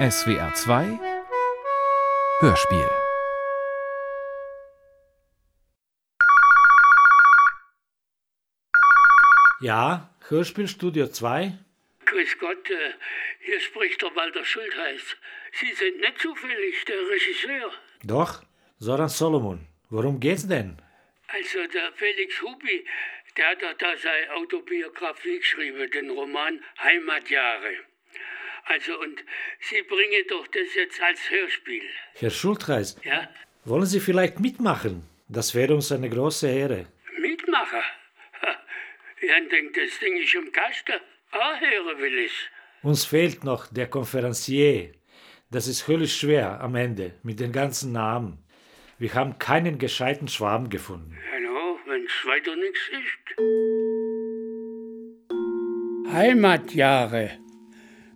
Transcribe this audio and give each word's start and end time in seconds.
SWR 0.00 0.54
2 0.54 0.98
Hörspiel 2.40 2.88
Ja, 9.60 10.08
Hörspielstudio 10.26 11.08
2? 11.08 11.52
Grüß 12.06 12.38
Gott, 12.38 12.70
äh, 12.70 12.94
hier 13.40 13.60
spricht 13.60 14.00
der 14.00 14.16
Walter 14.16 14.42
Schultheiß. 14.42 15.16
Sie 15.52 15.72
sind 15.74 16.00
nicht 16.00 16.18
zufällig 16.18 16.82
der 16.86 16.96
Regisseur. 16.96 17.70
Doch, 18.02 18.42
Soran 18.78 19.10
Solomon. 19.10 19.66
Worum 19.90 20.18
geht's 20.18 20.48
denn? 20.48 20.78
Also 21.28 21.58
der 21.66 21.92
Felix 21.92 22.40
Hubi, 22.40 22.86
der 23.36 23.48
hat 23.50 23.82
da 23.82 23.98
seine 23.98 24.32
Autobiografie 24.32 25.40
geschrieben, 25.40 25.90
den 25.90 26.08
Roman 26.08 26.58
Heimatjahre. 26.82 27.89
Also 28.72 28.92
und 29.00 29.18
Sie 29.68 29.82
bringen 29.82 30.24
doch 30.28 30.46
das 30.48 30.74
jetzt 30.76 31.00
als 31.02 31.20
Hörspiel. 31.30 31.82
Herr 32.14 32.30
Schultheiß, 32.30 32.96
Ja? 33.04 33.28
wollen 33.64 33.86
Sie 33.86 34.00
vielleicht 34.00 34.38
mitmachen? 34.40 35.02
Das 35.28 35.54
wäre 35.54 35.74
uns 35.74 35.90
eine 35.92 36.08
große 36.08 36.48
Ehre. 36.48 36.86
Mitmacher? 37.18 37.82
Ich 39.22 39.48
denkt, 39.50 39.76
das 39.76 39.98
Ding 39.98 40.16
ist 40.22 40.34
im 40.34 40.50
Kasten. 40.52 41.00
Ah, 41.32 41.58
hören 41.60 41.98
will 42.00 42.18
ich. 42.26 42.32
Uns 42.82 43.04
fehlt 43.04 43.44
noch 43.44 43.66
der 43.68 43.88
Konferencier. 43.88 44.92
Das 45.50 45.66
ist 45.68 45.86
höllisch 45.88 46.18
schwer 46.20 46.60
am 46.60 46.74
Ende 46.74 47.12
mit 47.22 47.38
den 47.40 47.52
ganzen 47.52 47.92
Namen. 47.92 48.38
Wir 48.98 49.12
haben 49.14 49.38
keinen 49.38 49.78
gescheiten 49.78 50.28
Schwaben 50.28 50.70
gefunden. 50.70 51.16
Hallo, 51.32 51.78
wenn's 51.86 52.12
weiter 52.24 52.54
nichts 52.56 52.80
ist. 52.88 53.24
Heimatjahre. 56.12 57.38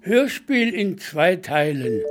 Hörspiel 0.06 0.74
in 0.74 0.98
zwei 0.98 1.36
Teilen 1.36 2.02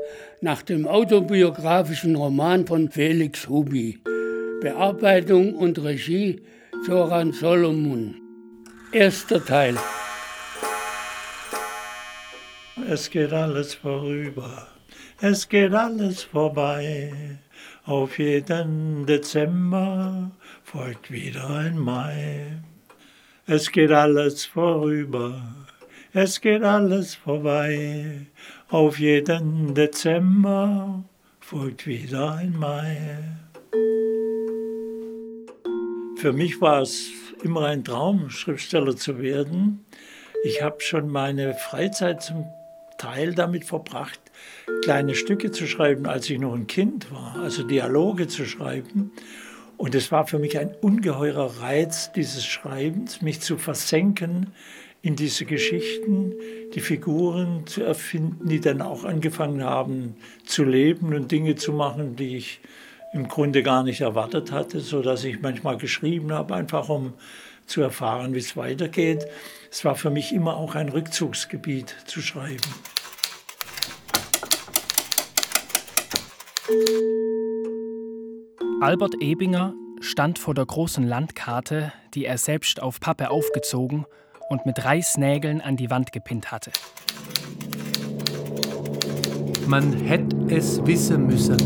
nach 0.42 0.64
dem 0.64 0.88
autobiografischen 0.88 2.16
Roman 2.16 2.66
von 2.66 2.90
Felix 2.90 3.48
Hubi. 3.48 4.00
Bearbeitung 4.62 5.54
und 5.54 5.78
Regie 5.78 6.42
Zoran 6.88 7.34
Solomon. 7.34 8.16
Erster 8.92 9.46
Teil. 9.46 9.78
Es 12.90 13.12
geht 13.12 13.32
alles 13.32 13.76
vorüber, 13.76 14.70
es 15.22 15.48
geht 15.48 15.76
alles 15.76 16.24
vorbei. 16.24 17.14
Auf 17.86 18.18
jeden 18.18 19.06
Dezember 19.06 20.32
folgt 20.64 21.12
wieder 21.12 21.48
ein 21.48 21.78
Mai. 21.78 22.64
Es 23.46 23.72
geht 23.72 23.92
alles 23.92 24.46
vorüber, 24.46 25.44
es 26.14 26.42
geht 26.42 26.62
alles 26.62 27.16
vorbei. 27.16 28.28
Auf 28.70 29.00
jeden 29.00 29.74
Dezember 29.74 31.04
folgt 31.40 31.88
wieder 31.88 32.36
ein 32.36 32.56
Mai. 32.56 33.18
Für 36.18 36.32
mich 36.32 36.62
war 36.62 36.82
es 36.84 37.10
immer 37.44 37.66
ein 37.66 37.84
Traum, 37.84 38.30
Schriftsteller 38.30 38.96
zu 38.96 39.20
werden. 39.20 39.84
Ich 40.44 40.62
habe 40.62 40.82
schon 40.82 41.10
meine 41.10 41.56
Freizeit 41.56 42.22
zum 42.22 42.46
Teil 43.00 43.34
damit 43.34 43.66
verbracht, 43.66 44.20
kleine 44.84 45.16
Stücke 45.16 45.52
zu 45.52 45.66
schreiben, 45.66 46.06
als 46.06 46.30
ich 46.30 46.40
noch 46.40 46.54
ein 46.54 46.68
Kind 46.68 47.12
war, 47.12 47.38
also 47.42 47.64
Dialoge 47.64 48.28
zu 48.28 48.46
schreiben. 48.46 49.12
Und 49.78 49.96
es 49.96 50.12
war 50.12 50.28
für 50.28 50.38
mich 50.38 50.60
ein 50.60 50.76
ungeheurer 50.80 51.60
Reiz 51.60 52.12
dieses 52.14 52.46
Schreibens, 52.46 53.22
mich 53.22 53.42
zu 53.42 53.58
versenken 53.58 54.54
in 55.04 55.18
diese 55.18 55.44
Geschichten, 55.44 56.34
die 56.74 56.80
Figuren 56.80 57.68
zu 57.68 57.84
erfinden, 57.84 58.48
die 58.48 58.62
dann 58.62 58.82
auch 58.82 59.04
angefangen 59.04 59.62
haben 59.62 60.16
zu 60.46 60.64
leben 60.64 61.14
und 61.14 61.30
Dinge 61.30 61.56
zu 61.56 61.74
machen, 61.74 62.16
die 62.16 62.38
ich 62.38 62.62
im 63.12 63.28
Grunde 63.28 63.64
gar 63.64 63.84
nicht 63.84 64.00
erwartet 64.00 64.54
hatte, 64.54 64.80
so 64.80 65.02
dass 65.02 65.26
ich 65.26 65.42
manchmal 65.42 65.78
geschrieben 65.78 66.32
habe, 66.32 66.56
einfach 66.56 66.88
um 66.88 67.14
zu 67.66 67.82
erfahren, 67.82 68.34
wie 68.34 68.40
es 68.40 68.56
weitergeht. 68.56 69.28
Es 69.70 69.84
war 69.84 69.96
für 69.96 70.10
mich 70.10 70.32
immer 70.34 70.56
auch 70.56 70.74
ein 70.74 70.88
Rückzugsgebiet 70.88 71.94
zu 72.06 72.22
schreiben. 72.22 72.62
Albert 78.80 79.16
Ebinger 79.20 79.74
stand 80.00 80.40
vor 80.40 80.54
der 80.54 80.66
großen 80.66 81.06
Landkarte, 81.06 81.92
die 82.14 82.24
er 82.24 82.38
selbst 82.38 82.82
auf 82.82 83.02
Pappe 83.02 83.30
aufgezogen 83.32 84.06
und 84.50 84.66
mit 84.66 84.84
Reißnägeln 84.84 85.62
an 85.62 85.76
die 85.78 85.90
Wand 85.90 86.12
gepinnt 86.12 86.52
hatte. 86.52 86.72
Man 89.68 89.94
hätte 89.94 90.36
es 90.50 90.86
wissen 90.86 91.26
müssen. 91.26 91.58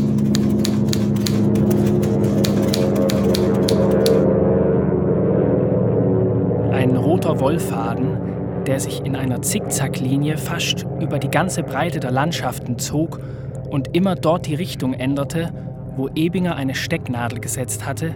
Ein 6.72 6.96
roter 6.96 7.40
Wollfaden, 7.40 8.64
der 8.66 8.78
sich 8.78 9.04
in 9.04 9.16
einer 9.16 9.42
Zickzacklinie 9.42 10.38
fast 10.38 10.86
über 11.00 11.18
die 11.18 11.30
ganze 11.30 11.62
Breite 11.62 12.00
der 12.00 12.12
Landschaften 12.12 12.78
zog 12.78 13.20
und 13.68 13.96
immer 13.96 14.14
dort 14.14 14.46
die 14.46 14.54
Richtung 14.54 14.94
änderte, 14.94 15.52
wo 15.96 16.08
Ebinger 16.14 16.54
eine 16.54 16.74
Stecknadel 16.74 17.40
gesetzt 17.40 17.84
hatte, 17.84 18.14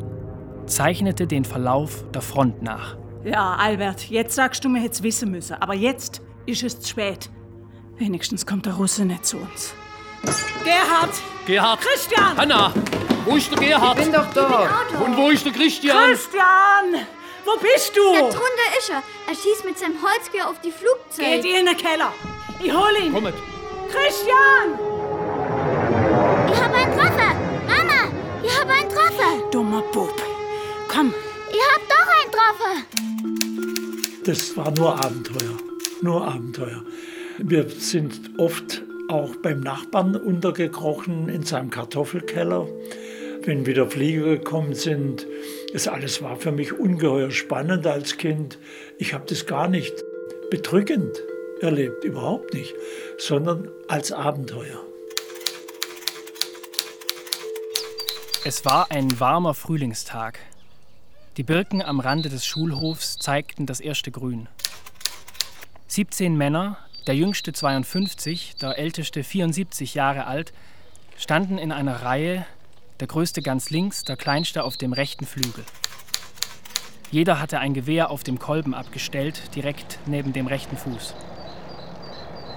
zeichnete 0.67 1.27
den 1.27 1.45
Verlauf 1.45 2.05
der 2.13 2.23
Front 2.23 2.63
nach. 2.63 2.97
Ja, 3.25 3.55
Albert, 3.57 4.11
jetzt 4.11 4.35
sagst 4.35 4.65
du 4.65 4.69
mir, 4.69 4.81
hätt's 4.81 5.03
wissen 5.03 5.31
müssen. 5.31 5.55
Aber 5.61 5.75
jetzt 5.75 6.21
ist 6.47 6.63
es 6.63 6.81
zu 6.81 6.89
spät. 6.89 7.31
Wenigstens 7.99 8.47
kommt 8.47 8.67
der 8.67 8.75
Russe 8.75 9.05
nicht 9.05 9.25
zu 9.25 9.37
uns. 9.39 9.75
Gerhard! 10.65 11.11
Gerhard! 11.47 11.81
Christian! 11.81 12.37
Hanna! 12.37 12.73
Wo 13.25 13.37
ist 13.37 13.51
der 13.51 13.59
Gerhard? 13.59 13.97
bin 13.97 14.13
doch 14.13 14.33
da. 14.35 14.71
Und 15.05 15.17
wo 15.17 15.31
ist 15.31 15.45
der 15.45 15.53
Christian? 15.53 15.97
Christian! 16.11 17.07
Wo 17.45 17.59
bist 17.61 17.93
Da 17.97 18.01
du? 18.01 18.19
drunter 18.19 18.69
ist 18.79 18.91
er. 18.91 19.03
Er 19.29 19.35
schießt 19.35 19.65
mit 19.65 19.79
seinem 19.79 19.97
Holzgewehr 20.03 20.49
auf 20.49 20.61
die 20.61 20.71
Geht 20.71 20.79
Flugzeuge. 20.79 21.47
ihr 21.49 21.61
in 21.61 21.67
den 21.67 21.77
Keller. 21.77 22.13
Ich 22.61 22.73
hol 22.73 22.91
ihn. 23.05 23.13
Kommet! 23.13 23.35
Christian! 23.91 24.79
Ich 26.53 26.61
habe 26.63 26.75
einen 26.75 26.93
Treffer. 26.99 27.35
Mama, 27.67 28.09
ich 28.43 28.61
habe 28.61 28.73
einen 28.73 28.89
Treffer. 28.89 29.51
Dummer 29.51 29.83
Bub. 29.93 30.13
Komm, 30.89 31.13
Ich 31.51 31.59
habe 31.59 31.85
doch 31.89 32.09
einen 32.23 32.33
Treffer. 32.33 33.02
Das 34.25 34.57
war 34.57 34.71
nur 34.71 35.05
Abenteuer, 35.05 35.59
nur 36.01 36.25
Abenteuer. 36.25 36.85
Wir 37.39 37.69
sind 37.69 38.39
oft 38.39 38.83
auch 39.09 39.35
beim 39.35 39.59
Nachbarn 39.59 40.15
untergekrochen 40.15 41.29
in 41.29 41.43
seinem 41.43 41.71
Kartoffelkeller. 41.71 42.69
Wenn 43.43 43.67
wieder 43.67 43.91
Flieger 43.91 44.37
gekommen 44.37 44.75
sind, 44.75 45.27
das 45.73 45.89
alles 45.89 46.23
war 46.23 46.37
für 46.37 46.53
mich 46.53 46.73
ungeheuer 46.73 47.33
spannend 47.33 47.85
als 47.85 48.17
Kind. 48.17 48.61
Ich 48.97 49.13
habe 49.13 49.25
das 49.27 49.47
gar 49.47 49.67
nicht 49.67 50.05
bedrückend 50.51 51.21
erlebt, 51.61 52.05
überhaupt 52.05 52.55
nicht, 52.55 52.75
sondern 53.19 53.69
als 53.89 54.13
Abenteuer. 54.13 54.85
Es 58.45 58.65
war 58.65 58.89
ein 58.93 59.19
warmer 59.19 59.55
Frühlingstag. 59.55 60.39
Die 61.39 61.45
Birken 61.45 61.81
am 61.81 61.99
Rande 61.99 62.29
des 62.29 62.45
Schulhofs 62.45 63.17
zeigten 63.17 63.65
das 63.65 63.81
erste 63.81 64.11
Grün. 64.11 64.49
17 65.87 66.37
Männer, 66.37 66.77
der 67.07 67.17
jüngste 67.17 67.55
52, 67.55 68.57
der 68.57 68.79
älteste 68.79 69.25
74 69.25 69.95
Jahre 69.95 70.27
alt, 70.27 70.53
standen 71.17 71.57
in 71.57 71.73
einer 71.73 72.03
Reihe, 72.03 72.45
der 73.01 73.07
größte 73.07 73.41
ganz 73.41 73.71
links, 73.71 74.05
der 74.05 74.19
kleinste 74.19 74.63
auf 74.63 74.77
dem 74.77 74.93
rechten 74.93 75.25
Flügel. 75.25 75.65
Jeder 77.11 77.41
hatte 77.41 77.61
ein 77.61 77.73
Gewehr 77.73 78.11
auf 78.11 78.23
dem 78.25 78.39
Kolben 78.39 78.75
abgestellt, 78.75 79.55
direkt 79.55 80.01
neben 80.05 80.35
dem 80.35 80.47
rechten 80.47 80.77
Fuß. 80.77 81.15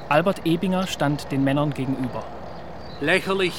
Albert 0.10 0.46
Ebinger 0.46 0.86
stand 0.88 1.32
den 1.32 1.46
Männern 1.46 1.74
gegenüber. 1.74 2.26
Lächerlich! 3.00 3.56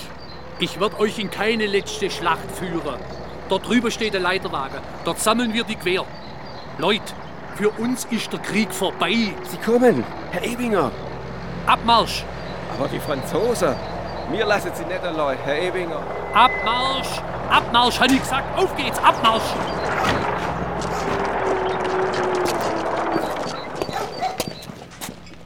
Ich 0.59 0.79
werd 0.79 0.99
euch 0.99 1.19
in 1.19 1.31
keine 1.31 1.67
letzte 1.67 2.11
Schlacht 2.11 2.51
führen. 2.51 3.01
Dort 3.49 3.69
drüber 3.69 3.91
steht 3.91 4.13
der 4.13 4.21
Leiterwagen. 4.21 4.81
Dort 5.05 5.21
sammeln 5.21 5.53
wir 5.53 5.63
die 5.63 5.77
Quer. 5.77 6.05
Leute, 6.79 7.15
für 7.55 7.71
uns 7.71 8.05
ist 8.07 8.33
der 8.33 8.41
Krieg 8.41 8.73
vorbei. 8.73 9.33
Sie 9.45 9.57
kommen, 9.65 10.03
Herr 10.33 10.45
Ebinger. 10.45 10.91
Abmarsch! 11.67 12.25
Aber 12.77 12.89
die 12.89 12.99
Franzosen, 12.99 13.75
mir 14.31 14.45
lassen 14.45 14.73
Sie 14.75 14.85
nicht 14.85 15.03
allein, 15.03 15.39
Herr 15.45 15.63
Ebinger. 15.63 16.03
Abmarsch! 16.35 17.21
Abmarsch, 17.49 18.01
habe 18.01 18.13
ich 18.15 18.21
gesagt. 18.21 18.59
Auf 18.59 18.77
geht's, 18.77 18.99
Abmarsch! 18.99 19.55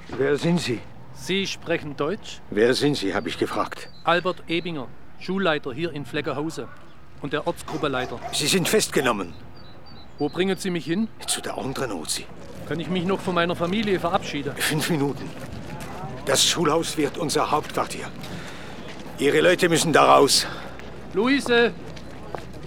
Wer 0.08 0.36
sind 0.36 0.60
Sie? 0.60 0.80
Sie 1.14 1.46
sprechen 1.46 1.96
Deutsch? 1.96 2.40
Wer 2.50 2.74
sind 2.74 2.96
Sie, 2.96 3.14
habe 3.14 3.28
ich 3.28 3.38
gefragt. 3.38 3.90
Albert 4.04 4.42
Ebinger, 4.48 4.88
Schulleiter 5.18 5.72
hier 5.72 5.92
in 5.92 6.06
Fleckerhausen 6.06 6.66
und 7.22 7.32
der 7.32 7.46
Ortsgruppeleiter. 7.46 8.18
Sie 8.32 8.46
sind 8.46 8.68
festgenommen. 8.68 9.34
Wo 10.18 10.28
bringen 10.28 10.56
Sie 10.58 10.70
mich 10.70 10.84
hin? 10.84 11.08
Zu 11.26 11.40
der 11.40 11.56
anderen 11.56 11.92
Ozi. 11.92 12.26
Kann 12.68 12.78
ich 12.78 12.88
mich 12.88 13.04
noch 13.04 13.20
von 13.20 13.34
meiner 13.34 13.56
Familie 13.56 13.98
verabschieden? 13.98 14.54
Fünf 14.56 14.90
Minuten. 14.90 15.28
Das 16.26 16.44
Schulhaus 16.44 16.96
wird 16.96 17.18
unser 17.18 17.50
Hauptquartier. 17.50 18.06
Ihre 19.18 19.40
Leute 19.40 19.68
müssen 19.68 19.92
da 19.92 20.04
raus. 20.16 20.46
Luise! 21.14 21.72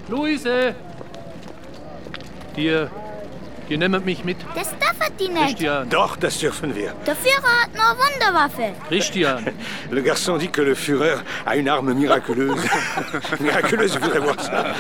Luise! 0.10 0.76
Ihr, 2.56 2.92
ihr 3.70 3.78
nehmt 3.78 4.06
mich 4.06 4.24
mit. 4.24 4.38
Das 4.56 4.72
darf 4.80 4.94
die 5.20 5.28
nicht. 5.30 5.44
Christian, 5.58 5.90
Doch, 5.90 6.16
das 6.16 6.40
dürfen 6.40 6.76
wir. 6.76 6.94
Der 7.06 7.16
Führer 7.16 7.62
hat 7.62 7.74
nur 7.74 7.98
Wunderwaffe. 7.98 8.74
Christian, 8.88 9.46
Le 9.92 10.02
garçon 10.02 10.38
dit 10.38 10.52
que 10.52 10.62
le 10.62 10.76
Führer 10.76 11.22
a 11.46 11.56
une 11.56 11.70
arme 11.70 11.94
miraculeuse. 11.94 12.64
miraculeuse, 13.40 14.00
voudrais 14.00 14.20
voir 14.20 14.38
ça. 14.40 14.74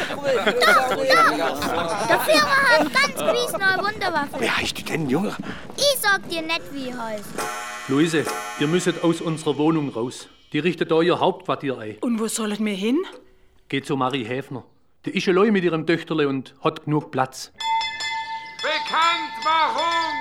Der 2.09 2.19
Führer 2.19 2.79
hat 2.79 2.93
ganz 2.93 3.15
gewiss 3.17 3.51
neue 3.53 3.93
Wunderwaffe. 3.93 4.39
Wie 4.39 4.49
heißt 4.49 4.77
du 4.79 4.83
denn, 4.83 5.09
Junge? 5.09 5.35
Ich 5.77 5.99
sag 5.99 6.27
dir 6.29 6.41
nicht, 6.41 6.61
wie 6.73 6.89
ich 6.89 6.97
heiße. 6.97 7.23
Luise, 7.89 8.25
ihr 8.59 8.67
müsstet 8.67 9.03
aus 9.03 9.21
unserer 9.21 9.57
Wohnung 9.57 9.89
raus. 9.89 10.27
Die 10.53 10.59
richtet 10.59 10.91
da 10.91 11.01
ihr 11.01 11.19
Hauptquartier 11.19 11.77
ein. 11.77 11.97
Und 12.01 12.19
wo 12.19 12.27
sollen 12.27 12.63
wir 12.65 12.73
hin? 12.75 12.99
Geht 13.69 13.85
zu 13.85 13.95
Marie 13.97 14.23
Häfner. 14.23 14.63
Die 15.05 15.17
ist 15.17 15.27
allein 15.27 15.51
mit 15.51 15.63
ihrem 15.63 15.85
Töchterle 15.85 16.27
und 16.27 16.55
hat 16.63 16.85
genug 16.85 17.11
Platz. 17.11 17.51
Bekanntmachung! 18.83 20.15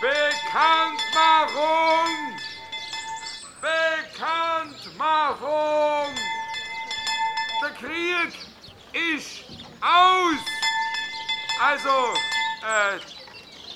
Bekanntmachung! 0.00 2.10
Bekanntmachung! 3.60 6.14
Der 7.62 7.70
Krieg 7.78 8.32
ist 8.92 9.44
aus! 9.80 10.42
Also, 11.62 12.12
äh, 12.66 12.98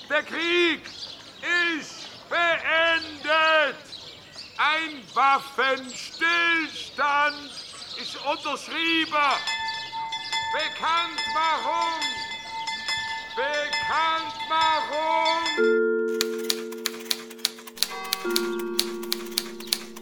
der 0.09 0.23
Krieg 0.23 0.81
ist 1.71 2.09
beendet! 2.29 3.77
Ein 4.57 5.01
Waffenstillstand 5.13 7.49
ist 7.97 8.17
unterschrieben! 8.25 9.37
Bekanntmachung! 10.53 12.01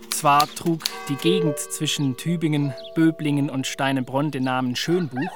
Zwar 0.10 0.48
trug 0.54 0.82
die 1.08 1.16
Gegend 1.16 1.58
zwischen 1.58 2.18
Tübingen, 2.18 2.74
Böblingen 2.94 3.50
und 3.50 3.68
Steinebronn 3.68 4.32
den 4.32 4.44
Namen 4.44 4.76
Schönbuch, 4.76 5.32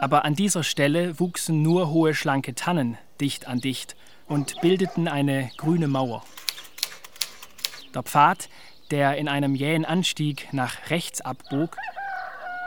aber 0.00 0.24
an 0.24 0.34
dieser 0.34 0.62
Stelle 0.62 1.18
wuchsen 1.18 1.62
nur 1.62 1.90
hohe, 1.90 2.14
schlanke 2.14 2.54
Tannen 2.54 2.96
dicht 3.20 3.48
an 3.48 3.60
dicht 3.60 3.96
und 4.28 4.60
bildeten 4.60 5.08
eine 5.08 5.50
grüne 5.56 5.88
Mauer. 5.88 6.24
Der 7.92 8.04
Pfad, 8.04 8.48
der 8.92 9.16
in 9.16 9.28
einem 9.28 9.56
jähen 9.56 9.84
Anstieg 9.84 10.48
nach 10.52 10.90
rechts 10.90 11.20
abbog, 11.20 11.76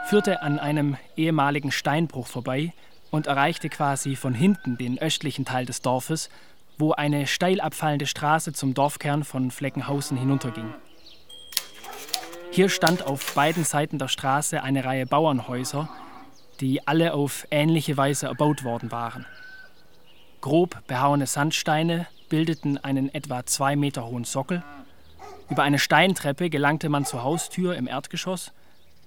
führte 0.06 0.42
an 0.42 0.58
einem 0.58 0.98
ehemaligen 1.16 1.72
Steinbruch 1.72 2.26
vorbei 2.26 2.74
und 3.10 3.26
erreichte 3.26 3.68
quasi 3.68 4.16
von 4.16 4.34
hinten 4.34 4.76
den 4.76 4.98
östlichen 4.98 5.44
Teil 5.44 5.66
des 5.66 5.82
Dorfes, 5.82 6.28
wo 6.78 6.92
eine 6.92 7.26
steil 7.26 7.60
abfallende 7.60 8.06
Straße 8.06 8.52
zum 8.52 8.74
Dorfkern 8.74 9.24
von 9.24 9.50
Fleckenhausen 9.50 10.16
hinunterging. 10.16 10.74
Hier 12.50 12.68
stand 12.68 13.02
auf 13.02 13.34
beiden 13.34 13.64
Seiten 13.64 13.98
der 13.98 14.08
Straße 14.08 14.62
eine 14.62 14.84
Reihe 14.84 15.06
Bauernhäuser, 15.06 15.88
die 16.60 16.86
alle 16.86 17.12
auf 17.12 17.46
ähnliche 17.50 17.96
Weise 17.96 18.26
erbaut 18.26 18.64
worden 18.64 18.90
waren. 18.90 19.26
Grob 20.40 20.86
behauene 20.86 21.26
Sandsteine 21.26 22.06
bildeten 22.28 22.78
einen 22.78 23.12
etwa 23.12 23.44
zwei 23.46 23.76
Meter 23.76 24.06
hohen 24.06 24.24
Sockel. 24.24 24.62
Über 25.50 25.62
eine 25.62 25.78
Steintreppe 25.78 26.50
gelangte 26.50 26.88
man 26.88 27.04
zur 27.04 27.22
Haustür 27.22 27.76
im 27.76 27.86
Erdgeschoss. 27.86 28.52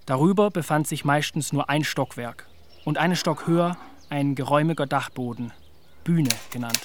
Darüber 0.06 0.50
befand 0.52 0.88
sich 0.88 1.06
meistens 1.06 1.54
nur 1.54 1.70
ein 1.70 1.84
Stockwerk 1.84 2.46
und 2.86 2.98
einen 2.98 3.16
Stock 3.16 3.48
höher 3.48 3.78
ein 4.10 4.36
geräumiger 4.36 4.86
Dachboden, 4.86 5.52
Bühne 6.04 6.30
genannt. 6.52 6.80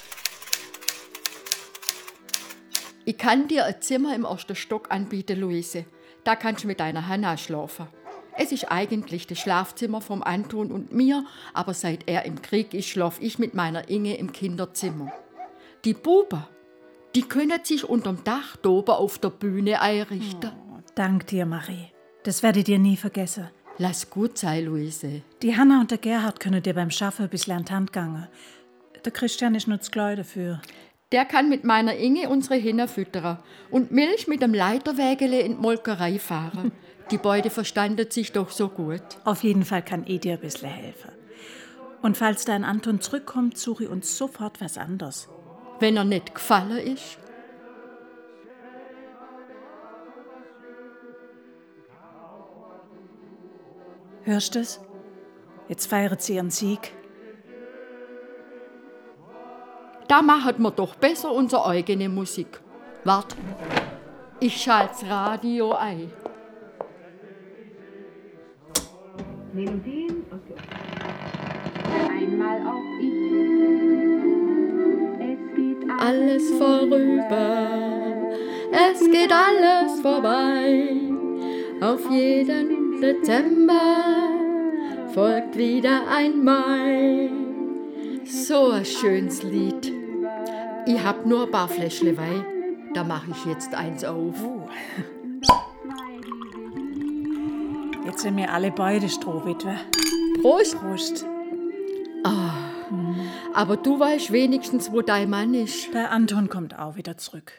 Ich 3.05 3.17
kann 3.17 3.47
dir 3.47 3.65
ein 3.65 3.81
Zimmer 3.81 4.15
im 4.15 4.25
ersten 4.25 4.55
Stock 4.55 4.91
anbieten, 4.91 5.39
Luise. 5.39 5.85
Da 6.23 6.35
kannst 6.35 6.63
du 6.63 6.67
mit 6.67 6.79
deiner 6.79 7.07
Hanna 7.07 7.37
schlafen. 7.37 7.87
Es 8.37 8.51
ist 8.51 8.65
eigentlich 8.71 9.27
das 9.27 9.39
Schlafzimmer 9.39 10.01
vom 10.01 10.21
Anton 10.21 10.71
und 10.71 10.91
mir, 10.91 11.25
aber 11.53 11.73
seit 11.73 12.09
er 12.09 12.25
im 12.25 12.41
Krieg 12.41 12.73
ist, 12.73 12.87
schlaf 12.87 13.19
ich 13.21 13.39
mit 13.39 13.53
meiner 13.53 13.89
Inge 13.89 14.17
im 14.17 14.33
Kinderzimmer. 14.33 15.13
Die 15.85 15.93
Buben, 15.93 16.43
die 17.13 17.21
können 17.21 17.63
sich 17.63 17.87
unterm 17.87 18.23
Dach 18.23 18.57
oben 18.65 18.91
auf 18.91 19.19
der 19.19 19.29
Bühne 19.29 19.81
einrichten. 19.81 20.51
Dank 20.95 21.27
dir, 21.27 21.45
Marie. 21.45 21.91
Das 22.23 22.43
werde 22.43 22.59
ich 22.59 22.65
dir 22.65 22.79
nie 22.79 22.97
vergessen. 22.97 23.49
Lass 23.77 24.09
gut 24.09 24.37
sein, 24.37 24.65
Luise. 24.65 25.21
Die 25.41 25.57
Hanna 25.57 25.81
und 25.81 25.91
der 25.91 25.97
Gerhard 25.97 26.39
können 26.39 26.63
dir 26.63 26.73
beim 26.73 26.91
Schaffen 26.91 27.23
ein 27.23 27.29
bisschen 27.29 27.57
an 27.57 27.65
die 27.65 27.73
Hand 27.73 27.91
gangen. 27.91 28.27
Der 29.03 29.11
Christian 29.11 29.53
ist 29.53 29.67
nur 29.67 29.81
zu 29.81 29.91
klein 29.91 30.15
dafür. 30.15 30.61
Der 31.11 31.25
kann 31.25 31.49
mit 31.49 31.63
meiner 31.65 31.95
Inge 31.95 32.29
unsere 32.29 32.55
Hinder 32.55 32.87
füttern 32.87 33.39
und 33.69 33.91
Milch 33.91 34.27
mit 34.27 34.41
dem 34.41 34.53
Leiterwägele 34.53 35.41
in 35.41 35.55
die 35.55 35.61
Molkerei 35.61 36.19
fahren. 36.19 36.71
Die 37.11 37.17
beide 37.17 37.49
verstanden 37.49 38.09
sich 38.09 38.31
doch 38.31 38.49
so 38.49 38.69
gut. 38.69 39.03
Auf 39.25 39.43
jeden 39.43 39.65
Fall 39.65 39.83
kann 39.83 40.05
ich 40.07 40.21
dir 40.21 40.33
ein 40.33 40.39
bisschen 40.39 40.69
helfen. 40.69 41.11
Und 42.01 42.17
falls 42.17 42.45
dein 42.45 42.63
Anton 42.63 43.01
zurückkommt, 43.01 43.57
suche 43.57 43.83
ich 43.83 43.89
uns 43.89 44.17
sofort 44.17 44.61
was 44.61 44.77
anderes. 44.77 45.27
Wenn 45.79 45.97
er 45.97 46.05
nicht 46.05 46.33
gefallen 46.33 46.77
ist. 46.77 47.17
Hörst 54.25 54.55
du 54.55 54.59
es? 54.59 54.79
Jetzt 55.69 55.85
feiert 55.85 56.19
sie 56.19 56.33
ihren 56.33 56.49
Sieg. 56.49 56.93
Da 60.07 60.23
machen 60.23 60.55
wir 60.63 60.71
doch 60.71 60.95
besser 60.95 61.31
unsere 61.31 61.67
eigene 61.67 62.09
Musik. 62.09 62.59
Wart, 63.03 63.35
ich 64.39 64.59
schalte 64.59 65.07
Radio 65.07 65.73
ein. 65.73 66.11
Melodien, 69.53 70.25
okay. 70.31 70.55
Einmal 72.09 72.61
auch 72.67 72.99
ich. 72.99 73.13
Es 75.21 75.55
geht 75.55 75.89
Alles 75.99 76.49
vorüber, 76.57 77.67
es 78.71 78.99
geht 79.11 79.31
alles 79.31 80.01
vorbei. 80.01 80.89
Auf 81.79 82.09
jeden 82.09 82.74
Dezember 83.05 84.29
folgt 85.13 85.55
wieder 85.55 86.07
ein 86.09 86.43
Mai. 86.43 87.29
So 88.25 88.71
ein 88.71 88.83
schönes 88.83 89.43
Lied. 89.43 89.93
Ich 90.87 91.03
hab 91.03 91.23
nur 91.27 91.43
ein 91.43 91.51
paar 91.51 91.69
Fläschle 91.69 92.17
Wein. 92.17 92.43
Da 92.95 93.03
mache 93.03 93.29
ich 93.29 93.45
jetzt 93.45 93.75
eins 93.75 94.03
auf. 94.03 94.33
Jetzt 98.05 98.21
sind 98.23 98.37
wir 98.37 98.51
alle 98.51 98.71
beide 98.71 99.07
Strohwitwe. 99.07 99.75
Prost! 100.41 100.79
Prost. 100.79 101.25
Ah, 102.23 102.55
aber 103.53 103.77
du 103.77 103.99
weißt 103.99 104.31
wenigstens, 104.31 104.91
wo 104.91 105.03
dein 105.03 105.29
Mann 105.29 105.53
ist. 105.53 105.93
Der 105.93 106.09
Anton 106.09 106.49
kommt 106.49 106.79
auch 106.79 106.95
wieder 106.95 107.17
zurück. 107.17 107.51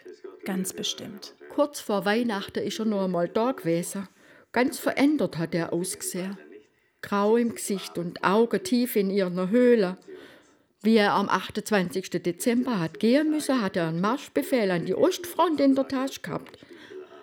Ganz 0.45 0.73
bestimmt. 0.73 1.35
Kurz 1.55 1.79
vor 1.79 2.05
Weihnachten 2.05 2.65
ist 2.65 2.81
er 2.81 2.85
noch 2.85 3.05
einmal 3.05 3.29
da 3.29 3.53
gewesen. 3.53 4.09
Ganz 4.57 4.79
verändert 4.79 5.37
hat 5.37 5.55
er 5.55 5.75
ausgesehen. 5.75 6.39
Grau 7.03 7.37
im 7.37 7.55
Gesicht 7.55 7.99
und 7.99 8.25
Augen 8.25 8.65
tief 8.65 8.97
in 8.97 9.11
ihrer 9.11 9.51
Höhle. 9.51 9.99
Wie 10.81 10.97
er 10.97 11.13
am 11.13 11.29
28. 11.29 12.09
Dezember 12.23 12.81
hat 12.81 12.99
gehen 12.99 13.31
müssen, 13.31 13.61
hat 13.61 13.77
er 13.77 13.89
einen 13.89 14.01
Marschbefehl 14.01 14.71
an 14.71 14.87
die 14.87 14.95
Ostfront 14.95 15.61
in 15.61 15.75
der 15.75 15.87
Tasche 15.87 16.23
gehabt. 16.23 16.59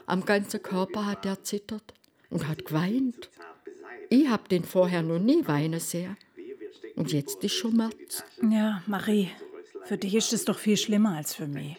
Am 0.06 0.26
ganzen 0.26 0.62
Körper 0.62 1.08
hat 1.08 1.26
er 1.26 1.42
zittert 1.42 1.96
und 2.30 2.48
hat 2.48 2.66
geweint. 2.66 3.32
Ich 4.12 4.30
hab 4.30 4.48
den 4.48 4.64
vorher 4.64 5.02
noch 5.02 5.18
nie 5.18 5.48
weinen 5.48 5.80
sehen. 5.80 6.16
Und 6.96 7.12
jetzt 7.14 7.44
ist 7.44 7.54
schon 7.56 7.76
März. 7.76 8.24
Ja, 8.48 8.84
Marie, 8.86 9.32
für 9.86 9.98
dich 9.98 10.14
ist 10.14 10.34
es 10.34 10.46
doch 10.46 10.60
viel 10.60 10.78
schlimmer 10.78 11.18
als 11.18 11.34
für 11.34 11.48
mich. 11.48 11.78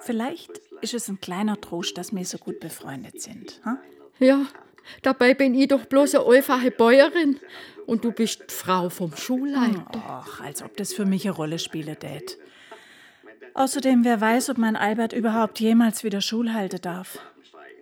Vielleicht 0.00 0.60
ist 0.80 0.94
es 0.94 1.08
ein 1.08 1.20
kleiner 1.20 1.60
Trost, 1.60 1.96
dass 1.98 2.14
wir 2.14 2.24
so 2.24 2.38
gut 2.38 2.60
befreundet 2.60 3.20
sind. 3.20 3.60
Hm? 3.64 3.78
Ja, 4.18 4.46
dabei 5.02 5.34
bin 5.34 5.54
ich 5.54 5.68
doch 5.68 5.84
bloß 5.86 6.16
eine 6.16 6.26
einfache 6.26 6.70
Bäuerin 6.70 7.40
und 7.86 8.04
du 8.04 8.12
bist 8.12 8.44
die 8.50 8.54
Frau 8.54 8.88
vom 8.88 9.14
Schulleiter. 9.16 10.02
Ach, 10.06 10.40
als 10.40 10.62
ob 10.62 10.76
das 10.76 10.92
für 10.92 11.04
mich 11.04 11.26
eine 11.26 11.36
Rolle 11.36 11.58
spiele, 11.58 11.94
Dad. 11.94 12.36
Außerdem, 13.54 14.04
wer 14.04 14.20
weiß, 14.20 14.50
ob 14.50 14.58
mein 14.58 14.76
Albert 14.76 15.12
überhaupt 15.12 15.60
jemals 15.60 16.04
wieder 16.04 16.20
Schul 16.20 16.52
halten 16.52 16.80
darf. 16.80 17.18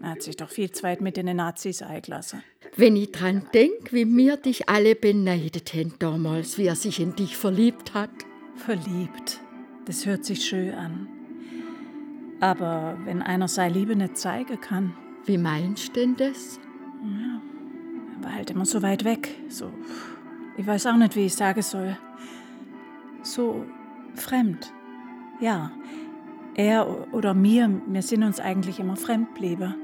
Er 0.00 0.10
hat 0.10 0.22
sich 0.22 0.36
doch 0.36 0.50
viel 0.50 0.70
zu 0.70 0.82
weit 0.82 1.00
mit 1.00 1.16
den 1.16 1.34
Nazis 1.34 1.82
eingelassen. 1.82 2.42
Wenn 2.76 2.96
ich 2.96 3.12
dran 3.12 3.48
denk, 3.54 3.92
wie 3.92 4.04
mir 4.04 4.36
dich 4.36 4.68
alle 4.68 4.94
beneidet 4.94 5.74
haben 5.74 5.94
damals, 5.98 6.58
wie 6.58 6.66
er 6.66 6.76
sich 6.76 7.00
in 7.00 7.14
dich 7.14 7.36
verliebt 7.36 7.94
hat. 7.94 8.10
Verliebt. 8.56 9.40
Das 9.86 10.06
hört 10.06 10.24
sich 10.24 10.44
schön 10.44 10.74
an. 10.74 11.13
Aber 12.44 12.98
wenn 13.06 13.22
einer 13.22 13.48
seine 13.48 13.72
Liebe 13.72 13.96
nicht 13.96 14.18
zeigen 14.18 14.60
kann. 14.60 14.92
Wie 15.24 15.38
meinst 15.38 15.88
du 15.88 15.92
denn 16.00 16.14
das? 16.14 16.60
Ja, 17.02 17.40
er 18.18 18.22
war 18.22 18.34
halt 18.34 18.50
immer 18.50 18.66
so 18.66 18.82
weit 18.82 19.02
weg. 19.02 19.30
So, 19.48 19.70
ich 20.58 20.66
weiß 20.66 20.84
auch 20.88 20.96
nicht, 20.96 21.16
wie 21.16 21.24
ich 21.24 21.34
sagen 21.34 21.62
soll. 21.62 21.96
So 23.22 23.64
fremd. 24.14 24.74
Ja, 25.40 25.72
er 26.54 27.14
oder 27.14 27.32
mir, 27.32 27.80
wir 27.86 28.02
sind 28.02 28.22
uns 28.22 28.40
eigentlich 28.40 28.78
immer 28.78 28.96
fremd 28.96 29.34
geblieben. 29.34 29.74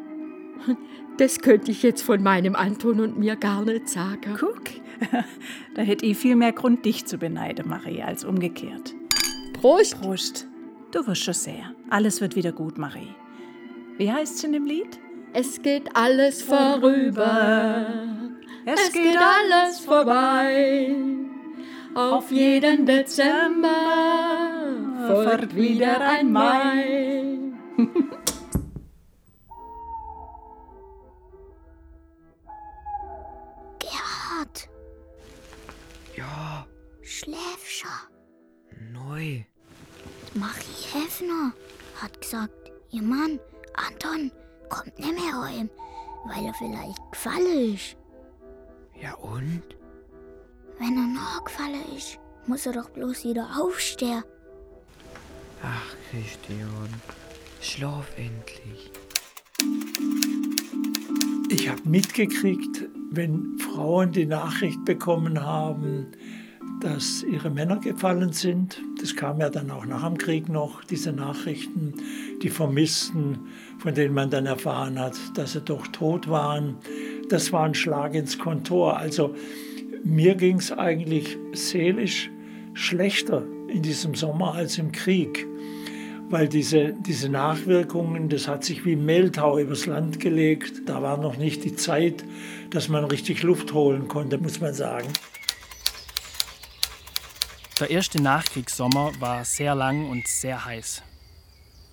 Das 1.17 1.41
könnte 1.41 1.71
ich 1.71 1.83
jetzt 1.83 2.01
von 2.01 2.23
meinem 2.23 2.57
Anton 2.57 2.99
und 2.99 3.19
mir 3.19 3.37
gar 3.37 3.63
nicht 3.67 3.91
sagen. 3.91 4.37
Guck, 4.39 4.71
da 5.75 5.83
hätte 5.83 6.07
ich 6.07 6.17
viel 6.17 6.35
mehr 6.35 6.53
Grund, 6.53 6.87
dich 6.87 7.05
zu 7.05 7.19
beneiden, 7.19 7.69
Marie, 7.69 8.03
als 8.03 8.25
umgekehrt. 8.25 8.95
Prost! 9.53 10.01
Prost. 10.01 10.50
Du 10.93 11.07
wirst 11.07 11.23
schon 11.25 11.35
sehr. 11.35 11.75
Alles 11.89 12.21
wird 12.21 12.35
wieder 12.37 12.53
gut, 12.53 12.79
Marie. 12.79 13.15
Wie 13.97 14.11
heißt 14.11 14.37
es 14.37 14.45
in 14.45 14.53
dem 14.53 14.65
Lied? 14.65 14.99
Es 15.33 15.61
geht 15.63 15.89
alles 15.95 16.43
vorüber. 16.43 17.87
Es, 18.65 18.89
Es 18.89 18.93
geht 18.93 19.17
alles 19.17 19.81
vorbei. 19.81 20.95
Auf 21.95 22.31
jeden 22.31 22.87
Dezember 22.87 23.69
folgt 25.07 25.55
wieder 25.55 26.01
ein 26.01 26.31
Mai. 26.33 27.39
Gerhard, 33.79 34.69
Ja, 36.17 36.67
schläf 37.03 37.65
schon. 37.67 38.93
neu. 38.93 39.45
Marie 40.35 40.87
Heffner 40.93 41.53
hat 42.01 42.21
gesagt, 42.21 42.73
ihr 42.91 43.03
Mann, 43.03 43.41
Anton, 43.75 44.31
kommt 44.69 44.99
nicht 44.99 45.13
mehr 45.13 45.43
heim, 45.43 45.71
weil 46.25 46.47
er 46.47 46.55
vielleicht 46.55 46.99
gefallen 47.11 47.75
ist. 47.75 47.97
Ja 49.01 49.15
und? 49.15 49.63
Wenn 50.79 50.97
er 50.97 51.07
nachgefallen 51.07 51.83
ist, 51.97 52.19
muss 52.47 52.65
er 52.67 52.73
doch 52.73 52.91
bloß 52.91 53.25
wieder 53.25 53.49
aufstehen. 53.59 54.23
Ach, 55.63 55.95
Christian, 56.11 56.89
schlaf 57.61 58.07
endlich. 58.17 58.91
Ich 61.51 61.69
habe 61.69 61.83
mitgekriegt, 61.85 62.89
wenn 63.11 63.59
Frauen 63.59 64.13
die 64.13 64.27
Nachricht 64.27 64.85
bekommen 64.85 65.43
haben, 65.43 66.13
dass 66.81 67.23
ihre 67.25 67.51
Männer 67.51 67.77
gefallen 67.79 68.33
sind. 68.33 68.81
Das 69.01 69.17
kam 69.17 69.41
ja 69.41 69.49
dann 69.49 69.71
auch 69.71 69.87
nach 69.87 70.07
dem 70.07 70.19
Krieg 70.19 70.49
noch, 70.49 70.85
diese 70.85 71.13
Nachrichten, 71.13 71.95
die 72.43 72.51
Vermissten, 72.51 73.39
von 73.79 73.95
denen 73.95 74.15
man 74.15 74.31
dann 74.31 74.47
erfahren 74.47 74.99
hat, 74.99 75.17
dass 75.35 75.53
sie 75.53 75.61
doch 75.61 75.87
tot 75.89 76.29
waren. 76.29 76.77
Das 77.29 77.53
war 77.53 77.65
ein 77.65 77.75
Schlag 77.75 78.15
ins 78.15 78.39
Kontor. 78.39 78.99
Also 78.99 79.35
mir 80.05 80.35
ging 80.35 80.59
es 80.59 80.73
eigentlich 80.73 81.39
seelisch 81.53 82.31
schlechter 82.75 83.45
in 83.69 83.83
diesem 83.83 84.15
Sommer 84.15 84.55
als 84.55 84.79
im 84.79 84.93
Krieg 84.93 85.47
weil 86.31 86.49
diese, 86.49 86.95
diese 87.07 87.29
Nachwirkungen, 87.29 88.29
das 88.29 88.47
hat 88.47 88.65
sich 88.65 88.87
wie 88.87 88.95
Mehltau 88.95 89.59
übers 89.59 89.87
Land 89.87 90.21
gelegt. 90.21 90.83
Da 90.87 91.03
war 91.03 91.17
noch 91.19 91.37
nicht 91.37 91.65
die 91.65 91.75
Zeit, 91.75 92.25
dass 92.71 92.89
man 92.89 93.05
richtig 93.05 93.43
Luft 93.43 93.75
holen 93.75 94.07
konnte, 94.07 94.39
muss 94.39 94.61
man 94.61 94.73
sagen. 94.73 95.09
Der 97.81 97.89
erste 97.89 98.21
Nachkriegssommer 98.21 99.13
war 99.21 99.43
sehr 99.47 99.75
lang 99.75 100.11
und 100.11 100.29
sehr 100.29 100.67
heiß. 100.67 101.03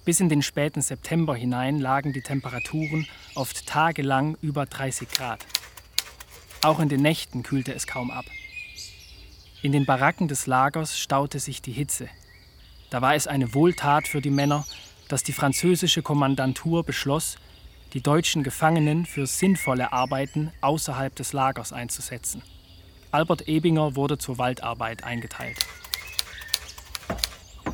Bis 0.03 0.19
in 0.19 0.27
den 0.27 0.41
späten 0.41 0.81
September 0.81 1.33
hinein 1.33 1.79
lagen 1.79 2.11
die 2.11 2.21
Temperaturen 2.21 3.07
oft 3.35 3.65
tagelang 3.65 4.37
über 4.41 4.65
30 4.65 5.07
Grad. 5.09 5.45
Auch 6.61 6.81
in 6.81 6.89
den 6.89 7.01
Nächten 7.01 7.41
kühlte 7.41 7.73
es 7.73 7.87
kaum 7.87 8.11
ab. 8.11 8.25
In 9.61 9.71
den 9.71 9.85
Baracken 9.85 10.27
des 10.27 10.45
Lagers 10.45 10.99
staute 10.99 11.39
sich 11.39 11.61
die 11.61 11.71
Hitze. 11.71 12.09
Da 12.89 13.01
war 13.01 13.15
es 13.15 13.25
eine 13.25 13.53
Wohltat 13.53 14.09
für 14.09 14.19
die 14.19 14.29
Männer, 14.29 14.65
dass 15.07 15.23
die 15.23 15.31
französische 15.31 16.01
Kommandantur 16.01 16.83
beschloss, 16.83 17.37
die 17.93 18.01
deutschen 18.01 18.43
Gefangenen 18.43 19.05
für 19.05 19.25
sinnvolle 19.25 19.93
Arbeiten 19.93 20.51
außerhalb 20.59 21.15
des 21.15 21.31
Lagers 21.31 21.71
einzusetzen. 21.71 22.43
Albert 23.17 23.47
Ebinger 23.47 23.95
wurde 23.95 24.19
zur 24.19 24.37
Waldarbeit 24.37 25.03
eingeteilt. 25.03 25.57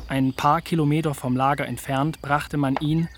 Ein 0.08 0.32
paar 0.32 0.62
Kilometer 0.62 1.12
vom 1.12 1.36
Lager 1.36 1.66
entfernt 1.66 2.22
brachte 2.22 2.56
man 2.56 2.76
ihn 2.80 3.10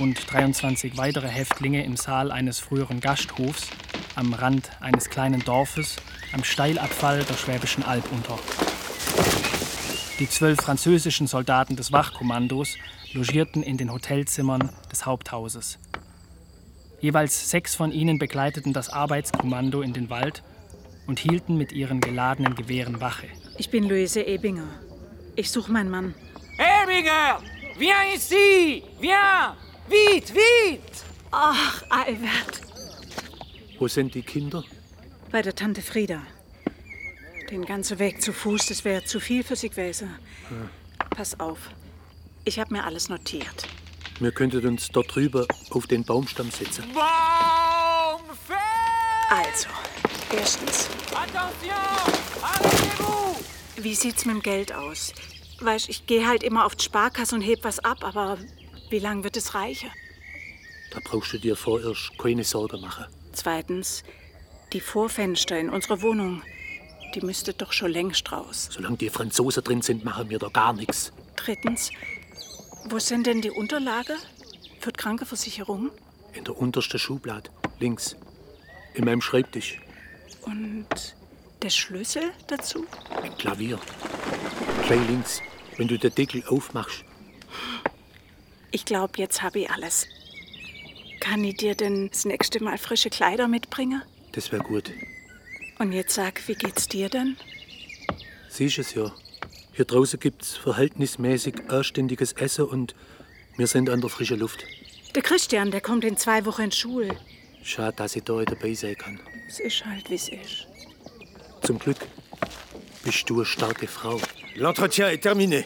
und 0.00 0.16
23 0.28 0.96
weitere 0.98 1.28
Häftlinge 1.28 1.84
im 1.84 1.96
Saal 1.96 2.32
eines 2.32 2.58
früheren 2.58 2.98
Gasthofs 2.98 3.68
am 4.16 4.34
Rand 4.34 4.72
eines 4.80 5.08
kleinen 5.08 5.44
Dorfes 5.44 5.98
am 6.32 6.42
Steilabfall 6.42 7.22
der 7.22 7.34
Schwäbischen 7.34 7.84
Alb 7.84 8.10
unter. 8.10 8.36
Die 10.18 10.28
zwölf 10.28 10.58
französischen 10.60 11.28
Soldaten 11.28 11.76
des 11.76 11.92
Wachkommandos 11.92 12.74
logierten 13.12 13.62
in 13.62 13.76
den 13.76 13.92
Hotelzimmern 13.92 14.70
des 14.90 15.06
Haupthauses. 15.06 15.78
Jeweils 17.00 17.50
sechs 17.50 17.76
von 17.76 17.92
ihnen 17.92 18.18
begleiteten 18.18 18.72
das 18.72 18.88
Arbeitskommando 18.88 19.80
in 19.80 19.92
den 19.92 20.10
Wald 20.10 20.42
und 21.08 21.18
hielten 21.18 21.56
mit 21.56 21.72
ihren 21.72 22.00
geladenen 22.00 22.54
Gewehren 22.54 23.00
Wache. 23.00 23.26
Ich 23.56 23.70
bin 23.70 23.88
Luise 23.88 24.24
Ebinger. 24.24 24.68
Ich 25.34 25.50
suche 25.50 25.72
meinen 25.72 25.90
Mann. 25.90 26.14
Ebinger! 26.58 27.40
Viens 27.76 28.30
ici! 28.30 28.84
Viens! 29.00 29.56
Vite, 29.88 30.34
vite! 30.34 31.02
Ach, 31.30 31.82
Albert. 31.88 32.60
Wo 33.78 33.88
sind 33.88 34.14
die 34.14 34.22
Kinder? 34.22 34.62
Bei 35.32 35.42
der 35.42 35.54
Tante 35.54 35.82
Frieda. 35.82 36.22
Den 37.50 37.64
ganzen 37.64 37.98
Weg 37.98 38.20
zu 38.20 38.32
Fuß, 38.32 38.66
das 38.66 38.84
wäre 38.84 39.04
zu 39.04 39.18
viel 39.20 39.42
für 39.42 39.56
sie 39.56 39.70
gewesen. 39.70 40.14
Pass 41.10 41.40
auf. 41.40 41.70
Ich 42.44 42.58
habe 42.58 42.74
mir 42.74 42.84
alles 42.84 43.08
notiert. 43.08 43.66
Wir 44.20 44.32
könnten 44.32 44.66
uns 44.66 44.88
dort 44.88 45.14
drüber 45.14 45.46
auf 45.70 45.86
den 45.86 46.04
Baumstamm 46.04 46.50
setzen. 46.50 46.84
Baumfest! 46.92 48.58
Also, 49.30 49.68
erstens, 50.32 50.88
wie 53.76 53.94
sieht's 53.94 54.24
mit 54.24 54.36
dem 54.36 54.42
Geld 54.42 54.72
aus? 54.72 55.12
Weißt, 55.60 55.88
ich 55.88 56.06
gehe 56.06 56.26
halt 56.26 56.42
immer 56.42 56.64
auf 56.64 56.76
die 56.76 56.84
Sparkasse 56.84 57.34
und 57.34 57.42
heb 57.42 57.64
was 57.64 57.78
ab, 57.80 58.04
aber 58.04 58.38
wie 58.90 58.98
lange 58.98 59.24
wird 59.24 59.36
es 59.36 59.54
reichen? 59.54 59.90
Da 60.90 61.00
brauchst 61.02 61.32
du 61.32 61.38
dir 61.38 61.56
vorerst 61.56 62.16
keine 62.18 62.44
Sorge 62.44 62.78
machen. 62.78 63.06
Zweitens, 63.32 64.02
die 64.72 64.80
Vorfenster 64.80 65.58
in 65.58 65.70
unserer 65.70 66.02
Wohnung, 66.02 66.42
die 67.14 67.20
müsste 67.20 67.52
doch 67.52 67.72
schon 67.72 67.90
längst 67.90 68.30
raus. 68.32 68.68
Solange 68.70 68.96
die 68.96 69.10
Franzosen 69.10 69.64
drin 69.64 69.82
sind, 69.82 70.04
machen 70.04 70.30
wir 70.30 70.38
da 70.38 70.48
gar 70.48 70.72
nichts. 70.72 71.12
Drittens, 71.36 71.90
wo 72.88 72.98
sind 72.98 73.26
denn 73.26 73.40
die 73.40 73.50
Unterlagen 73.50 74.16
für 74.80 74.92
die 74.92 74.98
Krankenversicherung? 74.98 75.90
In 76.32 76.44
der 76.44 76.56
untersten 76.56 76.98
Schublade, 76.98 77.50
links. 77.78 78.16
In 78.94 79.04
meinem 79.04 79.20
Schreibtisch. 79.20 79.80
Und 80.48 81.14
der 81.62 81.70
Schlüssel 81.70 82.30
dazu? 82.46 82.86
Im 83.22 83.36
Klavier. 83.36 83.78
Gleich 84.86 85.08
links. 85.08 85.42
Wenn 85.76 85.88
du 85.88 85.98
den 85.98 86.14
Deckel 86.14 86.42
aufmachst. 86.48 87.04
Ich 88.70 88.84
glaube, 88.84 89.12
jetzt 89.16 89.42
habe 89.42 89.60
ich 89.60 89.70
alles. 89.70 90.06
Kann 91.20 91.44
ich 91.44 91.58
dir 91.58 91.74
denn 91.74 92.08
das 92.08 92.24
nächste 92.24 92.62
Mal 92.62 92.78
frische 92.78 93.10
Kleider 93.10 93.46
mitbringen? 93.46 94.02
Das 94.32 94.50
wäre 94.50 94.62
gut. 94.62 94.90
Und 95.78 95.92
jetzt 95.92 96.14
sag, 96.14 96.46
wie 96.48 96.54
geht's 96.54 96.88
dir 96.88 97.08
denn? 97.08 97.36
Siehst 98.48 98.78
es 98.78 98.94
ja. 98.94 99.12
Hier 99.72 99.84
draußen 99.84 100.18
gibt's 100.18 100.56
verhältnismäßig 100.56 101.68
anständiges 101.68 102.32
Essen 102.32 102.64
und 102.64 102.94
wir 103.56 103.66
sind 103.66 103.90
an 103.90 104.00
der 104.00 104.10
frischen 104.10 104.38
Luft. 104.38 104.64
Der 105.14 105.22
Christian, 105.22 105.70
der 105.70 105.80
kommt 105.80 106.04
in 106.04 106.16
zwei 106.16 106.44
Wochen 106.46 106.62
in 106.62 106.72
Schule. 106.72 107.16
Schade, 107.62 107.96
dass 107.96 108.16
ich 108.16 108.24
da 108.24 108.42
dabei 108.42 108.74
sein 108.74 108.96
kann. 108.96 109.20
Es 109.48 109.60
ist 109.60 109.86
halt, 109.86 110.10
wie 110.10 110.16
es 110.16 110.28
ist. 110.28 110.66
Zum 111.62 111.78
Glück 111.78 111.96
bist 113.02 113.30
du 113.30 113.36
eine 113.36 113.46
starke 113.46 113.88
Frau. 113.88 114.20
L'entretien 114.56 115.08
est 115.08 115.22
terminé. 115.22 115.64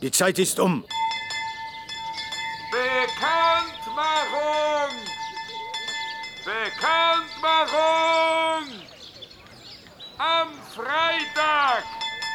Die 0.00 0.10
Zeit 0.10 0.38
ist 0.38 0.58
um. 0.58 0.82
Bekanntmachung! 2.70 4.94
Bekanntmachung! 6.46 8.64
Am 10.16 10.48
Freitag 10.74 11.84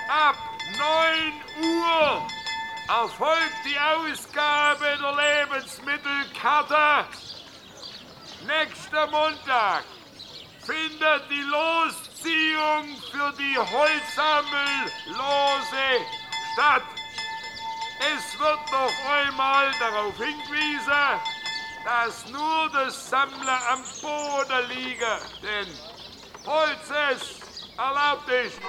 ab 0.07 0.35
9 0.77 1.33
Uhr 1.67 2.27
erfolgt 2.87 3.65
die 3.65 3.79
Ausgabe 3.79 4.95
der 5.01 5.15
Lebensmittelkarte. 5.23 7.07
Nächster 8.45 9.07
Montag 9.07 9.94
findet 10.65 11.29
die 11.29 11.43
Losziehung 11.43 12.97
für 13.11 13.31
die 13.37 13.57
Holzsammellose 13.57 15.85
statt. 16.53 16.83
Es 17.99 18.39
wird 18.39 18.71
noch 18.71 19.09
einmal 19.09 19.71
darauf 19.79 20.17
hingewiesen, 20.17 21.19
dass 21.85 22.25
nur 22.31 22.69
das 22.73 23.09
Sammler 23.09 23.59
am 23.71 23.83
Boden 24.01 24.67
liege, 24.69 25.19
denn 25.41 25.67
Holz 26.45 26.89
ist 27.13 27.45
erlaubt 27.77 28.29
ist. 28.29 28.59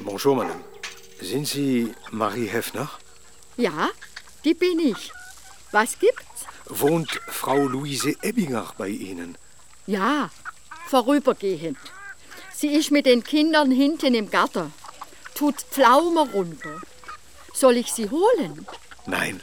Bonjour, 0.00 0.36
Madame. 0.36 0.64
Sind 1.20 1.46
Sie 1.46 1.94
Marie 2.10 2.46
Heffner? 2.46 2.90
Ja, 3.56 3.90
die 4.44 4.54
bin 4.54 4.78
ich. 4.78 5.12
Was 5.72 5.98
gibt's? 5.98 6.27
Wohnt 6.68 7.20
Frau 7.28 7.66
Luise 7.66 8.14
Ebbinger 8.22 8.72
bei 8.76 8.88
Ihnen? 8.88 9.36
Ja, 9.86 10.30
vorübergehend. 10.86 11.78
Sie 12.54 12.74
ist 12.74 12.90
mit 12.90 13.06
den 13.06 13.24
Kindern 13.24 13.70
hinten 13.70 14.14
im 14.14 14.30
Garten. 14.30 14.72
Tut 15.34 15.60
Pflaume 15.60 16.28
runter. 16.32 16.80
Soll 17.54 17.76
ich 17.76 17.92
sie 17.92 18.10
holen? 18.10 18.66
Nein. 19.06 19.40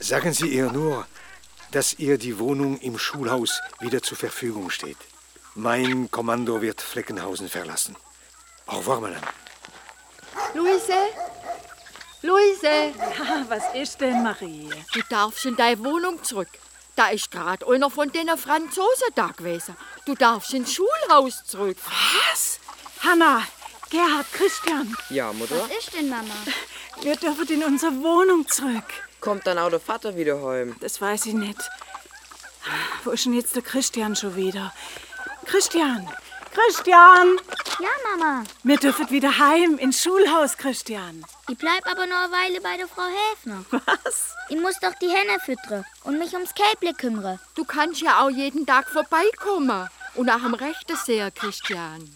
Sagen 0.00 0.32
Sie 0.32 0.48
ihr 0.48 0.70
nur, 0.70 1.06
dass 1.70 1.94
ihr 1.94 2.18
die 2.18 2.38
Wohnung 2.38 2.78
im 2.78 2.98
Schulhaus 2.98 3.60
wieder 3.80 4.02
zur 4.02 4.18
Verfügung 4.18 4.70
steht. 4.70 4.98
Mein 5.54 6.10
Kommando 6.10 6.60
wird 6.60 6.82
Fleckenhausen 6.82 7.48
verlassen. 7.48 7.96
Au 8.66 8.78
revoir, 8.78 9.00
Madame. 9.00 9.26
Luise? 10.54 10.92
Luise? 12.24 12.94
Ja, 12.96 13.44
was 13.48 13.62
ist 13.74 14.00
denn, 14.00 14.22
Marie? 14.22 14.70
Du 14.94 15.00
darfst 15.10 15.44
in 15.44 15.56
deine 15.56 15.84
Wohnung 15.84 16.24
zurück. 16.24 16.48
Da 16.96 17.08
ist 17.08 17.30
gerade 17.30 17.66
einer 17.66 17.90
von 17.90 18.10
den 18.10 18.28
Franzosen 18.38 19.08
da 19.14 19.26
gewesen. 19.26 19.76
Du 20.06 20.14
darfst 20.14 20.54
ins 20.54 20.72
Schulhaus 20.72 21.44
zurück. 21.44 21.76
Was? 22.30 22.60
Hanna, 23.00 23.42
Gerhard, 23.90 24.26
Christian. 24.32 24.96
Ja, 25.10 25.34
Mutter? 25.34 25.68
Was 25.68 25.76
ist 25.76 25.92
denn, 25.92 26.08
Mama? 26.08 26.34
Wir 27.02 27.16
dürfen 27.16 27.46
in 27.48 27.62
unsere 27.62 27.92
Wohnung 28.02 28.48
zurück. 28.48 28.84
Kommt 29.20 29.46
dann 29.46 29.58
auch 29.58 29.70
der 29.70 29.80
Vater 29.80 30.16
wieder 30.16 30.42
heim? 30.42 30.76
Das 30.80 31.00
weiß 31.00 31.26
ich 31.26 31.34
nicht. 31.34 31.58
Wo 33.04 33.10
ist 33.10 33.26
denn 33.26 33.34
jetzt 33.34 33.54
der 33.54 33.62
Christian 33.62 34.16
schon 34.16 34.34
wieder? 34.34 34.72
Christian! 35.44 36.08
Christian! 36.54 37.36
Ja, 37.80 37.88
Mama. 38.16 38.44
Wir 38.62 38.76
dürfen 38.76 39.10
wieder 39.10 39.38
heim 39.38 39.76
ins 39.78 40.00
Schulhaus, 40.00 40.56
Christian. 40.56 41.24
Ich 41.50 41.58
bleib 41.58 41.84
aber 41.84 42.06
noch 42.06 42.24
eine 42.24 42.32
Weile 42.32 42.60
bei 42.60 42.76
der 42.76 42.86
Frau 42.86 43.02
Häfner. 43.02 43.64
Was? 43.70 44.34
Ich 44.48 44.60
muss 44.60 44.78
doch 44.78 44.94
die 45.02 45.08
Henne 45.08 45.40
füttern 45.40 45.84
und 46.04 46.18
mich 46.18 46.32
ums 46.34 46.54
Kälble 46.54 46.94
kümmern. 46.94 47.40
Du 47.56 47.64
kannst 47.64 48.00
ja 48.00 48.22
auch 48.22 48.30
jeden 48.30 48.66
Tag 48.66 48.88
vorbeikommen. 48.88 49.88
Und 50.14 50.26
nach 50.26 50.42
dem 50.42 50.54
Rechten 50.54 50.96
sehr, 50.96 51.32
Christian. 51.32 52.08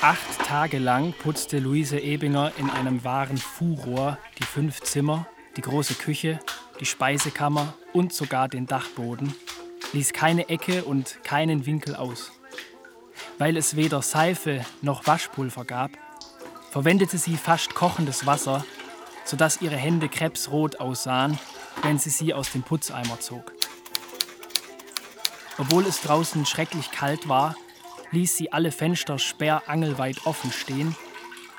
Acht 0.00 0.38
Tage 0.46 0.78
lang 0.78 1.12
putzte 1.12 1.58
Luise 1.58 2.00
Ebinger 2.00 2.52
in 2.56 2.70
einem 2.70 3.04
wahren 3.04 3.36
Furor 3.36 4.16
die 4.38 4.44
fünf 4.44 4.80
Zimmer, 4.80 5.26
die 5.56 5.62
große 5.62 5.94
Küche, 5.94 6.40
die 6.80 6.86
Speisekammer 6.86 7.74
und 7.92 8.12
sogar 8.12 8.48
den 8.48 8.66
Dachboden, 8.66 9.34
ließ 9.92 10.12
keine 10.12 10.48
Ecke 10.48 10.84
und 10.84 11.22
keinen 11.24 11.66
Winkel 11.66 11.96
aus. 11.96 12.32
Weil 13.38 13.56
es 13.56 13.76
weder 13.76 14.02
Seife 14.02 14.64
noch 14.82 15.06
Waschpulver 15.06 15.64
gab, 15.64 15.90
verwendete 16.70 17.18
sie 17.18 17.36
fast 17.36 17.74
kochendes 17.74 18.26
Wasser, 18.26 18.64
sodass 19.24 19.60
ihre 19.60 19.76
Hände 19.76 20.08
krebsrot 20.08 20.80
aussahen, 20.80 21.38
wenn 21.82 21.98
sie 21.98 22.10
sie 22.10 22.32
aus 22.34 22.52
dem 22.52 22.62
Putzeimer 22.62 23.20
zog. 23.20 23.52
Obwohl 25.58 25.86
es 25.86 26.00
draußen 26.00 26.46
schrecklich 26.46 26.90
kalt 26.90 27.28
war, 27.28 27.54
ließ 28.12 28.36
sie 28.36 28.52
alle 28.52 28.72
Fenster 28.72 29.18
sperrangelweit 29.18 30.26
offen 30.26 30.52
stehen, 30.52 30.96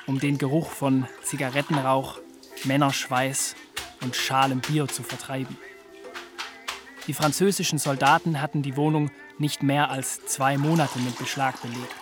um 0.07 0.19
den 0.19 0.37
Geruch 0.37 0.71
von 0.71 1.07
Zigarettenrauch, 1.23 2.19
Männerschweiß 2.63 3.55
und 4.01 4.15
schalem 4.15 4.59
Bier 4.59 4.87
zu 4.87 5.03
vertreiben. 5.03 5.57
Die 7.07 7.13
französischen 7.13 7.79
Soldaten 7.79 8.41
hatten 8.41 8.61
die 8.61 8.77
Wohnung 8.77 9.09
nicht 9.37 9.63
mehr 9.63 9.89
als 9.89 10.25
zwei 10.25 10.57
Monate 10.57 10.99
mit 10.99 11.17
Beschlag 11.17 11.61
belegt. 11.61 11.95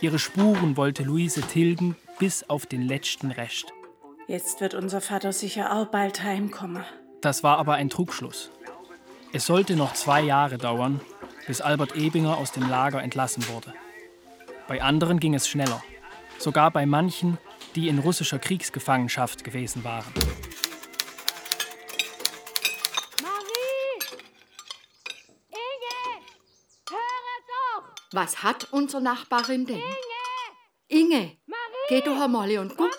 Ihre 0.00 0.18
Spuren 0.18 0.76
wollte 0.76 1.02
Luise 1.02 1.42
tilgen 1.42 1.96
bis 2.18 2.48
auf 2.48 2.66
den 2.66 2.82
letzten 2.82 3.30
Rest. 3.30 3.72
Jetzt 4.28 4.60
wird 4.60 4.74
unser 4.74 5.00
Vater 5.00 5.32
sicher 5.32 5.76
auch 5.76 5.86
bald 5.86 6.22
heimkommen. 6.22 6.84
Das 7.20 7.42
war 7.42 7.58
aber 7.58 7.74
ein 7.74 7.90
Trugschluss. 7.90 8.50
Es 9.32 9.46
sollte 9.46 9.76
noch 9.76 9.94
zwei 9.94 10.20
Jahre 10.20 10.58
dauern, 10.58 11.00
bis 11.46 11.60
Albert 11.60 11.96
Ebinger 11.96 12.36
aus 12.36 12.52
dem 12.52 12.68
Lager 12.68 13.02
entlassen 13.02 13.46
wurde. 13.48 13.72
Bei 14.68 14.82
anderen 14.82 15.20
ging 15.20 15.34
es 15.34 15.48
schneller. 15.48 15.82
Sogar 16.38 16.70
bei 16.70 16.86
manchen, 16.86 17.38
die 17.74 17.88
in 17.88 17.98
russischer 17.98 18.38
Kriegsgefangenschaft 18.38 19.44
gewesen 19.44 19.84
waren. 19.84 20.12
Was 28.12 28.42
hat 28.42 28.72
unsere 28.72 29.02
Nachbarin 29.02 29.64
denn? 29.64 29.82
Inge! 30.88 31.14
Inge! 31.14 31.38
Geh 31.88 32.02
doch 32.02 32.20
einmal 32.20 32.58
und 32.58 32.76
guck. 32.76 32.90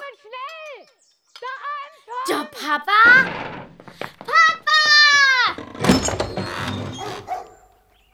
Der 2.27 2.45
Papa? 2.45 3.25
Papa! 4.19 5.55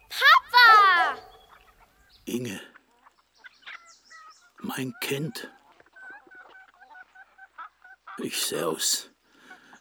Papa! 0.10 1.18
Inge, 2.26 2.60
mein 4.60 4.94
Kind. 5.00 5.50
Ich 8.18 8.46
seh 8.46 8.64
aus 8.64 9.10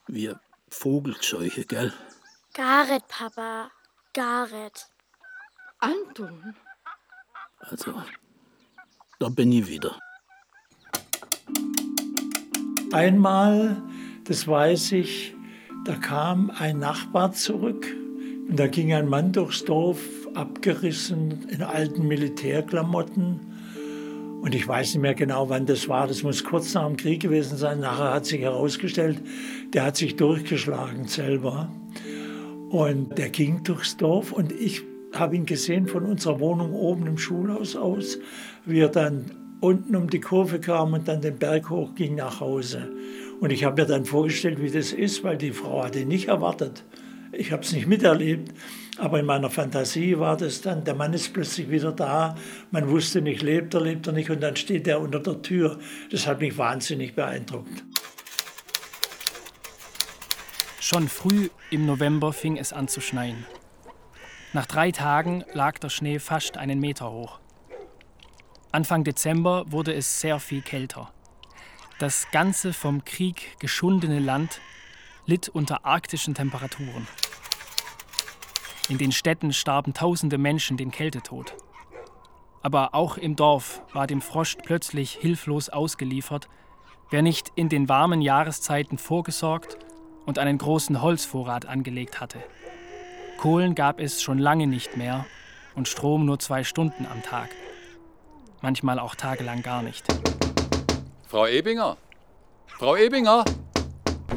wie 0.07 0.33
Vogelscheuche, 0.71 1.65
gell? 1.65 1.93
Gareth, 2.55 3.09
Papa. 3.09 3.73
Gareth. 4.13 4.89
Anton? 5.81 6.55
Also, 7.71 7.93
da 9.19 9.29
bin 9.29 9.53
ich 9.53 9.69
wieder. 9.69 9.99
Einmal, 12.93 13.83
das 14.25 14.49
weiß 14.49 14.93
ich, 14.93 15.35
da 15.85 15.95
kam 15.95 16.51
ein 16.51 16.79
Nachbar 16.79 17.33
zurück 17.33 17.87
und 18.49 18.59
da 18.59 18.67
ging 18.69 18.95
ein 18.95 19.07
Mann 19.07 19.33
durchs 19.33 19.65
Dorf, 19.65 19.99
abgerissen 20.35 21.47
in 21.51 21.63
alten 21.63 22.09
Militärklamotten. 22.09 23.41
Und 24.41 24.55
ich 24.55 24.67
weiß 24.67 24.95
nicht 24.95 25.03
mehr 25.03 25.15
genau, 25.15 25.51
wann 25.51 25.67
das 25.67 25.89
war. 25.89 26.07
Das 26.07 26.23
muss 26.23 26.45
kurz 26.45 26.73
nach 26.73 26.87
dem 26.87 26.97
Krieg 26.97 27.21
gewesen 27.21 27.59
sein. 27.59 27.81
Nachher 27.81 28.15
hat 28.15 28.25
sich 28.25 28.41
herausgestellt, 28.41 29.21
der 29.75 29.85
hat 29.85 29.97
sich 29.97 30.17
durchgeschlagen 30.17 31.07
selber. 31.07 31.71
Und 32.71 33.19
der 33.19 33.29
ging 33.29 33.63
durchs 33.65 33.97
Dorf 33.99 34.33
und 34.33 34.53
ich 34.53 34.83
habe 35.19 35.37
ihn 35.37 35.47
gesehen 35.47 35.87
von 35.87 36.05
unserer 36.05 36.41
Wohnung 36.41 36.73
oben 36.73 37.07
im 37.07 37.19
Schulhaus 37.19 37.77
aus, 37.77 38.19
wie 38.65 38.81
er 38.81 38.89
dann 38.89 39.31
unten 39.61 39.97
um 39.97 40.09
die 40.09 40.21
Kurve 40.21 40.61
kam 40.61 40.93
und 40.93 41.09
dann 41.09 41.21
den 41.21 41.39
Berg 41.39 41.71
hoch 41.71 41.95
ging 41.95 42.15
nach 42.17 42.41
Hause. 42.41 42.91
Und 43.41 43.51
ich 43.51 43.65
habe 43.65 43.83
mir 43.83 43.89
dann 43.89 44.05
vorgestellt, 44.05 44.61
wie 44.61 44.71
das 44.71 44.93
ist, 44.93 45.25
weil 45.25 45.37
die 45.37 45.53
Frau 45.53 45.85
hatte 45.85 46.05
nicht 46.05 46.29
erwartet. 46.29 46.85
Ich 47.33 47.53
habe 47.53 47.63
es 47.63 47.73
nicht 47.73 47.87
miterlebt, 47.87 48.53
aber 48.97 49.21
in 49.21 49.27
meiner 49.27 49.51
Fantasie 49.51 50.19
war 50.19 50.37
das 50.37 50.63
dann, 50.63 50.85
der 50.85 50.95
Mann 50.95 51.13
ist 51.13 51.33
plötzlich 51.33 51.71
wieder 51.71 51.93
da, 51.93 52.37
man 52.71 52.89
wusste 52.89 53.21
nicht, 53.21 53.43
lebt 53.43 53.75
er, 53.75 53.83
lebt 53.83 54.07
er 54.07 54.13
nicht 54.13 54.31
und 54.31 54.43
dann 54.43 54.57
steht 54.57 54.89
er 54.89 55.01
unter 55.01 55.21
der 55.21 55.43
Tür. 55.43 55.79
Das 56.11 56.27
hat 56.27 56.41
mich 56.41 56.57
wahnsinnig 56.57 57.15
beeindruckt. 57.15 57.85
Schon 60.81 61.07
früh 61.09 61.51
im 61.71 61.85
November 61.85 62.33
fing 62.33 62.57
es 62.57 62.73
an 62.73 62.89
zu 62.89 63.03
schneien. 63.03 63.45
Nach 64.55 64.65
drei 64.65 64.93
Tagen 64.93 65.45
lag 65.53 65.79
der 65.79 65.91
Schnee 65.91 66.19
fast 66.19 66.57
einen 66.57 66.81
Meter 66.81 67.11
hoch. 67.11 67.39
Anfang 68.73 69.05
Dezember 69.05 69.71
wurde 69.71 69.93
es 69.93 70.21
sehr 70.21 70.41
viel 70.41 70.63
kälter. 70.63 71.13
Das 71.99 72.31
ganze 72.31 72.73
vom 72.73 73.05
Krieg 73.05 73.57
geschundene 73.59 74.21
Land 74.21 74.63
litt 75.27 75.51
unter 75.51 75.85
arktischen 75.85 76.35
Temperaturen. 76.35 77.07
In 78.89 78.97
den 78.97 79.13
Städten 79.13 79.53
starben 79.53 79.93
tausende 79.93 80.39
Menschen 80.39 80.79
den 80.79 80.91
Kältetod. 80.91 81.55
Aber 82.63 82.95
auch 82.95 83.19
im 83.19 83.37
Dorf 83.37 83.83
war 83.93 84.07
dem 84.07 84.23
Frost 84.23 84.63
plötzlich 84.65 85.13
hilflos 85.13 85.69
ausgeliefert, 85.69 86.49
wer 87.11 87.21
nicht 87.21 87.53
in 87.55 87.69
den 87.69 87.91
warmen 87.91 88.23
Jahreszeiten 88.23 88.97
vorgesorgt 88.97 89.77
und 90.25 90.39
einen 90.39 90.57
großen 90.57 91.03
Holzvorrat 91.03 91.67
angelegt 91.67 92.21
hatte. 92.21 92.43
Kohlen 93.39 93.77
gab 93.77 94.01
es 94.01 94.21
schon 94.21 94.39
lange 94.39 94.67
nicht 94.67 94.97
mehr 94.97 95.25
und 95.77 95.87
Strom 95.87 96.27
nur 96.27 96.41
zwei 96.41 96.65
Stunden 96.65 97.07
am 97.07 97.23
Tag. 97.23 97.49
Manchmal 98.61 98.99
auch 98.99 99.15
tagelang 99.15 99.63
gar 99.63 99.83
nicht. 99.83 100.05
Frau 101.29 101.47
Ebinger? 101.47 101.97
Frau 102.67 102.97
Ebinger? 102.97 103.45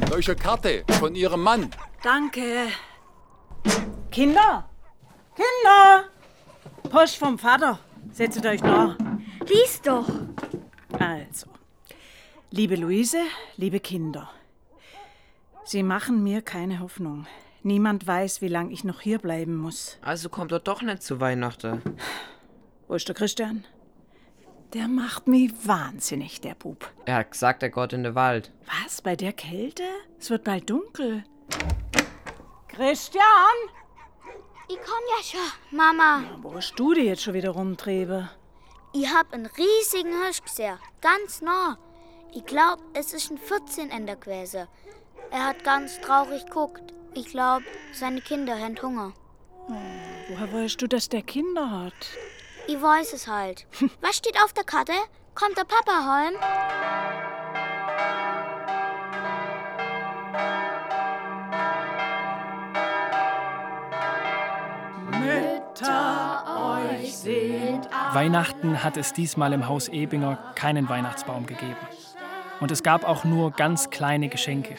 Neue 0.08 0.36
Karte 0.36 0.84
von 1.00 1.16
Ihrem 1.16 1.42
Mann. 1.42 1.70
Danke. 2.02 2.68
Kinder! 4.12 4.68
Kinder! 5.34 6.04
Post 6.88 7.16
vom 7.16 7.38
Vater. 7.38 7.80
Setzt 8.12 8.44
euch 8.46 8.62
nach. 8.62 8.96
Lies 9.48 9.80
doch. 9.82 10.06
Also, 10.98 11.48
liebe 12.50 12.76
Luise, 12.76 13.22
liebe 13.56 13.80
Kinder. 13.80 14.30
Sie 15.64 15.82
machen 15.82 16.22
mir 16.22 16.42
keine 16.42 16.78
Hoffnung. 16.78 17.26
Niemand 17.64 18.06
weiß, 18.06 18.42
wie 18.42 18.48
lange 18.48 18.72
ich 18.72 18.84
noch 18.84 19.00
hier 19.00 19.18
bleiben 19.18 19.56
muss. 19.56 19.98
Also 20.02 20.28
kommt 20.28 20.52
er 20.52 20.58
doch 20.58 20.82
nicht 20.82 21.02
zu 21.02 21.20
Weihnachten. 21.20 21.80
Wo 22.88 22.94
ist 22.94 23.06
der 23.06 23.14
Christian? 23.14 23.64
Der 24.72 24.88
macht 24.88 25.28
mich 25.28 25.52
wahnsinnig, 25.66 26.40
der 26.40 26.54
Bub. 26.54 26.90
Er 27.04 27.16
hat 27.16 27.30
gesagt, 27.30 27.62
er 27.62 27.68
geht 27.70 27.92
in 27.92 28.04
den 28.04 28.14
Wald. 28.14 28.50
Was, 28.84 29.02
bei 29.02 29.16
der 29.16 29.32
Kälte? 29.32 29.84
Es 30.18 30.30
wird 30.30 30.44
bald 30.44 30.68
dunkel. 30.68 31.24
Christian! 32.68 33.22
Ich 34.68 34.78
komm 34.78 35.04
ja 35.18 35.22
schon, 35.22 35.76
Mama. 35.76 36.22
Wo 36.40 36.54
hast 36.54 36.74
du 36.76 36.94
dich 36.94 37.04
jetzt 37.04 37.22
schon 37.22 37.34
wieder 37.34 37.50
rumtriebe? 37.50 38.30
Ich 38.94 39.12
hab 39.12 39.32
einen 39.32 39.46
riesigen 39.46 40.22
Hirsch 40.22 40.42
gesehen, 40.42 40.78
ganz 41.02 41.42
nah. 41.42 41.78
Ich 42.34 42.46
glaub, 42.46 42.78
es 42.94 43.12
ist 43.12 43.30
ein 43.30 43.38
14-Ender 43.38 44.16
gewesen. 44.16 44.66
Er 45.30 45.46
hat 45.48 45.64
ganz 45.64 46.00
traurig 46.00 46.46
geguckt. 46.46 46.94
Ich 47.14 47.26
glaub, 47.26 47.62
seine 47.92 48.20
Kinder 48.22 48.58
haben 48.58 48.80
Hunger. 48.80 49.12
Woher 50.28 50.52
weißt 50.52 50.80
du, 50.80 50.86
dass 50.86 51.08
der 51.08 51.22
Kinder 51.22 51.70
hat? 51.70 51.92
Ich 52.66 52.80
weiß 52.80 53.12
es 53.12 53.28
halt. 53.28 53.66
Was 54.00 54.16
steht 54.16 54.36
auf 54.42 54.52
der 54.52 54.64
Karte? 54.64 54.92
Kommt 55.34 55.58
der 55.58 55.64
Papa 55.64 56.06
heim? 56.06 56.34
Mütter, 65.20 66.90
euch 67.00 67.14
sind 67.14 67.88
Weihnachten 68.12 68.82
hat 68.82 68.96
es 68.96 69.12
diesmal 69.12 69.52
im 69.52 69.68
Haus 69.68 69.88
Ebinger 69.88 70.52
keinen 70.54 70.88
Weihnachtsbaum 70.88 71.46
gegeben. 71.46 71.76
Und 72.60 72.70
es 72.70 72.82
gab 72.82 73.04
auch 73.04 73.24
nur 73.24 73.50
ganz 73.50 73.90
kleine 73.90 74.28
Geschenke. 74.28 74.76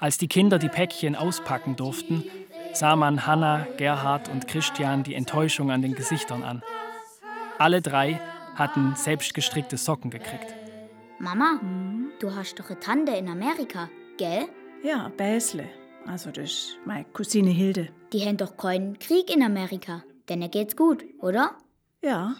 Als 0.00 0.16
die 0.16 0.28
Kinder 0.28 0.58
die 0.58 0.68
Päckchen 0.68 1.16
auspacken 1.16 1.74
durften, 1.74 2.22
sah 2.72 2.94
man 2.94 3.26
Hanna, 3.26 3.66
Gerhard 3.78 4.28
und 4.28 4.46
Christian 4.46 5.02
die 5.02 5.14
Enttäuschung 5.14 5.72
an 5.72 5.82
den 5.82 5.94
Gesichtern 5.94 6.44
an. 6.44 6.62
Alle 7.58 7.82
drei 7.82 8.20
hatten 8.54 8.94
selbstgestrickte 8.94 9.76
Socken 9.76 10.10
gekriegt. 10.10 10.54
Mama, 11.18 11.60
du 12.20 12.32
hast 12.32 12.60
doch 12.60 12.70
eine 12.70 12.78
Tante 12.78 13.12
in 13.12 13.28
Amerika, 13.28 13.90
gell? 14.16 14.46
Ja, 14.84 15.10
Bäsle. 15.16 15.68
Also 16.06 16.30
das 16.30 16.44
ist 16.44 16.78
meine 16.84 17.04
Cousine 17.12 17.50
Hilde. 17.50 17.88
Die 18.12 18.24
haben 18.24 18.36
doch 18.36 18.56
keinen 18.56 19.00
Krieg 19.00 19.34
in 19.34 19.42
Amerika. 19.42 20.04
Denn 20.28 20.48
geht's 20.48 20.76
gut, 20.76 21.04
oder? 21.20 21.56
Ja. 22.02 22.36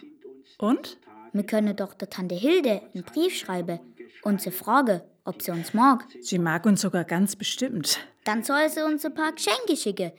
Und? 0.59 0.97
Wir 1.33 1.43
können 1.43 1.75
doch 1.75 1.93
der 1.93 2.09
Tante 2.09 2.35
Hilde 2.35 2.81
einen 2.93 3.03
Brief 3.03 3.35
schreiben 3.35 3.79
und 4.23 4.41
sie 4.41 4.51
fragen, 4.51 5.01
ob 5.29 5.41
sie 5.41 5.51
uns 5.51 5.73
mag. 5.73 6.05
Sie 6.19 6.39
mag 6.39 6.65
uns 6.65 6.81
sogar 6.81 7.05
ganz 7.05 7.35
bestimmt. 7.35 7.99
Dann 8.25 8.43
soll 8.43 8.67
sie 8.69 8.83
uns 8.83 9.05
ein 9.05 9.13
paar 9.13 9.31
Geschenke 9.31 9.77
schicken. 9.77 10.11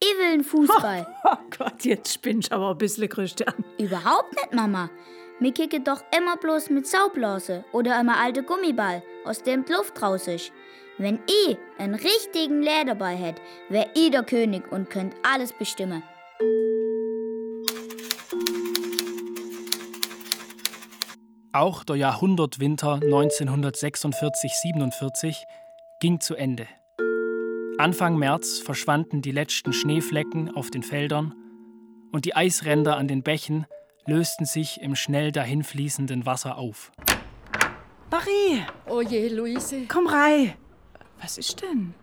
Ich 0.00 0.18
will 0.18 0.32
einen 0.34 0.44
Fußball. 0.44 1.06
Oh 1.24 1.36
Gott, 1.58 1.84
jetzt 1.84 2.12
spinnst 2.12 2.52
aber 2.52 2.70
ein 2.70 2.78
bisschen, 2.78 3.08
Christian. 3.08 3.54
Überhaupt 3.78 4.32
nicht, 4.34 4.52
Mama. 4.52 4.90
Wir 5.40 5.52
kicken 5.52 5.84
doch 5.84 6.02
immer 6.16 6.36
bloß 6.36 6.70
mit 6.70 6.86
Saublase 6.86 7.64
oder 7.72 7.98
einem 7.98 8.10
alten 8.10 8.44
Gummiball, 8.44 9.02
aus 9.24 9.42
dem 9.42 9.64
die 9.64 9.72
Luft 9.72 10.00
raus 10.02 10.28
ist. 10.28 10.52
Wenn 10.98 11.18
ich 11.26 11.56
einen 11.78 11.94
richtigen 11.94 12.62
Lederball 12.62 13.16
hätte, 13.16 13.42
wär 13.68 13.88
ich 13.94 14.10
der 14.10 14.22
König 14.22 14.70
und 14.70 14.88
könnt 14.90 15.14
alles 15.22 15.52
bestimmen. 15.52 16.02
Auch 21.56 21.84
der 21.84 21.96
Jahrhundertwinter 21.96 22.96
1946-47 22.96 25.36
ging 26.00 26.20
zu 26.20 26.34
Ende. 26.34 26.68
Anfang 27.78 28.18
März 28.18 28.58
verschwanden 28.58 29.22
die 29.22 29.32
letzten 29.32 29.72
Schneeflecken 29.72 30.54
auf 30.54 30.70
den 30.70 30.82
Feldern 30.82 31.34
und 32.12 32.26
die 32.26 32.36
Eisränder 32.36 32.98
an 32.98 33.08
den 33.08 33.22
Bächen 33.22 33.64
lösten 34.04 34.44
sich 34.44 34.82
im 34.82 34.96
schnell 34.96 35.32
dahinfließenden 35.32 36.26
Wasser 36.26 36.58
auf. 36.58 36.92
Marie! 38.10 38.62
Oh 38.86 39.00
je, 39.00 39.28
Luise. 39.28 39.86
Komm 39.88 40.08
rein! 40.08 40.52
Was 41.22 41.38
ist 41.38 41.62
denn? 41.62 41.94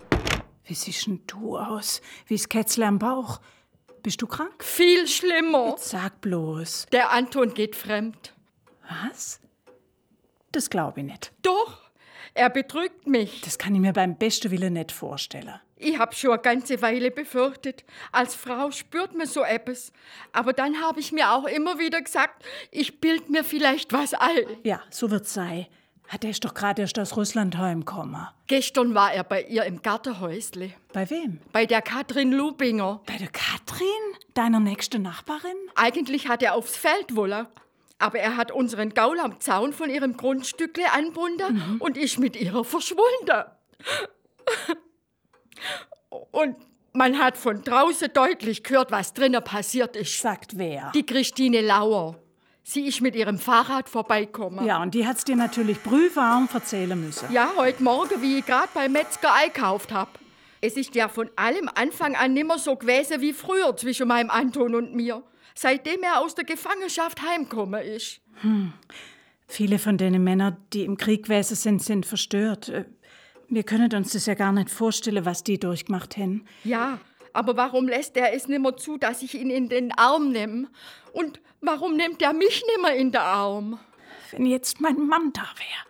Wie 0.64 0.74
siehst 0.74 1.06
denn 1.06 1.22
du 1.28 1.60
aus? 1.60 2.02
Wie 2.26 2.34
ist 2.34 2.50
Kätzle 2.50 2.88
am 2.88 2.98
Bauch? 2.98 3.40
Bist 4.02 4.20
du 4.20 4.26
krank? 4.26 4.64
Viel 4.64 5.08
schlimmer. 5.08 5.70
Jetzt 5.70 5.90
sag 5.90 6.22
bloß. 6.22 6.88
Der 6.92 7.12
Anton 7.12 7.54
geht 7.54 7.76
fremd. 7.76 8.34
Was? 8.90 9.43
Das 10.54 10.70
glaube 10.70 11.02
ich 11.02 11.06
nicht. 11.06 11.34
Doch, 11.42 11.82
er 12.34 12.50
betrügt 12.50 13.08
mich. 13.08 13.42
Das 13.42 13.58
kann 13.58 13.76
ich 13.76 13.82
mir 13.82 13.92
beim 13.92 14.16
besten 14.16 14.52
Willen 14.52 14.74
nicht 14.74 14.92
vorstellen. 14.92 15.60
Ich 15.76 16.00
hab 16.00 16.16
schon 16.16 16.32
eine 16.32 16.42
ganze 16.42 16.82
Weile 16.82 17.12
befürchtet. 17.12 17.84
Als 18.12 18.36
Frau 18.36 18.72
spürt 18.72 19.14
man 19.16 19.28
so 19.28 19.44
etwas. 19.44 19.92
Aber 20.32 20.54
dann 20.54 20.80
habe 20.80 21.00
ich 21.00 21.12
mir 21.12 21.32
auch 21.32 21.46
immer 21.46 21.78
wieder 21.78 22.02
gesagt, 22.02 22.46
ich 22.72 23.02
bild 23.02 23.30
mir 23.30 23.44
vielleicht 23.44 23.92
was 23.92 24.14
all. 24.14 24.46
Ja, 24.64 24.82
so 24.90 25.12
wird's 25.12 25.34
sein. 25.34 25.66
Hat 26.08 26.24
er 26.24 26.30
ist 26.30 26.46
doch 26.46 26.54
gerade 26.54 26.84
erst 26.84 27.00
aus 27.00 27.18
Russland 27.18 27.58
heimgekommen. 27.58 28.28
Gestern 28.48 28.94
war 28.94 29.14
er 29.14 29.24
bei 29.24 29.44
ihr 29.44 29.64
im 29.64 29.82
Gartenhäusle. 29.82 30.74
Bei 30.94 31.10
wem? 31.10 31.40
Bei 31.52 31.66
der 31.66 31.82
Katrin 31.82 32.32
Lubinger. 32.32 33.02
Bei 33.06 33.18
der 33.18 33.30
Katrin? 33.30 33.88
Deiner 34.34 34.60
nächsten 34.60 35.02
Nachbarin? 35.02 35.58
Eigentlich 35.76 36.28
hat 36.28 36.44
er 36.44 36.56
aufs 36.56 36.76
Feld 36.78 37.16
wollen. 37.16 37.48
Aber 38.04 38.20
er 38.20 38.36
hat 38.36 38.52
unseren 38.52 38.94
Gaul 38.94 39.18
am 39.22 39.40
Zaun 39.40 39.72
von 39.72 39.90
ihrem 39.90 40.18
Grundstückle 40.18 40.92
anbunden 40.92 41.56
mhm. 41.56 41.82
und 41.82 41.96
ist 41.96 42.20
mit 42.20 42.36
ihrer 42.36 42.66
verschwunden. 42.66 43.46
Und 46.32 46.58
man 46.92 47.18
hat 47.18 47.38
von 47.38 47.64
draußen 47.64 48.10
deutlich 48.14 48.62
gehört, 48.62 48.92
was 48.92 49.14
drinnen 49.14 49.42
passiert 49.42 49.96
ist. 49.96 50.20
Sagt 50.20 50.58
wer? 50.58 50.92
Die 50.94 51.06
Christine 51.06 51.62
Lauer. 51.62 52.20
Sie 52.64 52.88
ist 52.88 53.00
mit 53.00 53.16
ihrem 53.16 53.40
Fahrrad 53.40 53.88
vorbeigekommen. 53.88 54.66
Ja, 54.66 54.82
und 54.82 54.94
die 54.94 55.08
hat's 55.08 55.24
dir 55.24 55.38
natürlich 55.38 55.82
brühwarm 55.82 56.50
erzählen 56.54 57.00
müssen. 57.00 57.32
Ja, 57.32 57.54
heute 57.56 57.82
Morgen, 57.84 58.22
wie 58.22 58.40
ich 58.40 58.46
gerade 58.46 58.68
beim 58.74 58.92
Metzger 58.92 59.34
einkauft 59.34 59.94
hab. 59.94 60.20
Es 60.60 60.76
ist 60.76 60.94
ja 60.94 61.08
von 61.08 61.30
allem 61.38 61.70
Anfang 61.74 62.18
an 62.18 62.34
nimmer 62.34 62.58
so 62.58 62.76
gewesen 62.76 63.22
wie 63.22 63.32
früher 63.32 63.78
zwischen 63.78 64.10
meinem 64.10 64.30
Anton 64.30 64.76
und 64.76 64.94
mir, 64.94 65.24
seitdem 65.56 66.04
er 66.04 66.20
aus 66.20 66.36
der 66.36 66.46
Gefangenschaft 66.46 67.22
heimgekommen 67.22 67.82
ist. 67.82 68.22
Hm. 68.42 68.74
Viele 69.48 69.78
von 69.80 69.98
den 69.98 70.24
Männern, 70.24 70.58
die 70.74 70.84
im 70.84 70.98
Krieg 70.98 71.24
gewesen 71.24 71.56
sind, 71.56 71.84
sind 71.84 72.06
verstört. 72.06 72.70
Äh, 72.70 72.86
Wir 73.50 73.64
können 73.64 73.94
uns 73.94 74.14
das 74.14 74.26
ja 74.26 74.34
gar 74.34 74.52
nicht 74.52 74.70
vorstellen, 74.70 75.26
was 75.26 75.44
die 75.44 75.60
durchgemacht 75.60 76.18
haben. 76.18 76.46
Ja, 76.64 77.00
aber 77.34 77.56
warum 77.58 77.88
lässt 77.88 78.18
er 78.18 78.34
es 78.34 78.48
nimmer 78.48 78.78
zu, 78.78 78.98
dass 78.98 79.22
ich 79.22 79.36
ihn 79.36 79.50
in 79.50 79.70
den 79.70 79.92
Arm 79.92 80.32
nehme? 80.32 80.70
Und 81.12 81.40
warum 81.62 81.96
nimmt 81.96 82.22
er 82.22 82.34
mich 82.34 82.64
nimmer 82.76 82.94
in 82.96 83.12
den 83.12 83.22
Arm? 83.22 83.80
Wenn 84.32 84.46
jetzt 84.46 84.82
mein 84.82 84.96
Mann 85.08 85.32
da 85.34 85.42
wäre, 85.42 85.88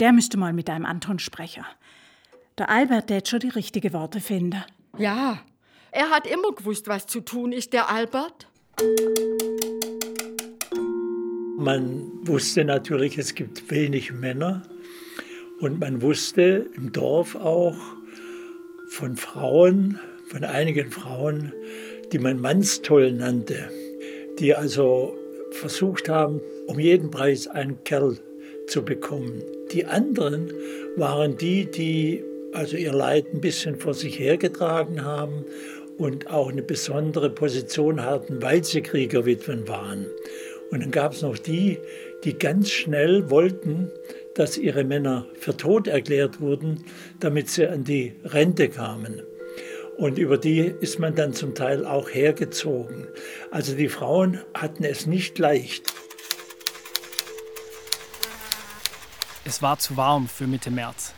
der 0.00 0.12
müsste 0.12 0.36
mal 0.36 0.52
mit 0.52 0.68
deinem 0.68 0.84
Anton 0.86 1.18
sprechen. 1.18 1.64
Der 2.58 2.70
Albert, 2.70 3.10
der 3.10 3.22
schon 3.24 3.40
die 3.40 3.48
richtigen 3.50 3.92
Worte 3.92 4.20
finden. 4.20 4.64
Ja, 4.98 5.38
er 5.92 6.10
hat 6.10 6.26
immer 6.26 6.52
gewusst, 6.52 6.88
was 6.88 7.06
zu 7.06 7.20
tun 7.20 7.52
ist, 7.52 7.72
der 7.72 7.88
Albert. 7.90 8.48
Man 11.58 12.12
wusste 12.22 12.64
natürlich, 12.64 13.16
es 13.16 13.34
gibt 13.34 13.70
wenig 13.70 14.12
Männer. 14.12 14.62
Und 15.60 15.80
man 15.80 16.02
wusste 16.02 16.66
im 16.76 16.92
Dorf 16.92 17.34
auch 17.34 17.78
von 18.88 19.16
Frauen, 19.16 19.98
von 20.28 20.44
einigen 20.44 20.90
Frauen, 20.90 21.52
die 22.12 22.18
man 22.18 22.38
Mannstoll 22.38 23.12
nannte, 23.12 23.70
die 24.38 24.54
also 24.54 25.16
versucht 25.52 26.10
haben, 26.10 26.42
um 26.66 26.78
jeden 26.78 27.10
Preis 27.10 27.48
einen 27.48 27.82
Kerl 27.84 28.18
zu 28.68 28.84
bekommen. 28.84 29.42
Die 29.72 29.86
anderen 29.86 30.52
waren 30.96 31.38
die, 31.38 31.70
die 31.70 32.22
also 32.52 32.76
ihr 32.76 32.92
Leid 32.92 33.26
ein 33.32 33.40
bisschen 33.40 33.76
vor 33.76 33.94
sich 33.94 34.18
hergetragen 34.18 35.04
haben 35.04 35.44
und 35.98 36.30
auch 36.30 36.48
eine 36.48 36.62
besondere 36.62 37.30
Position 37.30 38.02
hatten, 38.02 38.42
weil 38.42 38.64
sie 38.64 38.82
Kriegerwitwen 38.82 39.66
waren. 39.68 40.06
Und 40.70 40.82
dann 40.82 40.90
gab 40.90 41.12
es 41.12 41.22
noch 41.22 41.38
die, 41.38 41.78
die 42.24 42.38
ganz 42.38 42.70
schnell 42.70 43.30
wollten, 43.30 43.90
dass 44.34 44.58
ihre 44.58 44.84
Männer 44.84 45.26
für 45.38 45.56
tot 45.56 45.86
erklärt 45.86 46.40
wurden, 46.40 46.84
damit 47.20 47.48
sie 47.48 47.66
an 47.66 47.84
die 47.84 48.14
Rente 48.24 48.68
kamen. 48.68 49.22
Und 49.96 50.18
über 50.18 50.36
die 50.36 50.60
ist 50.60 50.98
man 50.98 51.14
dann 51.14 51.32
zum 51.32 51.54
Teil 51.54 51.86
auch 51.86 52.10
hergezogen. 52.10 53.06
Also 53.50 53.74
die 53.74 53.88
Frauen 53.88 54.40
hatten 54.52 54.84
es 54.84 55.06
nicht 55.06 55.38
leicht. 55.38 55.94
Es 59.44 59.62
war 59.62 59.78
zu 59.78 59.96
warm 59.96 60.28
für 60.28 60.46
Mitte 60.46 60.70
März. 60.70 61.14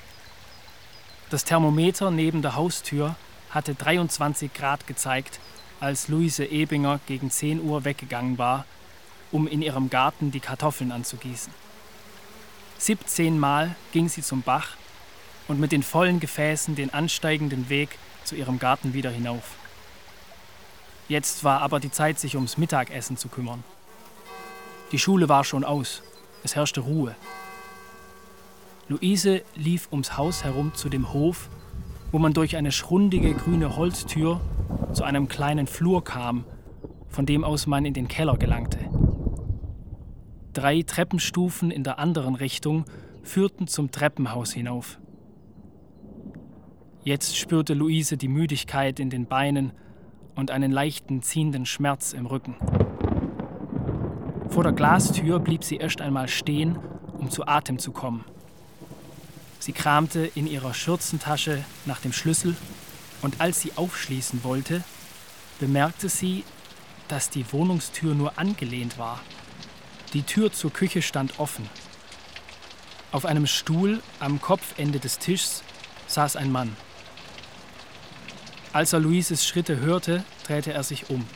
Das 1.30 1.44
Thermometer 1.44 2.10
neben 2.10 2.40
der 2.40 2.54
Haustür 2.54 3.16
hatte 3.50 3.74
23 3.74 4.52
Grad 4.52 4.86
gezeigt 4.86 5.40
als 5.80 6.08
Luise 6.08 6.44
Ebinger 6.44 7.00
gegen 7.06 7.30
10 7.30 7.62
Uhr 7.62 7.84
weggegangen 7.84 8.38
war, 8.38 8.64
um 9.30 9.46
in 9.46 9.62
ihrem 9.62 9.90
Garten 9.90 10.30
die 10.30 10.40
Kartoffeln 10.40 10.92
anzugießen. 10.92 11.52
17 12.78 13.38
Mal 13.38 13.74
ging 13.92 14.08
sie 14.08 14.22
zum 14.22 14.42
Bach 14.42 14.76
und 15.48 15.60
mit 15.60 15.72
den 15.72 15.82
vollen 15.82 16.20
Gefäßen 16.20 16.74
den 16.74 16.92
ansteigenden 16.92 17.68
Weg 17.68 17.98
zu 18.24 18.36
ihrem 18.36 18.58
Garten 18.58 18.94
wieder 18.94 19.10
hinauf. 19.10 19.56
Jetzt 21.08 21.42
war 21.42 21.62
aber 21.62 21.80
die 21.80 21.90
Zeit, 21.90 22.20
sich 22.20 22.36
ums 22.36 22.58
Mittagessen 22.58 23.16
zu 23.16 23.28
kümmern. 23.28 23.64
Die 24.92 24.98
Schule 24.98 25.28
war 25.28 25.44
schon 25.44 25.64
aus, 25.64 26.02
es 26.44 26.54
herrschte 26.54 26.80
Ruhe. 26.80 27.16
Luise 28.88 29.42
lief 29.54 29.88
ums 29.90 30.16
Haus 30.16 30.44
herum 30.44 30.74
zu 30.74 30.88
dem 30.88 31.12
Hof, 31.12 31.48
wo 32.10 32.18
man 32.18 32.32
durch 32.32 32.56
eine 32.56 32.72
schrundige 32.72 33.34
grüne 33.34 33.76
Holztür 33.76 34.40
zu 34.92 35.04
einem 35.04 35.28
kleinen 35.28 35.66
Flur 35.66 36.02
kam, 36.04 36.44
von 37.08 37.26
dem 37.26 37.44
aus 37.44 37.66
man 37.66 37.84
in 37.84 37.94
den 37.94 38.08
Keller 38.08 38.36
gelangte. 38.36 38.78
Drei 40.52 40.82
Treppenstufen 40.82 41.70
in 41.70 41.84
der 41.84 41.98
anderen 41.98 42.34
Richtung 42.34 42.84
führten 43.22 43.66
zum 43.66 43.90
Treppenhaus 43.90 44.52
hinauf. 44.52 44.98
Jetzt 47.04 47.36
spürte 47.36 47.74
Luise 47.74 48.16
die 48.16 48.28
Müdigkeit 48.28 48.98
in 49.00 49.10
den 49.10 49.26
Beinen 49.26 49.72
und 50.34 50.50
einen 50.50 50.72
leichten 50.72 51.22
ziehenden 51.22 51.66
Schmerz 51.66 52.12
im 52.12 52.26
Rücken. 52.26 52.56
Vor 54.48 54.62
der 54.62 54.72
Glastür 54.72 55.38
blieb 55.38 55.62
sie 55.62 55.76
erst 55.76 56.00
einmal 56.00 56.28
stehen, 56.28 56.78
um 57.18 57.30
zu 57.30 57.46
Atem 57.46 57.78
zu 57.78 57.92
kommen. 57.92 58.24
Sie 59.58 59.72
kramte 59.72 60.30
in 60.34 60.46
ihrer 60.46 60.74
Schürzentasche 60.74 61.64
nach 61.84 62.00
dem 62.00 62.12
Schlüssel 62.12 62.56
und 63.22 63.40
als 63.40 63.60
sie 63.60 63.72
aufschließen 63.76 64.44
wollte, 64.44 64.84
bemerkte 65.58 66.08
sie, 66.08 66.44
dass 67.08 67.30
die 67.30 67.52
Wohnungstür 67.52 68.14
nur 68.14 68.38
angelehnt 68.38 68.98
war. 68.98 69.20
Die 70.12 70.22
Tür 70.22 70.52
zur 70.52 70.72
Küche 70.72 71.02
stand 71.02 71.38
offen. 71.38 71.68
Auf 73.10 73.24
einem 73.24 73.46
Stuhl 73.46 74.02
am 74.20 74.40
Kopfende 74.40 75.00
des 75.00 75.18
Tischs 75.18 75.62
saß 76.06 76.36
ein 76.36 76.52
Mann. 76.52 76.76
Als 78.72 78.92
er 78.92 79.00
Luises 79.00 79.46
Schritte 79.46 79.80
hörte, 79.80 80.24
drehte 80.46 80.72
er 80.72 80.82
sich 80.84 81.10
um. 81.10 81.26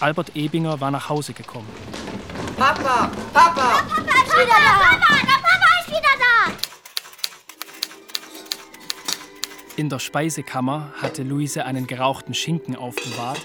Albert 0.00 0.34
Ebinger 0.34 0.80
war 0.80 0.90
nach 0.90 1.08
Hause 1.08 1.34
gekommen. 1.34 1.68
Papa! 2.56 3.10
Papa! 3.32 3.82
Papa 3.82 4.22
ist 4.24 4.32
wieder 4.32 4.46
da! 4.46 4.84
Papa, 4.90 5.26
der 5.26 5.26
Papa 5.26 5.33
In 9.76 9.88
der 9.88 9.98
Speisekammer 9.98 10.92
hatte 11.02 11.24
Luise 11.24 11.64
einen 11.64 11.88
gerauchten 11.88 12.32
Schinken 12.32 12.76
aufbewahrt, 12.76 13.44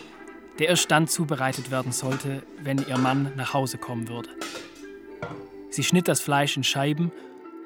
der 0.60 0.68
erst 0.68 0.92
dann 0.92 1.08
zubereitet 1.08 1.72
werden 1.72 1.92
sollte, 1.92 2.44
wenn 2.62 2.86
ihr 2.88 3.00
Mann 3.00 3.32
nach 3.36 3.56
Hause 3.56 3.80
kommen 3.80 4.08
würde. 4.08 4.30
Sie 5.72 5.84
schnitt 5.84 6.08
das 6.08 6.22
Fleisch 6.22 6.56
in 6.56 6.64
Scheiben 6.64 7.12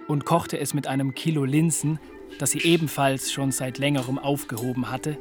und 0.07 0.23
kochte 0.23 0.57
es 0.57 0.73
mit 0.73 0.87
einem 0.87 1.13
Kilo 1.13 1.43
Linsen, 1.43 1.99
das 2.39 2.51
sie 2.51 2.61
ebenfalls 2.61 3.33
schon 3.33 3.51
seit 3.51 3.79
längerem 3.79 4.17
aufgehoben 4.17 4.89
hatte. 4.89 5.17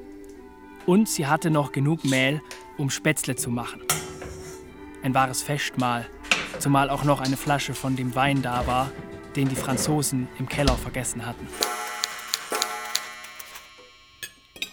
Und 0.87 1.09
sie 1.09 1.27
hatte 1.27 1.51
noch 1.51 1.73
genug 1.73 2.05
Mehl, 2.05 2.41
um 2.79 2.91
Spätzle 2.91 3.35
zu 3.35 3.51
machen. 3.51 3.83
Ein 5.03 5.15
wahres 5.15 5.43
Festmahl, 5.43 6.07
zumal 6.61 6.91
auch 6.91 7.03
noch 7.03 7.21
eine 7.21 7.37
Flasche 7.37 7.75
von 7.75 7.97
dem 7.97 8.15
Wein 8.15 8.41
da 8.41 8.69
war, 8.69 8.93
den 9.35 9.49
die 9.49 9.57
Franzosen 9.57 10.29
im 10.39 10.49
Keller 10.49 10.77
vergessen 10.77 11.27
hatten. 11.27 11.49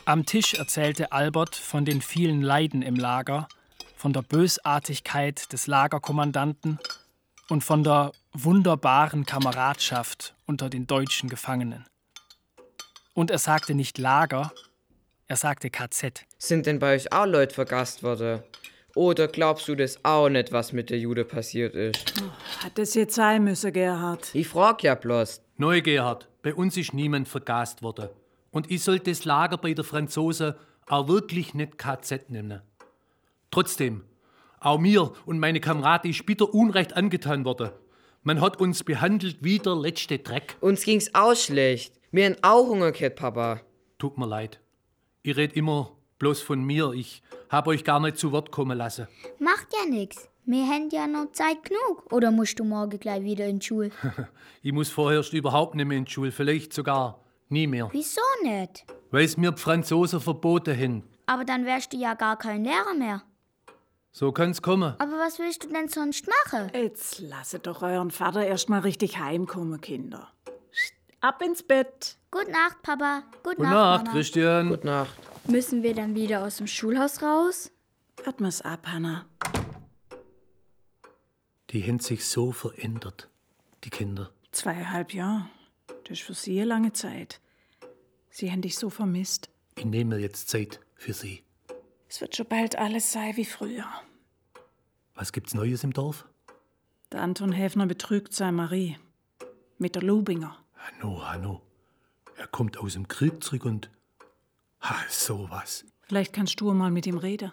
Am 0.09 0.25
Tisch 0.25 0.55
erzählte 0.55 1.11
Albert 1.11 1.55
von 1.55 1.85
den 1.85 2.01
vielen 2.01 2.41
Leiden 2.41 2.81
im 2.81 2.95
Lager, 2.95 3.47
von 3.95 4.11
der 4.11 4.23
Bösartigkeit 4.23 5.53
des 5.53 5.67
Lagerkommandanten 5.67 6.79
und 7.47 7.63
von 7.63 7.83
der 7.83 8.13
wunderbaren 8.33 9.27
Kameradschaft 9.27 10.33
unter 10.47 10.67
den 10.67 10.87
deutschen 10.87 11.29
Gefangenen. 11.29 11.85
Und 13.13 13.29
er 13.29 13.37
sagte 13.37 13.75
nicht 13.75 13.99
Lager, 13.99 14.51
er 15.27 15.35
sagte 15.35 15.69
KZ. 15.69 16.25
Sind 16.39 16.65
denn 16.65 16.79
bei 16.79 16.95
euch 16.95 17.13
auch 17.13 17.27
Leute 17.27 17.53
vergast 17.53 18.01
worden? 18.01 18.41
Oder 18.95 19.27
glaubst 19.27 19.67
du 19.67 19.75
das 19.75 20.03
auch 20.03 20.27
nicht, 20.27 20.51
was 20.51 20.73
mit 20.73 20.89
der 20.89 20.97
Jude 20.97 21.23
passiert 21.23 21.75
ist? 21.75 22.15
Hat 22.63 22.79
das 22.79 22.95
jetzt 22.95 23.13
sein 23.13 23.43
müssen, 23.43 23.71
Gerhard? 23.71 24.33
Ich 24.33 24.47
frag 24.47 24.81
ja 24.81 24.95
bloß. 24.95 25.43
Neu, 25.57 25.83
Gerhard, 25.83 26.27
bei 26.41 26.55
uns 26.55 26.77
ist 26.77 26.95
niemand 26.95 27.27
vergast 27.27 27.83
worden. 27.83 28.09
Und 28.51 28.71
ich 28.71 28.83
soll 28.83 28.99
das 28.99 29.25
Lager 29.25 29.57
bei 29.57 29.73
der 29.73 29.83
Franzosen 29.83 30.53
auch 30.87 31.07
wirklich 31.07 31.53
nicht 31.53 31.77
KZ 31.77 32.29
nennen. 32.29 32.61
Trotzdem, 33.51 34.03
auch 34.59 34.79
mir 34.79 35.13
und 35.25 35.39
meine 35.39 35.59
Kameraden 35.59 36.11
ist 36.11 36.25
bitter 36.25 36.53
Unrecht 36.53 36.95
angetan 36.95 37.45
worden. 37.45 37.71
Man 38.23 38.41
hat 38.41 38.59
uns 38.59 38.83
behandelt 38.83 39.37
wie 39.41 39.59
der 39.59 39.75
letzte 39.75 40.19
Dreck. 40.19 40.57
Uns 40.59 40.83
ging's 40.83 41.13
auch 41.13 41.35
schlecht. 41.35 41.93
Mir 42.11 42.25
haben 42.25 42.35
auch 42.41 42.67
Hunger 42.67 42.91
gehabt, 42.91 43.15
Papa. 43.15 43.61
Tut 43.97 44.17
mir 44.17 44.27
leid. 44.27 44.59
Ich 45.23 45.37
red 45.37 45.53
immer 45.53 45.95
bloß 46.17 46.41
von 46.41 46.63
mir. 46.63 46.91
Ich 46.91 47.21
hab 47.49 47.67
euch 47.67 47.83
gar 47.83 47.99
nicht 47.99 48.17
zu 48.17 48.31
Wort 48.31 48.51
kommen 48.51 48.77
lassen. 48.77 49.07
Macht 49.39 49.67
ja 49.73 49.89
nix. 49.89 50.27
Wir 50.45 50.65
haben 50.65 50.89
ja 50.91 51.07
noch 51.07 51.31
Zeit 51.31 51.63
genug. 51.63 52.11
Oder 52.11 52.31
musst 52.31 52.59
du 52.59 52.63
morgen 52.63 52.99
gleich 52.99 53.23
wieder 53.23 53.45
in 53.47 53.59
die 53.59 53.65
Schule? 53.65 53.91
ich 54.61 54.73
muss 54.73 54.89
vorerst 54.89 55.31
überhaupt 55.33 55.75
nicht 55.75 55.85
mehr 55.85 55.97
in 55.97 56.05
die 56.05 56.11
Schule. 56.11 56.31
Vielleicht 56.31 56.73
sogar 56.73 57.23
nie 57.49 57.67
mehr. 57.67 57.89
Wieso 57.91 58.21
nicht? 58.43 58.85
Weil 59.11 59.25
es 59.25 59.37
mir 59.37 59.51
die 59.51 59.61
Franzosen 59.61 60.19
verboten 60.21 60.77
haben. 60.77 61.03
Aber 61.25 61.45
dann 61.45 61.65
wärst 61.65 61.93
du 61.93 61.97
ja 61.97 62.13
gar 62.13 62.37
kein 62.37 62.63
Lehrer 62.63 62.93
mehr. 62.93 63.23
So 64.11 64.31
kann's 64.31 64.61
kommen. 64.61 64.95
Aber 64.97 65.19
was 65.19 65.37
willst 65.39 65.63
du 65.63 65.69
denn 65.69 65.87
sonst 65.87 66.27
machen? 66.27 66.71
Jetzt 66.73 67.19
lasset 67.19 67.67
doch 67.67 67.83
euren 67.83 68.11
Vater 68.11 68.45
erst 68.45 68.69
mal 68.69 68.79
richtig 68.79 69.19
heimkommen, 69.19 69.79
Kinder. 69.81 70.29
Ab 71.21 71.41
ins 71.41 71.61
Bett. 71.63 72.17
Gute 72.31 72.51
Nacht, 72.51 72.81
Papa. 72.81 73.23
Gute, 73.43 73.57
Gute 73.57 73.69
Nacht, 73.69 74.05
Nacht. 74.05 74.15
Christian. 74.15 74.69
Gute 74.69 74.87
Nacht. 74.87 75.13
Müssen 75.47 75.83
wir 75.83 75.93
dann 75.93 76.15
wieder 76.15 76.43
aus 76.43 76.57
dem 76.57 76.67
Schulhaus 76.67 77.21
raus? 77.21 77.71
Wart 78.23 78.39
mal's 78.39 78.61
ab, 78.61 78.87
Hanna. 78.87 79.25
Die 81.69 81.83
haben 81.83 81.99
sich 81.99 82.25
so 82.25 82.51
verändert, 82.51 83.29
die 83.83 83.89
Kinder. 83.89 84.31
Zweieinhalb 84.51 85.13
Jahre. 85.13 85.45
Das 86.09 86.17
ist 86.17 86.25
für 86.25 86.33
sie 86.33 86.59
eine 86.59 86.69
lange 86.69 86.91
Zeit. 86.91 87.39
Sie 88.31 88.51
haben 88.51 88.63
dich 88.63 88.77
so 88.77 88.89
vermisst. 88.89 89.47
Ich 89.75 89.85
nehme 89.85 90.15
mir 90.15 90.21
jetzt 90.21 90.49
Zeit 90.49 90.79
für 90.95 91.13
sie. 91.13 91.43
Es 92.07 92.19
wird 92.19 92.35
schon 92.35 92.47
bald 92.47 92.75
alles 92.79 93.11
sein 93.11 93.37
wie 93.37 93.45
früher. 93.45 93.85
Was 95.13 95.31
gibt's 95.31 95.53
Neues 95.53 95.83
im 95.83 95.93
Dorf? 95.93 96.27
Der 97.11 97.21
Anton 97.21 97.51
Häfner 97.51 97.85
betrügt 97.85 98.33
seine 98.33 98.53
Marie. 98.53 98.97
Mit 99.77 99.93
der 99.93 100.01
Lubinger. 100.01 100.57
Hanno, 100.77 101.23
Hanno. 101.27 101.61
Er 102.37 102.47
kommt 102.47 102.77
aus 102.77 102.93
dem 102.93 103.07
Krieg 103.07 103.43
zurück 103.43 103.65
und. 103.65 103.91
Ha, 104.81 104.95
sowas. 105.09 105.85
Vielleicht 106.01 106.33
kannst 106.33 106.59
du 106.59 106.73
mal 106.73 106.89
mit 106.89 107.05
ihm 107.05 107.19
reden. 107.19 107.51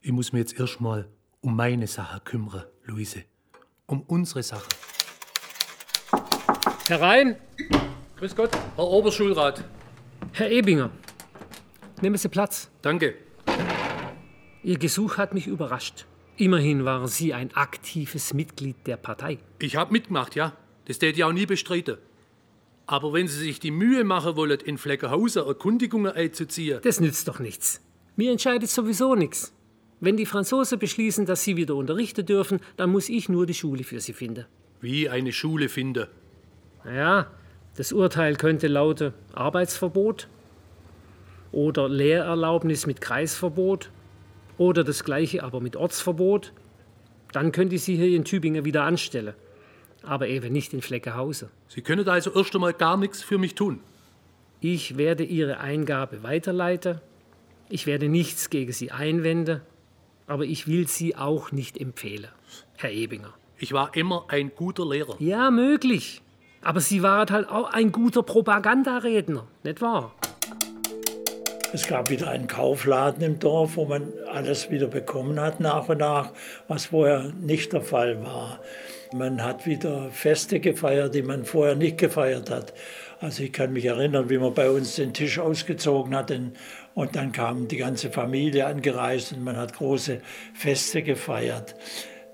Ich 0.00 0.10
muss 0.10 0.32
mir 0.32 0.40
jetzt 0.40 0.58
erstmal 0.58 1.08
um 1.40 1.54
meine 1.54 1.86
Sache 1.86 2.18
kümmern, 2.18 2.64
Luise. 2.82 3.22
Um 3.86 4.02
unsere 4.02 4.42
Sache. 4.42 4.68
Herein! 6.90 7.36
Grüß 8.16 8.34
Gott, 8.34 8.50
Herr 8.74 8.84
Oberschulrat. 8.84 9.62
Herr 10.32 10.50
Ebinger, 10.50 10.90
nehmen 12.02 12.16
Sie 12.16 12.28
Platz. 12.28 12.68
Danke. 12.82 13.14
Ihr 14.64 14.76
Gesuch 14.76 15.16
hat 15.16 15.32
mich 15.32 15.46
überrascht. 15.46 16.06
Immerhin 16.36 16.84
waren 16.84 17.06
Sie 17.06 17.32
ein 17.32 17.54
aktives 17.54 18.34
Mitglied 18.34 18.74
der 18.88 18.96
Partei. 18.96 19.38
Ich 19.60 19.76
hab 19.76 19.92
mitgemacht, 19.92 20.34
ja. 20.34 20.56
Das 20.86 20.98
tät 20.98 21.16
ich 21.16 21.22
auch 21.22 21.32
nie 21.32 21.46
bestreiten. 21.46 21.96
Aber 22.86 23.12
wenn 23.12 23.28
Sie 23.28 23.38
sich 23.38 23.60
die 23.60 23.70
Mühe 23.70 24.02
machen 24.02 24.34
wollen, 24.34 24.58
in 24.58 24.76
Fleckerhausen 24.76 25.46
Erkundigungen 25.46 26.10
einzuziehen. 26.10 26.80
Das 26.82 26.98
nützt 26.98 27.28
doch 27.28 27.38
nichts. 27.38 27.80
Mir 28.16 28.32
entscheidet 28.32 28.68
sowieso 28.68 29.14
nichts. 29.14 29.52
Wenn 30.00 30.16
die 30.16 30.26
Franzosen 30.26 30.80
beschließen, 30.80 31.24
dass 31.24 31.44
Sie 31.44 31.56
wieder 31.56 31.76
unterrichten 31.76 32.26
dürfen, 32.26 32.58
dann 32.76 32.90
muss 32.90 33.08
ich 33.08 33.28
nur 33.28 33.46
die 33.46 33.54
Schule 33.54 33.84
für 33.84 34.00
Sie 34.00 34.12
finden. 34.12 34.46
Wie 34.80 35.08
eine 35.08 35.30
Schule 35.30 35.68
finden. 35.68 36.08
Naja, 36.84 37.26
das 37.76 37.92
Urteil 37.92 38.36
könnte 38.36 38.68
lauten 38.68 39.12
Arbeitsverbot 39.32 40.28
oder 41.52 41.88
Lehrerlaubnis 41.88 42.86
mit 42.86 43.00
Kreisverbot 43.00 43.90
oder 44.58 44.84
das 44.84 45.04
gleiche 45.04 45.42
aber 45.42 45.60
mit 45.60 45.76
Ortsverbot. 45.76 46.52
Dann 47.32 47.52
könnte 47.52 47.76
ich 47.76 47.82
Sie 47.82 47.96
hier 47.96 48.16
in 48.16 48.24
Tübingen 48.24 48.64
wieder 48.64 48.84
anstellen. 48.84 49.34
Aber 50.02 50.28
eben 50.28 50.52
nicht 50.52 50.72
in 50.72 50.80
Fleckehausen. 50.80 51.48
Sie 51.68 51.82
können 51.82 52.08
also 52.08 52.34
erst 52.34 52.54
einmal 52.54 52.72
gar 52.72 52.96
nichts 52.96 53.22
für 53.22 53.38
mich 53.38 53.54
tun. 53.54 53.80
Ich 54.60 54.96
werde 54.96 55.24
Ihre 55.24 55.60
Eingabe 55.60 56.22
weiterleiten. 56.22 57.00
Ich 57.68 57.86
werde 57.86 58.08
nichts 58.08 58.50
gegen 58.50 58.72
Sie 58.72 58.90
einwenden. 58.90 59.60
Aber 60.26 60.44
ich 60.44 60.66
will 60.66 60.88
Sie 60.88 61.16
auch 61.16 61.52
nicht 61.52 61.78
empfehlen, 61.78 62.28
Herr 62.76 62.92
Ebinger. 62.92 63.34
Ich 63.58 63.72
war 63.72 63.94
immer 63.94 64.24
ein 64.28 64.52
guter 64.54 64.88
Lehrer. 64.88 65.16
Ja, 65.18 65.50
möglich. 65.50 66.22
Aber 66.62 66.80
Sie 66.80 67.02
waren 67.02 67.30
halt 67.30 67.48
auch 67.48 67.72
ein 67.72 67.90
guter 67.90 68.22
Propagandaredner, 68.22 69.46
nicht 69.62 69.80
wahr? 69.80 70.14
Es 71.72 71.86
gab 71.86 72.10
wieder 72.10 72.28
einen 72.28 72.48
Kaufladen 72.48 73.22
im 73.22 73.38
Dorf, 73.38 73.76
wo 73.76 73.84
man 73.84 74.12
alles 74.30 74.70
wieder 74.70 74.88
bekommen 74.88 75.40
hat 75.40 75.60
nach 75.60 75.88
und 75.88 75.98
nach, 75.98 76.32
was 76.66 76.86
vorher 76.86 77.32
nicht 77.40 77.72
der 77.72 77.82
Fall 77.82 78.22
war. 78.24 78.58
Man 79.12 79.42
hat 79.42 79.66
wieder 79.66 80.10
Feste 80.10 80.58
gefeiert, 80.58 81.14
die 81.14 81.22
man 81.22 81.44
vorher 81.44 81.76
nicht 81.76 81.96
gefeiert 81.96 82.50
hat. 82.50 82.74
Also 83.20 83.44
ich 83.44 83.52
kann 83.52 83.72
mich 83.72 83.84
erinnern, 83.84 84.30
wie 84.30 84.38
man 84.38 84.52
bei 84.52 84.68
uns 84.68 84.96
den 84.96 85.14
Tisch 85.14 85.38
ausgezogen 85.38 86.14
hat 86.14 86.32
und 86.94 87.16
dann 87.16 87.32
kam 87.32 87.68
die 87.68 87.76
ganze 87.76 88.10
Familie 88.10 88.66
angereist 88.66 89.32
und 89.32 89.44
man 89.44 89.56
hat 89.56 89.74
große 89.74 90.20
Feste 90.54 91.02
gefeiert. 91.02 91.74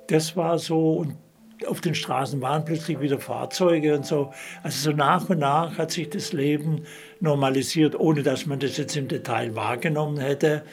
Das 0.09 0.37
war 0.37 0.59
so 0.59 0.95
und 0.95 1.17
auf 1.67 1.81
den 1.81 1.95
Straßen 1.95 2.43
waren 2.43 2.65
plötzlich 2.65 3.01
wieder 3.01 3.19
Fahrzeuge 3.19 3.95
und 3.95 4.05
so. 4.05 4.33
Also 4.63 4.91
so 4.91 4.97
nach 4.97 5.29
und 5.31 5.39
nach 5.39 5.79
hat 5.79 5.91
sich 5.91 6.11
das 6.11 6.33
Leben 6.33 6.83
normalisiert, 7.21 7.99
ohne 7.99 8.23
dass 8.23 8.47
man 8.47 8.59
das 8.59 8.77
jetzt 8.77 8.97
im 8.97 9.09
Detail 9.09 9.55
wahrgenommen 9.55 10.19
hätte. 10.19 10.65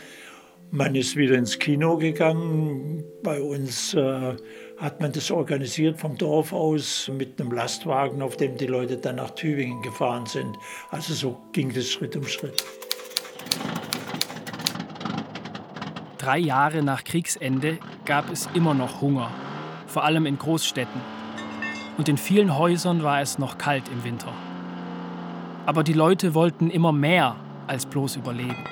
Man 0.72 0.96
ist 0.96 1.16
wieder 1.16 1.36
ins 1.36 1.60
Kino 1.60 1.98
gegangen. 1.98 3.04
Bei 3.22 3.42
uns 3.42 3.94
äh, 3.94 4.36
hat 4.78 5.00
man 5.00 5.12
das 5.12 5.30
organisiert 5.30 6.00
vom 6.00 6.18
Dorf 6.18 6.52
aus 6.52 7.12
mit 7.16 7.40
einem 7.40 7.52
Lastwagen, 7.52 8.22
auf 8.22 8.38
dem 8.38 8.58
die 8.58 8.66
Leute 8.66 8.98
dann 8.98 9.18
nach 9.18 9.32
Tübingen 9.32 9.82
gefahren 9.84 10.26
sind. 10.26 10.58
Also 10.90 11.14
so 11.14 11.38
ging 11.52 11.72
das 11.72 11.90
Schritt 11.90 12.16
um 12.16 12.26
Schritt. 12.26 12.64
Drei 16.18 16.40
Jahre 16.40 16.82
nach 16.82 17.04
Kriegsende 17.04 17.78
gab 18.06 18.32
es 18.32 18.50
immer 18.56 18.74
noch 18.74 19.02
Hunger 19.02 19.32
vor 19.94 20.04
allem 20.04 20.26
in 20.26 20.40
Großstädten. 20.40 21.00
Und 21.98 22.10
in 22.10 22.18
vielen 22.18 22.58
Häusern 22.58 23.04
war 23.04 23.22
es 23.22 23.38
noch 23.38 23.60
kalt 23.60 23.88
im 23.90 24.04
Winter. 24.04 24.34
Aber 25.68 25.84
die 25.84 25.94
Leute 25.94 26.34
wollten 26.34 26.72
immer 26.72 26.92
mehr 26.92 27.36
als 27.68 27.86
bloß 27.86 28.16
überleben. 28.16 28.64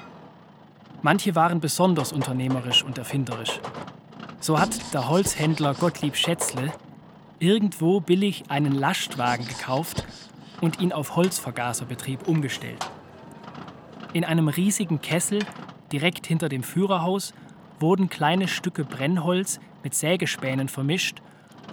Manche 1.03 1.35
waren 1.35 1.59
besonders 1.59 2.11
unternehmerisch 2.11 2.83
und 2.83 2.97
erfinderisch. 2.97 3.59
So 4.39 4.59
hat 4.59 4.93
der 4.93 5.09
Holzhändler 5.09 5.75
Gottlieb 5.75 6.15
Schätzle 6.15 6.73
irgendwo 7.37 8.01
billig 8.01 8.43
einen 8.49 8.73
Lastwagen 8.73 9.47
gekauft 9.47 10.03
und 10.59 10.79
ihn 10.79 10.91
auf 10.91 11.15
Holzvergaserbetrieb 11.15 12.27
umgestellt. 12.27 12.89
In 14.13 14.25
einem 14.25 14.47
riesigen 14.47 15.01
Kessel 15.01 15.39
direkt 15.91 16.25
hinter 16.25 16.49
dem 16.49 16.63
Führerhaus 16.63 17.33
wurden 17.79 18.09
kleine 18.09 18.47
Stücke 18.47 18.83
Brennholz 18.83 19.59
mit 19.83 19.95
Sägespänen 19.95 20.67
vermischt 20.67 21.21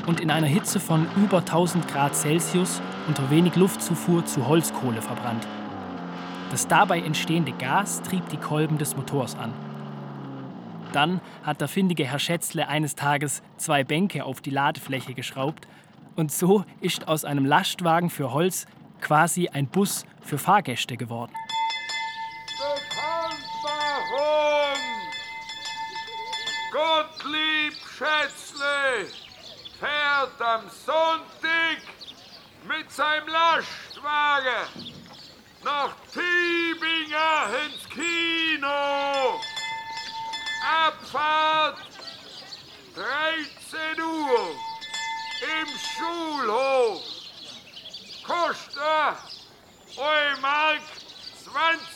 und 0.07 0.21
in 0.21 0.31
einer 0.31 0.47
Hitze 0.47 0.81
von 0.81 1.07
über 1.17 1.39
1000 1.39 1.89
Grad 1.89 2.15
Celsius 2.15 2.81
unter 3.07 3.31
wenig 3.31 3.57
Luftzufuhr 3.57 4.25
zu 4.25 4.47
Holzkohle 4.47 5.03
verbrannt. 5.03 5.47
Das 6.51 6.67
dabei 6.67 7.01
entstehende 7.01 7.53
Gas 7.53 8.03
trieb 8.03 8.29
die 8.31 8.37
Kolben 8.39 8.79
des 8.79 8.97
Motors 8.97 9.37
an. 9.37 9.53
Dann 10.93 11.21
hat 11.43 11.61
der 11.61 11.69
findige 11.69 12.07
Herr 12.07 12.19
Schätzle 12.19 12.69
eines 12.69 12.95
Tages 12.95 13.43
zwei 13.59 13.85
Bänke 13.85 14.25
auf 14.25 14.41
die 14.41 14.51
Ladefläche 14.51 15.13
geschraubt 15.15 15.69
und 16.17 16.33
so 16.33 16.65
ist 16.81 17.07
aus 17.07 17.25
einem 17.25 17.45
Lastwagen 17.45 18.09
für 18.09 18.33
Holz 18.33 18.67
quasi 19.01 19.49
ein 19.49 19.67
Bus 19.67 20.05
für 20.21 20.39
Fahrgäste 20.39 20.97
geworden. 20.97 21.33
Schätzle 27.99 29.09
fährt 29.81 30.41
am 30.41 30.71
Sonntag 30.87 31.83
mit 32.63 32.93
seinem 32.93 33.27
Lastwagen 33.27 34.95
nach 35.65 35.97
Tübingen 36.13 37.55
ins 37.67 37.89
Kino. 37.89 39.41
Abfahrt 40.87 41.79
13 42.95 44.01
Uhr 44.01 44.55
im 45.61 45.69
Schulhof. 45.97 47.03
Kostet 48.25 48.79
Mark 50.41 50.83
20 51.43 51.89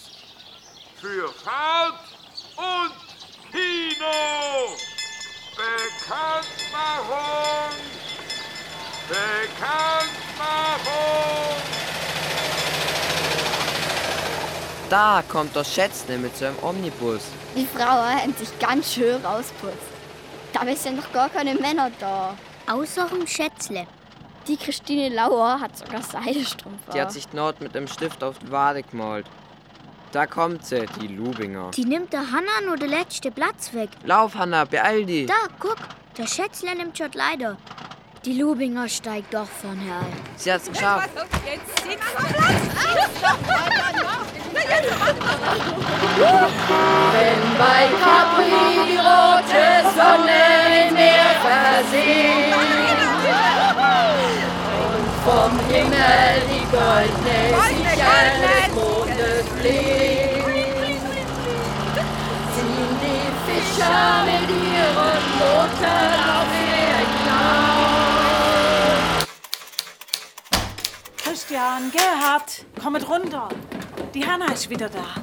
für 1.00 1.28
Fahrt 1.28 2.00
und 2.56 3.52
Kino! 3.52 4.91
Bekanntmachung! 5.56 7.18
Bekanntmachung! 9.08 10.22
Da 14.88 15.22
kommt 15.28 15.54
der 15.54 15.64
Schätzle 15.64 16.16
mit 16.18 16.36
seinem 16.36 16.58
Omnibus. 16.62 17.22
Die 17.54 17.66
Frau 17.66 18.02
hat 18.02 18.38
sich 18.38 18.58
ganz 18.58 18.94
schön 18.94 19.24
rausputzt. 19.24 19.76
Da 20.52 20.60
sind 20.74 20.96
noch 20.96 21.12
gar 21.12 21.28
keine 21.28 21.54
Männer 21.54 21.90
da. 22.00 22.34
Außer 22.70 23.08
dem 23.08 23.26
Schätzle. 23.26 23.86
Die 24.48 24.56
Christine 24.56 25.08
Lauer 25.14 25.60
hat 25.60 25.76
sogar 25.76 26.02
Seidestrumpf. 26.02 26.80
Die 26.94 27.00
hat 27.00 27.12
sich 27.12 27.32
Nord 27.32 27.60
mit 27.60 27.74
dem 27.74 27.86
Stift 27.88 28.24
auf 28.24 28.38
die 28.38 28.50
Wade 28.50 28.82
gemalt. 28.82 29.26
Da 30.12 30.26
kommt 30.26 30.66
sie, 30.66 30.84
die 31.00 31.06
Lubinger. 31.06 31.70
Die 31.70 31.86
nimmt 31.86 32.12
der 32.12 32.30
Hanna 32.30 32.60
nur 32.66 32.76
den 32.76 32.90
letzten 32.90 33.32
Platz 33.32 33.72
weg. 33.72 33.88
Lauf, 34.04 34.34
Hanna, 34.34 34.66
beeil 34.66 35.06
dich. 35.06 35.26
Da, 35.26 35.48
guck, 35.58 35.78
der 36.18 36.26
Schätzle 36.26 36.74
nimmt 36.76 36.98
schon 36.98 37.10
leider. 37.14 37.56
Die 38.22 38.38
Lubinger 38.38 38.90
steigt 38.90 39.32
doch 39.32 39.46
von 39.48 39.78
her 39.78 40.00
ein. 40.00 40.12
Sie 40.36 40.52
hat's 40.52 40.68
geschafft. 40.68 41.08
Jetzt. 41.46 41.82
Wenn 47.12 47.58
bei 47.58 47.88
Capri 48.02 48.52
die 48.86 48.98
rote 48.98 49.64
Sonne 49.96 50.88
im 50.88 50.94
Meer 50.94 51.32
versinkt 51.40 52.54
und 54.78 55.06
vom 55.24 55.52
Himmel 55.70 56.42
die 56.50 56.66
goldene 56.70 57.38
Sicherheit 57.66 59.01
blinkt, 59.62 61.26
ziehen 62.54 62.92
die 63.02 63.24
Fischer 63.46 64.24
mit 64.24 64.48
ihren 64.50 65.24
Booten 65.38 66.10
auf 66.36 66.50
ihr 66.68 66.98
hinaus. 67.12 67.42
Christian, 71.16 71.82
Gerhard, 71.92 72.50
kommet 72.82 73.08
runter. 73.08 73.48
Die 74.14 74.26
Hanna 74.26 74.52
ist 74.52 74.68
wieder 74.68 74.88
da. 74.88 75.14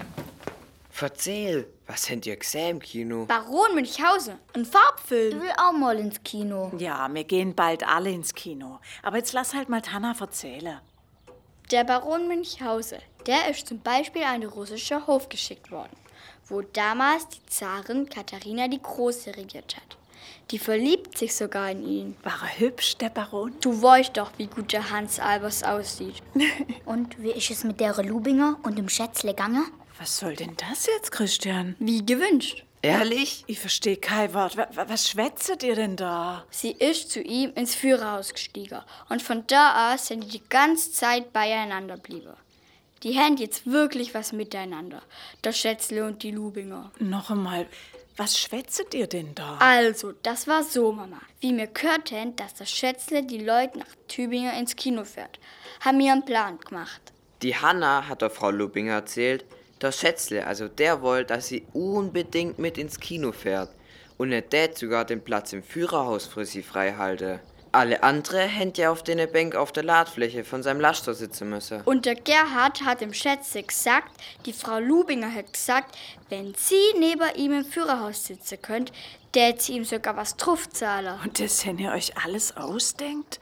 Verzähl, 0.90 1.68
was 1.88 2.10
habt 2.10 2.26
ihr 2.26 2.36
gesehen 2.36 2.72
im 2.72 2.80
Kino? 2.80 3.26
Baron 3.26 3.74
Münchhausen, 3.74 4.38
ein 4.54 4.66
Farbfilm. 4.66 5.38
Ich 5.38 5.44
will 5.44 5.54
auch 5.58 5.72
mal 5.72 5.98
ins 5.98 6.22
Kino. 6.24 6.72
Ja, 6.78 7.08
wir 7.14 7.24
gehen 7.24 7.56
bald 7.56 7.88
alle 7.88 8.12
ins 8.12 8.34
Kino. 8.34 8.80
Aber 9.02 9.18
jetzt 9.18 9.32
lass 9.32 9.54
halt 9.54 9.70
mal 9.70 9.82
Hanna 9.82 10.14
erzählen. 10.20 10.82
Der 11.72 11.84
Baron 11.86 12.28
Münchhausen, 12.28 13.00
der 13.28 13.50
ist 13.50 13.68
zum 13.68 13.80
Beispiel 13.82 14.24
an 14.24 14.42
den 14.42 14.50
russischen 14.50 15.06
Hof 15.08 15.30
geschickt 15.30 15.72
worden, 15.72 15.96
wo 16.48 16.62
damals 16.62 17.28
die 17.30 17.46
Zarin 17.48 18.10
Katharina 18.10 18.68
die 18.68 18.82
Große 18.82 19.36
regiert 19.36 19.76
hat. 19.76 19.98
Die 20.52 20.60
verliebt 20.60 21.18
sich 21.18 21.36
sogar 21.36 21.70
in 21.72 21.84
ihn. 21.88 22.18
War 22.24 22.40
er 22.44 22.60
hübsch, 22.60 22.98
der 22.98 23.10
Baron? 23.10 23.54
Du 23.62 23.82
weißt 23.82 24.18
doch, 24.18 24.32
wie 24.38 24.48
gut 24.48 24.74
der 24.74 24.90
Hans 24.90 25.20
Albers 25.20 25.64
aussieht. 25.64 26.16
Und 26.86 27.22
wie 27.22 27.32
ist 27.32 27.52
es 27.52 27.64
mit 27.64 27.80
der 27.80 27.94
Lubinger 28.04 28.58
und 28.64 28.78
dem 28.78 28.90
Schätzle 28.90 29.36
gange? 29.36 29.64
Was 30.00 30.18
soll 30.18 30.36
denn 30.36 30.56
das 30.58 30.88
jetzt, 30.88 31.12
Christian? 31.12 31.76
Wie 31.80 32.04
gewünscht. 32.04 32.64
Ehrlich? 32.82 33.44
Ich 33.48 33.60
verstehe 33.60 33.98
kein 33.98 34.34
Wort. 34.34 34.58
Wa- 34.58 34.70
wa- 34.74 34.86
Was 34.88 35.10
schwätzet 35.10 35.62
ihr 35.64 35.76
denn 35.76 35.96
da? 35.98 36.46
Sie 36.50 36.72
ist 36.72 37.12
zu 37.12 37.22
ihm 37.22 37.52
ins 37.54 37.76
Führerhaus 37.76 38.34
gestiegen 38.34 38.80
und 39.10 39.22
von 39.22 39.46
da 39.48 39.94
aus 39.94 40.08
sind 40.08 40.24
die 40.24 40.40
die 40.40 40.50
ganze 40.50 40.92
Zeit 40.94 41.32
beieinander 41.34 41.98
blieben. 41.98 42.34
Die 43.04 43.18
haben 43.18 43.38
jetzt 43.38 43.66
wirklich 43.66 44.14
was 44.14 44.34
miteinander, 44.34 45.02
der 45.44 45.54
Schätzle 45.54 46.06
und 46.06 46.22
die 46.22 46.32
Lubinger. 46.32 46.92
Noch 47.00 47.30
einmal, 47.30 47.66
was 48.18 48.38
schwätzet 48.38 48.94
ihr 48.94 49.08
denn 49.08 49.34
da? 49.36 49.58
Also, 49.60 50.12
das 50.24 50.48
war 50.48 50.64
so, 50.64 50.92
Mama. 50.92 51.22
Wie 51.40 51.56
wir 51.56 51.68
gehört 51.68 52.12
haben, 52.12 52.36
dass 52.36 52.56
der 52.56 52.66
Schätzle 52.66 53.24
die 53.24 53.38
Leute 53.44 53.80
nach 53.80 53.96
Tübingen 54.10 54.54
ins 54.60 54.76
Kino 54.76 55.06
fährt, 55.06 55.40
haben 55.80 56.00
wir 56.00 56.12
einen 56.12 56.26
Plan 56.26 56.60
gemacht. 56.60 57.02
Die 57.42 57.56
Hanna 57.56 58.10
hat 58.10 58.22
der 58.22 58.30
Frau 58.30 58.52
Lubinger 58.52 58.96
erzählt, 58.96 59.46
der 59.82 59.94
Schätzle, 59.94 60.46
also 60.46 60.68
der 60.68 61.02
wollte, 61.02 61.34
dass 61.36 61.48
sie 61.48 61.66
unbedingt 61.72 62.60
mit 62.60 62.78
ins 62.78 63.00
Kino 63.00 63.32
fährt 63.32 63.70
und 64.18 64.34
er 64.34 64.48
tät 64.48 64.78
sogar 64.78 65.06
den 65.06 65.24
Platz 65.24 65.54
im 65.54 65.64
Führerhaus 65.64 66.28
für 66.28 66.44
sie 66.44 66.62
frei 66.62 66.96
halte. 66.96 67.40
Alle 67.72 68.02
andere 68.04 68.40
hätten 68.40 68.80
ja 68.80 68.92
auf 68.92 69.04
den 69.04 69.32
Bank 69.32 69.56
auf 69.56 69.72
der 69.72 69.84
Ladfläche 69.84 70.44
von 70.44 70.64
seinem 70.64 70.80
Laster 70.80 71.14
sitzen 71.14 71.50
müssen. 71.50 71.82
Und 71.82 72.06
der 72.06 72.16
Gerhard 72.16 72.84
hat 72.84 73.02
dem 73.02 73.14
Schätzle 73.14 73.64
gesagt, 73.64 74.12
die 74.46 74.54
Frau 74.54 74.80
Lubinger 74.80 75.34
hat 75.34 75.54
gesagt, 75.54 75.96
wenn 76.30 76.54
sie 76.56 76.76
neben 76.98 77.24
ihm 77.36 77.52
im 77.52 77.66
Führerhaus 77.66 78.26
sitzen 78.26 78.62
könnt, 78.62 78.92
der 79.36 79.56
sie 79.60 79.74
ihm 79.74 79.86
sogar 79.86 80.18
was 80.18 80.36
drauf 80.38 80.68
zahlen. 80.70 81.20
Und 81.24 81.40
das, 81.40 81.66
wenn 81.66 81.78
ihr 81.78 81.92
euch 81.92 82.18
alles 82.18 82.58
ausdenkt? 82.58 83.40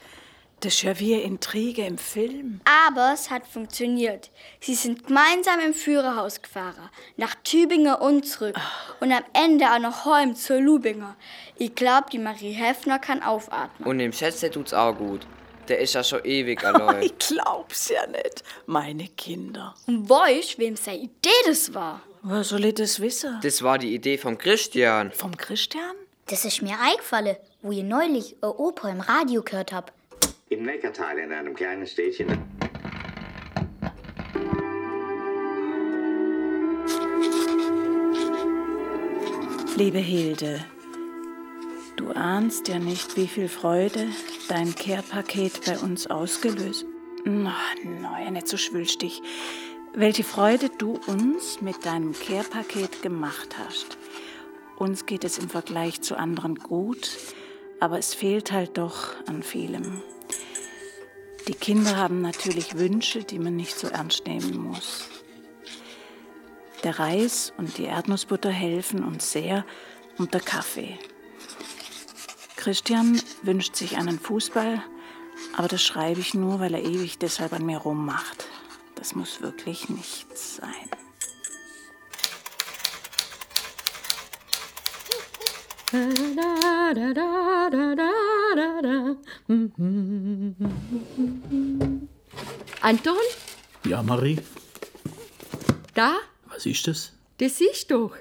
Das 0.61 0.73
ist 0.73 0.81
ja 0.81 0.99
wie 0.99 1.13
eine 1.13 1.23
Intrige 1.23 1.85
im 1.85 1.99
Film. 1.99 2.61
Aber 2.87 3.11
es 3.13 3.29
hat 3.29 3.45
funktioniert. 3.45 4.31
Sie 4.59 4.73
sind 4.73 5.05
gemeinsam 5.05 5.59
im 5.59 5.75
Führerhaus 5.75 6.41
gefahren, 6.41 6.89
nach 7.15 7.35
Tübingen 7.43 7.93
und 7.93 8.27
zurück. 8.27 8.55
Und 8.99 9.11
am 9.11 9.23
Ende 9.33 9.65
auch 9.71 9.79
noch 9.79 10.05
heim 10.05 10.35
zur 10.35 10.59
Lubinger. 10.59 11.15
Ich 11.57 11.75
glaub, 11.75 12.09
die 12.09 12.17
Marie 12.17 12.53
Heffner 12.53 12.97
kann 12.97 13.21
aufatmen. 13.21 13.87
Und 13.87 13.99
dem 13.99 14.11
Schätzle 14.11 14.49
tut's 14.49 14.73
auch 14.73 14.97
gut. 14.97 15.27
Der 15.67 15.79
ist 15.79 15.93
ja 15.93 16.03
schon 16.03 16.25
ewig 16.25 16.63
allein. 16.65 17.03
Ich 17.03 17.17
glaub's 17.19 17.89
ja 17.89 18.07
nicht. 18.07 18.43
Meine 18.65 19.09
Kinder. 19.09 19.75
Und 19.85 20.09
weißt, 20.09 20.57
wem 20.57 20.75
seine 20.75 21.03
Idee 21.03 21.29
das 21.45 21.71
war? 21.75 22.01
Woher 22.23 22.43
soll 22.43 22.65
ich 22.65 22.73
das 22.73 22.99
wissen? 22.99 23.37
Das 23.43 23.61
war 23.61 23.77
die 23.77 23.93
Idee 23.93 24.17
vom 24.17 24.39
Christian. 24.39 25.11
Vom 25.11 25.37
Christian? 25.37 25.93
Das 26.25 26.45
ist 26.45 26.63
mir 26.63 26.79
eingefallen, 26.79 27.37
wo 27.61 27.71
ihr 27.71 27.83
neulich 27.83 28.35
ein 28.41 28.49
Opa 28.49 28.89
im 28.89 29.01
Radio 29.01 29.43
gehört 29.43 29.71
habt. 29.71 29.93
Im 30.49 30.63
Neckartal 30.63 31.17
in 31.19 31.33
einem 31.33 31.53
kleinen 31.53 31.85
Städtchen. 31.85 32.27
Liebe 39.75 39.97
Hilde, 39.97 40.63
du 41.97 42.11
ahnst 42.11 42.69
ja 42.69 42.79
nicht, 42.79 43.17
wie 43.17 43.27
viel 43.27 43.49
Freude 43.49 44.07
dein 44.47 44.73
Care-Paket 44.73 45.65
bei 45.65 45.77
uns 45.79 46.07
ausgelöst. 46.07 46.85
Na, 47.25 47.53
no, 47.83 48.31
nicht 48.31 48.47
so 48.47 48.55
schwülstig. 48.55 49.21
Welche 49.93 50.23
Freude 50.23 50.69
du 50.77 50.97
uns 51.07 51.59
mit 51.59 51.85
deinem 51.85 52.13
Care-Paket 52.13 53.01
gemacht 53.01 53.57
hast. 53.59 53.97
Uns 54.77 55.05
geht 55.05 55.25
es 55.25 55.39
im 55.39 55.49
Vergleich 55.49 56.01
zu 56.01 56.17
anderen 56.17 56.55
gut, 56.55 57.17
aber 57.81 57.99
es 57.99 58.13
fehlt 58.13 58.53
halt 58.53 58.77
doch 58.77 59.13
an 59.27 59.43
vielem. 59.43 60.01
Die 61.47 61.53
Kinder 61.53 61.95
haben 61.95 62.21
natürlich 62.21 62.77
Wünsche, 62.77 63.23
die 63.23 63.39
man 63.39 63.55
nicht 63.55 63.79
so 63.79 63.87
ernst 63.87 64.27
nehmen 64.27 64.57
muss. 64.57 65.05
Der 66.83 66.99
Reis 66.99 67.53
und 67.57 67.77
die 67.77 67.85
Erdnussbutter 67.85 68.49
helfen 68.49 69.03
uns 69.03 69.31
sehr 69.31 69.65
und 70.17 70.33
der 70.33 70.41
Kaffee. 70.41 70.99
Christian 72.57 73.21
wünscht 73.43 73.77
sich 73.77 73.97
einen 73.97 74.19
Fußball, 74.19 74.83
aber 75.55 75.69
das 75.69 75.81
schreibe 75.81 76.19
ich 76.19 76.33
nur, 76.33 76.59
weil 76.59 76.73
er 76.73 76.83
ewig 76.83 77.17
deshalb 77.17 77.53
an 77.53 77.65
mir 77.65 77.77
rummacht. 77.77 78.45
Das 78.95 79.15
muss 79.15 79.41
wirklich 79.41 79.87
nichts 79.87 80.57
sein. 80.57 80.96
Anton, 92.81 93.15
Ja, 93.85 94.03
Marie, 94.03 94.37
da, 95.93 96.15
was 96.49 96.65
ist 96.65 96.87
das? 96.87 97.13
das 97.37 97.61
ist 97.61 97.89
doch 97.91 98.15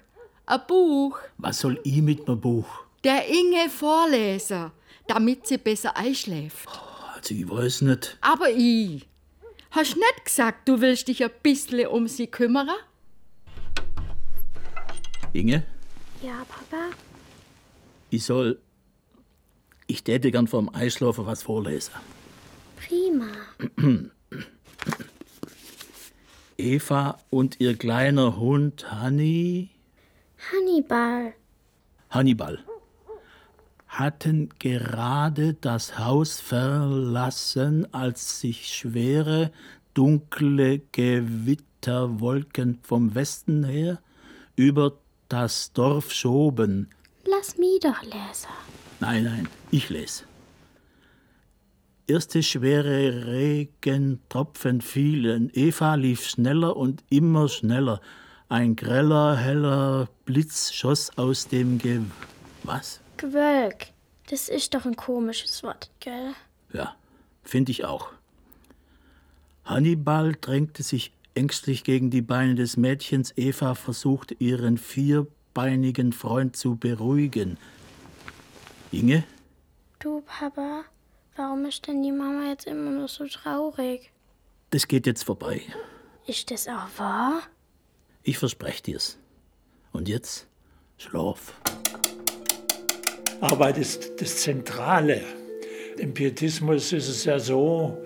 ein 0.46 0.60
Buch. 0.68 1.18
Was 1.38 1.58
soll 1.60 1.80
ich 1.84 1.96
mit 2.02 2.26
meinem 2.26 2.40
Buch? 2.40 2.66
Der 3.04 3.26
Inge 3.28 3.68
vorlesen, 3.68 4.70
damit 5.06 5.46
sie 5.46 5.58
besser 5.58 5.96
einschläft. 5.96 6.68
Also, 7.14 7.34
ich 7.34 7.48
weiß 7.48 7.82
nicht. 7.82 8.16
Aber 8.20 8.48
ich. 8.50 9.06
Hast 9.70 9.96
nicht 9.96 10.24
gesagt, 10.24 10.68
du 10.68 10.80
willst 10.80 11.08
dich 11.08 11.22
ein 11.24 11.30
bisschen 11.42 11.86
um 11.88 12.06
sie 12.08 12.26
kümmern? 12.28 12.70
Inge, 15.32 15.64
Ja, 16.22 16.44
Papa? 16.48 16.86
Ich 18.16 18.24
soll. 18.24 18.60
Ich 19.86 20.02
täte 20.04 20.30
gern 20.30 20.48
vom 20.48 20.68
Eischlafen 20.74 21.26
was 21.26 21.42
vorlesen. 21.42 21.94
Prima. 22.76 23.28
Eva 26.58 27.18
und 27.30 27.60
ihr 27.60 27.76
kleiner 27.76 28.36
Hund 28.36 28.90
Hanni. 28.90 29.70
Hannibal. 30.50 31.34
Hannibal 32.10 32.64
hatten 33.98 34.50
gerade 34.58 35.54
das 35.54 35.98
Haus 35.98 36.38
verlassen, 36.38 37.92
als 37.94 38.40
sich 38.40 38.68
schwere, 38.68 39.52
dunkle 39.94 40.80
Gewitterwolken 40.92 42.78
vom 42.82 43.14
Westen 43.14 43.64
her 43.64 43.98
über 44.54 44.98
das 45.28 45.72
Dorf 45.72 46.12
schoben. 46.12 46.90
Lass 47.36 47.58
mich 47.58 47.80
doch 47.80 48.02
lesen. 48.02 48.48
Nein, 49.00 49.24
nein, 49.24 49.48
ich 49.70 49.90
lese. 49.90 50.24
Erste 52.06 52.42
schwere 52.42 53.26
Regentropfen 53.26 54.80
fielen. 54.80 55.50
Eva 55.52 55.96
lief 55.96 56.24
schneller 56.24 56.76
und 56.76 57.02
immer 57.10 57.48
schneller. 57.48 58.00
Ein 58.48 58.76
greller, 58.76 59.36
heller 59.36 60.08
Blitz 60.24 60.72
schoss 60.72 61.10
aus 61.18 61.48
dem 61.48 61.78
Ge... 61.78 62.00
Was? 62.62 63.00
Gewölk. 63.16 63.88
Das 64.30 64.48
ist 64.48 64.74
doch 64.74 64.86
ein 64.86 64.96
komisches 64.96 65.62
Wort, 65.62 65.90
gell? 66.00 66.32
Ja, 66.72 66.94
finde 67.42 67.72
ich 67.72 67.84
auch. 67.84 68.08
Hannibal 69.64 70.36
drängte 70.40 70.82
sich 70.82 71.12
ängstlich 71.34 71.84
gegen 71.84 72.10
die 72.10 72.22
Beine 72.22 72.54
des 72.54 72.76
Mädchens. 72.76 73.32
Eva 73.36 73.74
versuchte, 73.74 74.34
ihren 74.38 74.78
vierbeinigen 75.56 76.12
Freund 76.12 76.54
zu 76.54 76.76
beruhigen. 76.76 77.56
Inge? 78.92 79.24
Du, 79.98 80.20
Papa, 80.20 80.84
warum 81.34 81.64
ist 81.64 81.86
denn 81.86 82.02
die 82.02 82.12
Mama 82.12 82.50
jetzt 82.50 82.66
immer 82.66 82.90
noch 82.90 83.08
so 83.08 83.26
traurig? 83.26 84.12
Das 84.68 84.86
geht 84.86 85.06
jetzt 85.06 85.24
vorbei. 85.24 85.62
Ist 86.26 86.50
das 86.50 86.68
auch 86.68 86.98
wahr? 86.98 87.40
Ich 88.22 88.36
verspreche 88.36 88.82
dir's. 88.82 89.18
Und 89.92 90.10
jetzt 90.10 90.46
schlaf. 90.98 91.54
Arbeit 93.40 93.78
ist 93.78 94.20
das 94.20 94.36
Zentrale. 94.42 95.24
Im 95.96 96.12
Pietismus 96.12 96.92
ist 96.92 97.08
es 97.08 97.24
ja 97.24 97.38
so, 97.38 97.96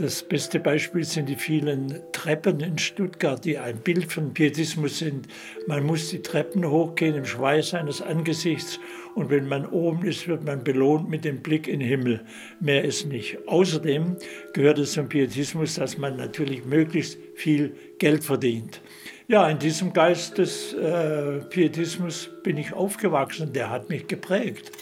das 0.00 0.22
beste 0.22 0.58
Beispiel 0.58 1.04
sind 1.04 1.28
die 1.28 1.36
vielen 1.36 2.00
Treppen 2.12 2.60
in 2.60 2.78
Stuttgart, 2.78 3.44
die 3.44 3.58
ein 3.58 3.78
Bild 3.78 4.12
von 4.12 4.34
Pietismus 4.34 4.98
sind. 4.98 5.28
Man 5.66 5.84
muss 5.84 6.10
die 6.10 6.22
Treppen 6.22 6.68
hochgehen 6.68 7.14
im 7.14 7.24
Schweiß 7.24 7.70
seines 7.70 8.02
Angesichts 8.02 8.80
und 9.14 9.30
wenn 9.30 9.46
man 9.46 9.66
oben 9.66 10.04
ist, 10.04 10.26
wird 10.26 10.44
man 10.44 10.64
belohnt 10.64 11.08
mit 11.08 11.24
dem 11.24 11.42
Blick 11.42 11.68
in 11.68 11.80
den 11.80 11.88
Himmel. 11.88 12.24
Mehr 12.60 12.84
ist 12.84 13.06
nicht. 13.06 13.38
Außerdem 13.46 14.16
gehört 14.52 14.78
es 14.78 14.92
zum 14.92 15.08
Pietismus, 15.08 15.74
dass 15.74 15.98
man 15.98 16.16
natürlich 16.16 16.64
möglichst 16.64 17.18
viel 17.36 17.74
Geld 17.98 18.24
verdient. 18.24 18.80
Ja, 19.28 19.48
in 19.48 19.58
diesem 19.58 19.92
Geist 19.92 20.38
des 20.38 20.74
äh, 20.74 21.40
Pietismus 21.48 22.28
bin 22.42 22.58
ich 22.58 22.72
aufgewachsen. 22.72 23.52
Der 23.52 23.70
hat 23.70 23.88
mich 23.88 24.06
geprägt. 24.06 24.72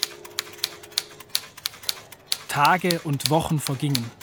Tage 2.49 2.99
und 3.03 3.29
Wochen 3.29 3.59
vergingen. 3.59 4.22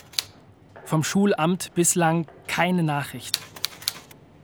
Vom 0.91 1.05
Schulamt 1.05 1.73
bislang 1.73 2.27
keine 2.47 2.83
Nachricht. 2.83 3.39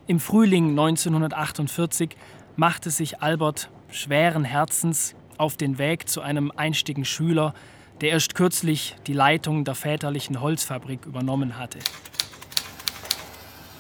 Im 0.08 0.22
Frühling 0.22 0.70
1948 0.70 2.16
machte 2.56 2.90
sich 2.90 3.22
Albert 3.22 3.70
schweren 3.92 4.46
Herzens 4.46 5.14
auf 5.38 5.58
den 5.58 5.78
Weg 5.78 6.08
zu 6.08 6.22
einem 6.22 6.54
einstigen 6.56 7.04
Schüler, 7.04 7.54
der 8.00 8.12
erst 8.12 8.34
kürzlich 8.34 8.96
die 9.08 9.12
Leitung 9.12 9.66
der 9.66 9.76
väterlichen 9.76 10.40
Holzfabrik 10.40 11.06
übernommen 11.06 11.58
hatte. 11.58 11.80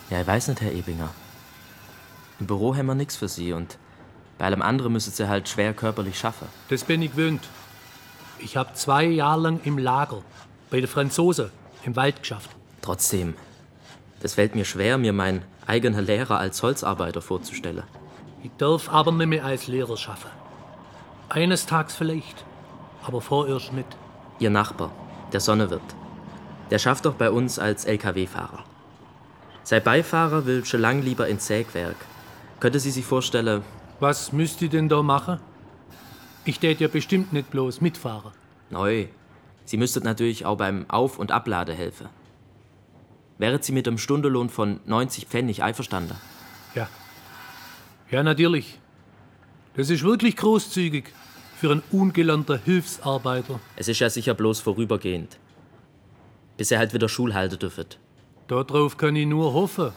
Ja, 0.09 0.19
ich 0.19 0.27
weiß 0.27 0.49
nicht, 0.49 0.59
Herr 0.59 0.73
Ebinger. 0.73 1.11
Im 2.41 2.47
Büro 2.47 2.75
haben 2.75 2.87
wir 2.87 2.95
nichts 2.95 3.15
für 3.15 3.29
Sie 3.29 3.53
und 3.53 3.77
bei 4.37 4.43
allem 4.43 4.61
anderen 4.61 4.91
müssen 4.91 5.13
Sie 5.13 5.29
halt 5.29 5.47
schwer 5.47 5.73
körperlich 5.73 6.19
schaffen. 6.19 6.49
Das 6.67 6.83
bin 6.83 7.01
ich 7.01 7.11
gewöhnt. 7.11 7.47
Ich 8.39 8.57
habe 8.57 8.73
zwei 8.73 9.05
Jahre 9.05 9.39
lang 9.39 9.61
im 9.63 9.77
Lager 9.77 10.21
bei 10.69 10.81
den 10.81 10.89
Franzosen 10.89 11.49
im 11.87 11.95
Wald 11.95 12.19
geschafft. 12.19 12.51
Trotzdem, 12.81 13.33
das 14.19 14.35
fällt 14.35 14.55
mir 14.55 14.65
schwer, 14.65 14.97
mir 14.97 15.13
meinen 15.13 15.43
eigenen 15.65 16.05
Lehrer 16.05 16.37
als 16.37 16.61
Holzarbeiter 16.61 17.21
vorzustellen. 17.21 17.83
Ich 18.43 18.51
darf 18.57 18.89
aber 18.89 19.11
nicht 19.11 19.27
mehr 19.27 19.45
als 19.45 19.67
Lehrer 19.67 19.97
schaffen. 19.97 20.29
Eines 21.29 21.65
Tages 21.65 21.95
vielleicht, 21.95 22.45
aber 23.03 23.21
vorerst 23.21 23.73
nicht. 23.73 23.87
Ihr 24.39 24.49
Nachbar, 24.49 24.91
der 25.31 25.39
Sonnewirt, 25.39 25.81
der 26.69 26.77
schafft 26.77 27.05
doch 27.05 27.15
bei 27.15 27.31
uns 27.31 27.57
als 27.57 27.85
LKW-Fahrer. 27.85 28.63
Sein 29.63 29.83
Beifahrer 29.83 30.45
will 30.45 30.63
schon 30.65 30.81
lang 30.81 31.01
lieber 31.01 31.27
ins 31.27 31.47
Sägwerk. 31.47 31.97
Könnte 32.59 32.79
sie 32.79 32.91
sich 32.91 33.05
vorstellen, 33.05 33.63
Was 33.99 34.31
müsst 34.31 34.61
ihr 34.61 34.69
denn 34.69 34.89
da 34.89 35.01
machen? 35.01 35.39
Ich 36.45 36.59
tät 36.59 36.79
ja 36.79 36.87
bestimmt 36.87 37.33
nicht 37.33 37.49
bloß 37.49 37.81
mitfahren. 37.81 38.31
neu, 38.69 39.07
sie 39.67 39.77
müsstet 39.77 40.03
natürlich 40.03 40.45
auch 40.47 40.57
beim 40.57 40.89
Auf- 40.89 41.19
und 41.19 41.31
Ablade 41.31 41.73
helfen. 41.75 42.07
Wäret 43.37 43.63
sie 43.63 43.71
mit 43.71 43.87
einem 43.87 43.99
Stundenlohn 43.99 44.49
von 44.49 44.79
90 44.87 45.27
Pfennig 45.27 45.61
einverstanden? 45.61 46.15
Ja. 46.73 46.89
Ja, 48.09 48.23
natürlich. 48.23 48.79
Das 49.75 49.91
ist 49.91 50.01
wirklich 50.03 50.35
großzügig 50.37 51.13
für 51.55 51.69
einen 51.71 51.83
ungelernten 51.91 52.59
Hilfsarbeiter. 52.63 53.59
Es 53.75 53.87
ist 53.87 53.99
ja 53.99 54.09
sicher 54.09 54.33
bloß 54.33 54.59
vorübergehend. 54.61 55.37
bis 56.57 56.71
er 56.71 56.79
halt 56.79 56.91
wieder 56.95 57.07
Schul 57.07 57.35
halten 57.35 57.59
dürfet. 57.59 57.99
Darauf 58.47 58.97
kann 58.97 59.15
ich 59.15 59.27
nur 59.27 59.53
hoffen. 59.53 59.91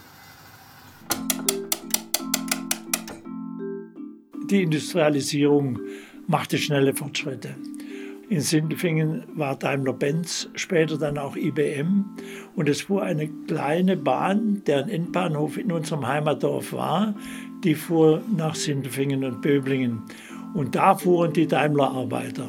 Die 4.50 4.62
Industrialisierung 4.62 5.78
machte 6.26 6.58
schnelle 6.58 6.94
Fortschritte. 6.94 7.54
In 8.30 8.40
Sindelfingen 8.40 9.24
war 9.34 9.56
Daimler-Benz, 9.56 10.50
später 10.54 10.96
dann 10.96 11.18
auch 11.18 11.34
IBM. 11.34 12.04
Und 12.54 12.68
es 12.68 12.82
fuhr 12.82 13.02
eine 13.02 13.26
kleine 13.48 13.96
Bahn, 13.96 14.62
deren 14.68 14.88
Endbahnhof 14.88 15.58
in 15.58 15.72
unserem 15.72 16.06
Heimatdorf 16.06 16.72
war. 16.72 17.16
Die 17.64 17.74
fuhr 17.74 18.22
nach 18.36 18.54
Sindelfingen 18.54 19.24
und 19.24 19.42
Böblingen. 19.42 20.04
Und 20.54 20.76
da 20.76 20.94
fuhren 20.94 21.32
die 21.32 21.48
Daimler-Arbeiter. 21.48 22.46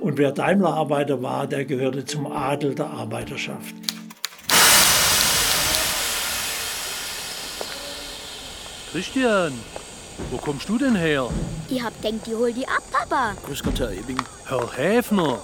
Und 0.00 0.18
wer 0.18 0.32
Daimler-Arbeiter 0.32 1.22
war, 1.22 1.46
der 1.46 1.64
gehörte 1.64 2.04
zum 2.04 2.26
Adel 2.26 2.74
der 2.74 2.90
Arbeiterschaft. 2.90 3.72
Christian, 8.90 9.52
wo 10.30 10.36
kommst 10.38 10.68
du 10.68 10.78
denn 10.78 10.94
her? 10.96 11.28
Ich 11.68 11.82
hab 11.82 12.00
denkt, 12.02 12.26
die 12.26 12.34
hol 12.34 12.52
die 12.52 12.66
ab, 12.66 12.82
Papa. 12.90 13.34
Grüß 13.46 13.62
Gott, 13.62 13.78
Herr 13.80 13.90
Ebing. 13.90 14.20
Herr 14.46 14.72
Häfner. 14.76 15.38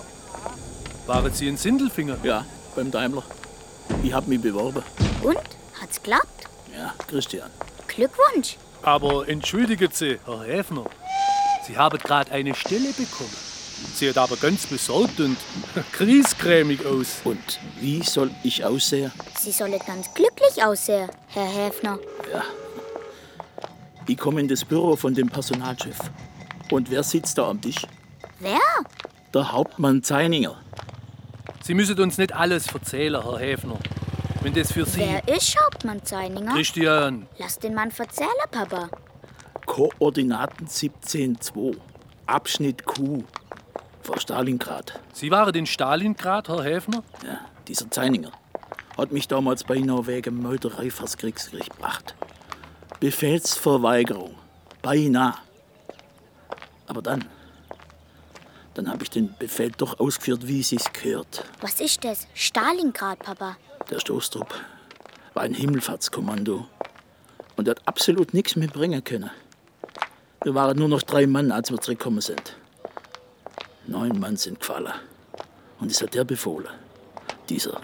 Waren 1.06 1.32
Sie 1.32 1.48
in 1.48 1.56
Sindelfingen? 1.56 2.16
Ja, 2.22 2.44
beim 2.76 2.90
Daimler. 2.90 3.22
Ich 4.02 4.12
hab 4.12 4.26
mich 4.26 4.40
beworben. 4.40 4.82
Und? 5.22 5.38
Hat's 5.80 6.02
klappt? 6.02 6.44
Ja, 6.76 6.94
Christian. 7.08 7.50
Glückwunsch. 7.88 8.56
Aber 8.82 9.28
entschuldigen 9.28 9.88
Sie, 9.92 10.18
Herr 10.24 10.42
Häfner. 10.44 10.84
Sie 11.66 11.76
haben 11.76 11.98
gerade 11.98 12.30
eine 12.32 12.54
Stelle 12.54 12.92
bekommen. 12.92 13.30
Sieht 13.94 14.18
aber 14.18 14.36
ganz 14.36 14.66
besorgt 14.66 15.20
und 15.20 15.36
griesgrämig 15.92 16.84
aus. 16.84 17.20
Und 17.24 17.58
wie 17.80 18.02
soll 18.02 18.30
ich 18.42 18.64
aussehen? 18.64 19.10
Sie 19.38 19.52
sollen 19.52 19.78
ganz 19.86 20.12
glücklich 20.14 20.62
aussehen, 20.62 21.08
Herr 21.28 21.46
Häfner. 21.46 21.98
Ja. 22.32 22.44
Ich 24.10 24.18
komme 24.18 24.40
in 24.40 24.48
das 24.48 24.64
Büro 24.64 24.96
von 24.96 25.14
dem 25.14 25.28
Personalchef. 25.28 25.96
Und 26.72 26.90
wer 26.90 27.04
sitzt 27.04 27.38
da 27.38 27.48
am 27.48 27.60
Tisch? 27.60 27.86
Wer? 28.40 28.58
Der 29.32 29.52
Hauptmann 29.52 30.02
Zeininger. 30.02 30.56
Sie 31.62 31.74
müssen 31.74 31.96
uns 32.00 32.18
nicht 32.18 32.34
alles 32.34 32.66
erzählen, 32.74 33.22
Herr 33.22 33.38
Häfner. 33.38 33.78
Wenn 34.42 34.52
das 34.52 34.72
für 34.72 34.84
Sie. 34.84 34.98
Wer 34.98 35.36
ist 35.36 35.56
Hauptmann 35.62 36.04
Zeininger? 36.04 36.52
Christian. 36.54 37.28
Lass 37.38 37.60
den 37.60 37.72
Mann 37.72 37.92
erzählen, 37.96 38.28
Papa. 38.50 38.88
Koordinaten 39.66 40.66
17.2. 40.66 41.76
Abschnitt 42.26 42.84
Q. 42.84 43.22
Vor 44.02 44.18
Stalingrad. 44.18 44.98
Sie 45.12 45.30
waren 45.30 45.54
in 45.54 45.66
Stalingrad, 45.66 46.48
Herr 46.48 46.64
Häfner? 46.64 47.04
Ja, 47.24 47.42
dieser 47.68 47.88
Zeininger 47.88 48.32
hat 48.98 49.12
mich 49.12 49.28
damals 49.28 49.62
beinahe 49.62 50.08
wegen 50.08 50.42
Meuterei 50.42 50.90
vors 50.90 51.16
Kriegsgericht 51.16 51.70
gebracht. 51.70 52.16
Befehlsverweigerung. 53.00 54.34
Beinahe. 54.82 55.34
Aber 56.86 57.00
dann. 57.00 57.24
Dann 58.74 58.90
habe 58.90 59.02
ich 59.02 59.10
den 59.10 59.34
Befehl 59.38 59.72
doch 59.76 59.98
ausgeführt, 59.98 60.46
wie 60.46 60.60
es 60.60 60.68
sich 60.68 60.92
gehört. 60.92 61.44
Was 61.60 61.80
ist 61.80 62.04
das? 62.04 62.26
Stalingrad, 62.34 63.18
Papa. 63.20 63.56
Der 63.90 63.98
Stoßtrupp 63.98 64.54
war 65.34 65.42
ein 65.42 65.54
Himmelfahrtskommando. 65.54 66.66
Und 67.56 67.68
er 67.68 67.72
hat 67.72 67.88
absolut 67.88 68.34
nichts 68.34 68.56
mehr 68.56 68.68
bringen 68.68 69.02
können. 69.02 69.30
Wir 70.42 70.54
waren 70.54 70.78
nur 70.78 70.88
noch 70.88 71.02
drei 71.02 71.26
Mann, 71.26 71.52
als 71.52 71.70
wir 71.70 71.78
zurückgekommen 71.78 72.20
sind. 72.20 72.56
Neun 73.86 74.18
Mann 74.18 74.36
sind 74.36 74.60
gefallen. 74.60 74.92
Und 75.80 75.90
es 75.90 76.00
hat 76.02 76.14
der 76.14 76.24
befohlen. 76.24 76.68
Dieser 77.48 77.80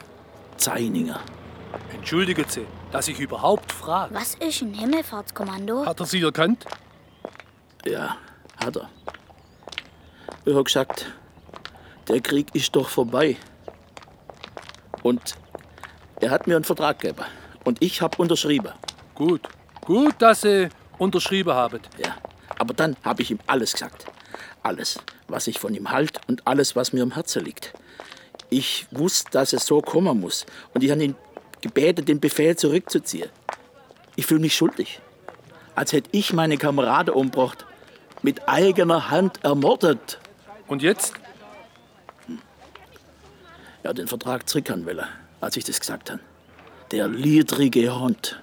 Zeininger. 0.56 1.20
Entschuldigen 1.92 2.44
Sie, 2.48 2.66
dass 2.96 3.08
ich 3.08 3.20
überhaupt 3.20 3.72
frage. 3.72 4.14
Was 4.14 4.36
ist 4.36 4.62
ein 4.62 4.72
Himmelfahrtskommando? 4.72 5.84
Hat 5.84 6.00
er 6.00 6.06
Sie 6.06 6.22
erkannt? 6.22 6.64
Ja, 7.84 8.16
hat 8.56 8.76
er. 8.76 8.88
Er 10.46 10.54
hat 10.54 10.64
gesagt, 10.64 11.12
der 12.08 12.22
Krieg 12.22 12.54
ist 12.54 12.74
doch 12.74 12.88
vorbei. 12.88 13.36
Und 15.02 15.36
er 16.22 16.30
hat 16.30 16.46
mir 16.46 16.56
einen 16.56 16.64
Vertrag 16.64 16.98
gegeben. 17.00 17.26
Und 17.64 17.82
ich 17.82 18.00
habe 18.00 18.16
unterschrieben. 18.16 18.72
Gut. 19.14 19.46
Gut, 19.84 20.14
dass 20.20 20.40
Sie 20.40 20.70
unterschrieben 20.96 21.52
haben. 21.52 21.80
Ja, 21.98 22.16
aber 22.58 22.72
dann 22.72 22.96
habe 23.02 23.20
ich 23.20 23.30
ihm 23.30 23.40
alles 23.46 23.72
gesagt. 23.72 24.06
Alles, 24.62 24.98
was 25.28 25.48
ich 25.48 25.58
von 25.58 25.74
ihm 25.74 25.90
halt 25.90 26.18
und 26.28 26.46
alles, 26.46 26.74
was 26.74 26.94
mir 26.94 27.02
am 27.02 27.12
Herzen 27.12 27.44
liegt. 27.44 27.74
Ich 28.48 28.86
wusste, 28.90 29.32
dass 29.32 29.52
es 29.52 29.66
so 29.66 29.82
kommen 29.82 30.18
muss. 30.18 30.46
Und 30.72 30.82
ich 30.82 30.90
habe 30.90 31.04
ihn 31.04 31.14
gebeten, 31.66 32.04
den 32.04 32.20
Befehl 32.20 32.56
zurückzuziehen. 32.56 33.28
Ich 34.16 34.26
fühle 34.26 34.40
mich 34.40 34.56
schuldig. 34.56 35.00
Als 35.74 35.92
hätte 35.92 36.08
ich 36.12 36.32
meine 36.32 36.56
Kameraden 36.56 37.14
umgebracht. 37.14 37.66
Mit 38.22 38.48
eigener 38.48 39.10
Hand 39.10 39.44
ermordet. 39.44 40.18
Und 40.66 40.82
jetzt? 40.82 41.12
Ja, 43.84 43.92
den 43.92 44.08
Vertrag 44.08 44.48
zurückhaben 44.48 44.86
will, 44.86 45.04
als 45.40 45.56
ich 45.56 45.64
das 45.64 45.78
gesagt 45.78 46.10
habe. 46.10 46.20
Der 46.90 47.08
liedrige 47.08 47.98
Hund. 47.98 48.40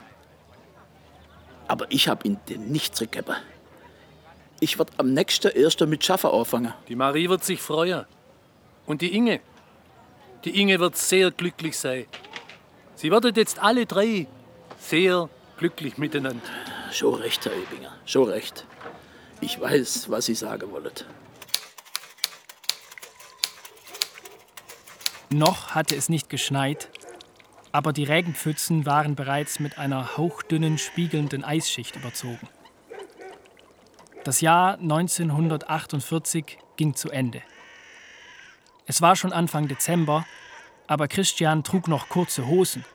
Aber 1.68 1.86
ich 1.90 2.08
habe 2.08 2.28
ihn 2.28 2.38
den 2.50 2.72
nicht 2.72 2.96
zurückgegeben. 2.96 3.36
Ich 4.60 4.78
werde 4.78 4.94
am 4.98 5.14
nächsten 5.14 5.52
ersten 5.52 5.90
mit 5.90 6.06
Schaffen 6.06 6.30
anfangen. 6.30 6.74
Die 6.88 6.96
Marie 6.96 7.28
wird 7.28 7.44
sich 7.44 7.62
freuen. 7.62 8.06
Und 8.86 9.02
die 9.02 9.14
Inge. 9.16 9.42
Die 10.46 10.62
Inge 10.62 10.80
wird 10.80 10.96
sehr 10.98 11.32
glücklich 11.32 11.78
sein. 11.78 12.06
Sie 12.96 13.12
werden 13.12 13.34
jetzt 13.36 13.60
alle 13.60 13.86
drei 13.86 14.28
sehr 14.80 15.30
glücklich 15.58 15.98
miteinander. 15.98 16.42
Schon 16.92 17.16
recht, 17.16 17.46
Herr 17.46 17.54
Ebinger. 17.54 17.92
Schon 18.06 18.30
recht. 18.30 18.66
Ich 19.42 19.60
weiß, 19.60 20.10
was 20.10 20.26
Sie 20.26 20.36
sagen 20.36 20.72
wollen. 20.72 20.92
Noch 25.30 25.72
hatte 25.72 25.96
es 25.96 26.10
nicht 26.10 26.30
geschneit, 26.30 26.90
aber 27.72 27.92
die 27.92 28.04
Regenpfützen 28.04 28.86
waren 28.86 29.16
bereits 29.16 29.60
mit 29.60 29.80
einer 29.80 30.16
hauchdünnen, 30.16 30.78
spiegelnden 30.78 31.44
Eisschicht 31.44 31.96
überzogen. 31.96 32.48
Das 34.24 34.42
Jahr 34.42 34.78
1948 34.78 36.60
ging 36.78 36.96
zu 36.96 37.10
Ende. 37.10 37.42
Es 38.86 39.02
war 39.02 39.16
schon 39.16 39.34
Anfang 39.34 39.68
Dezember, 39.68 40.26
aber 40.94 41.08
Christian 41.08 41.64
trug 41.64 41.88
noch 41.88 42.08
kurze 42.08 42.46
Hosen 42.46 42.86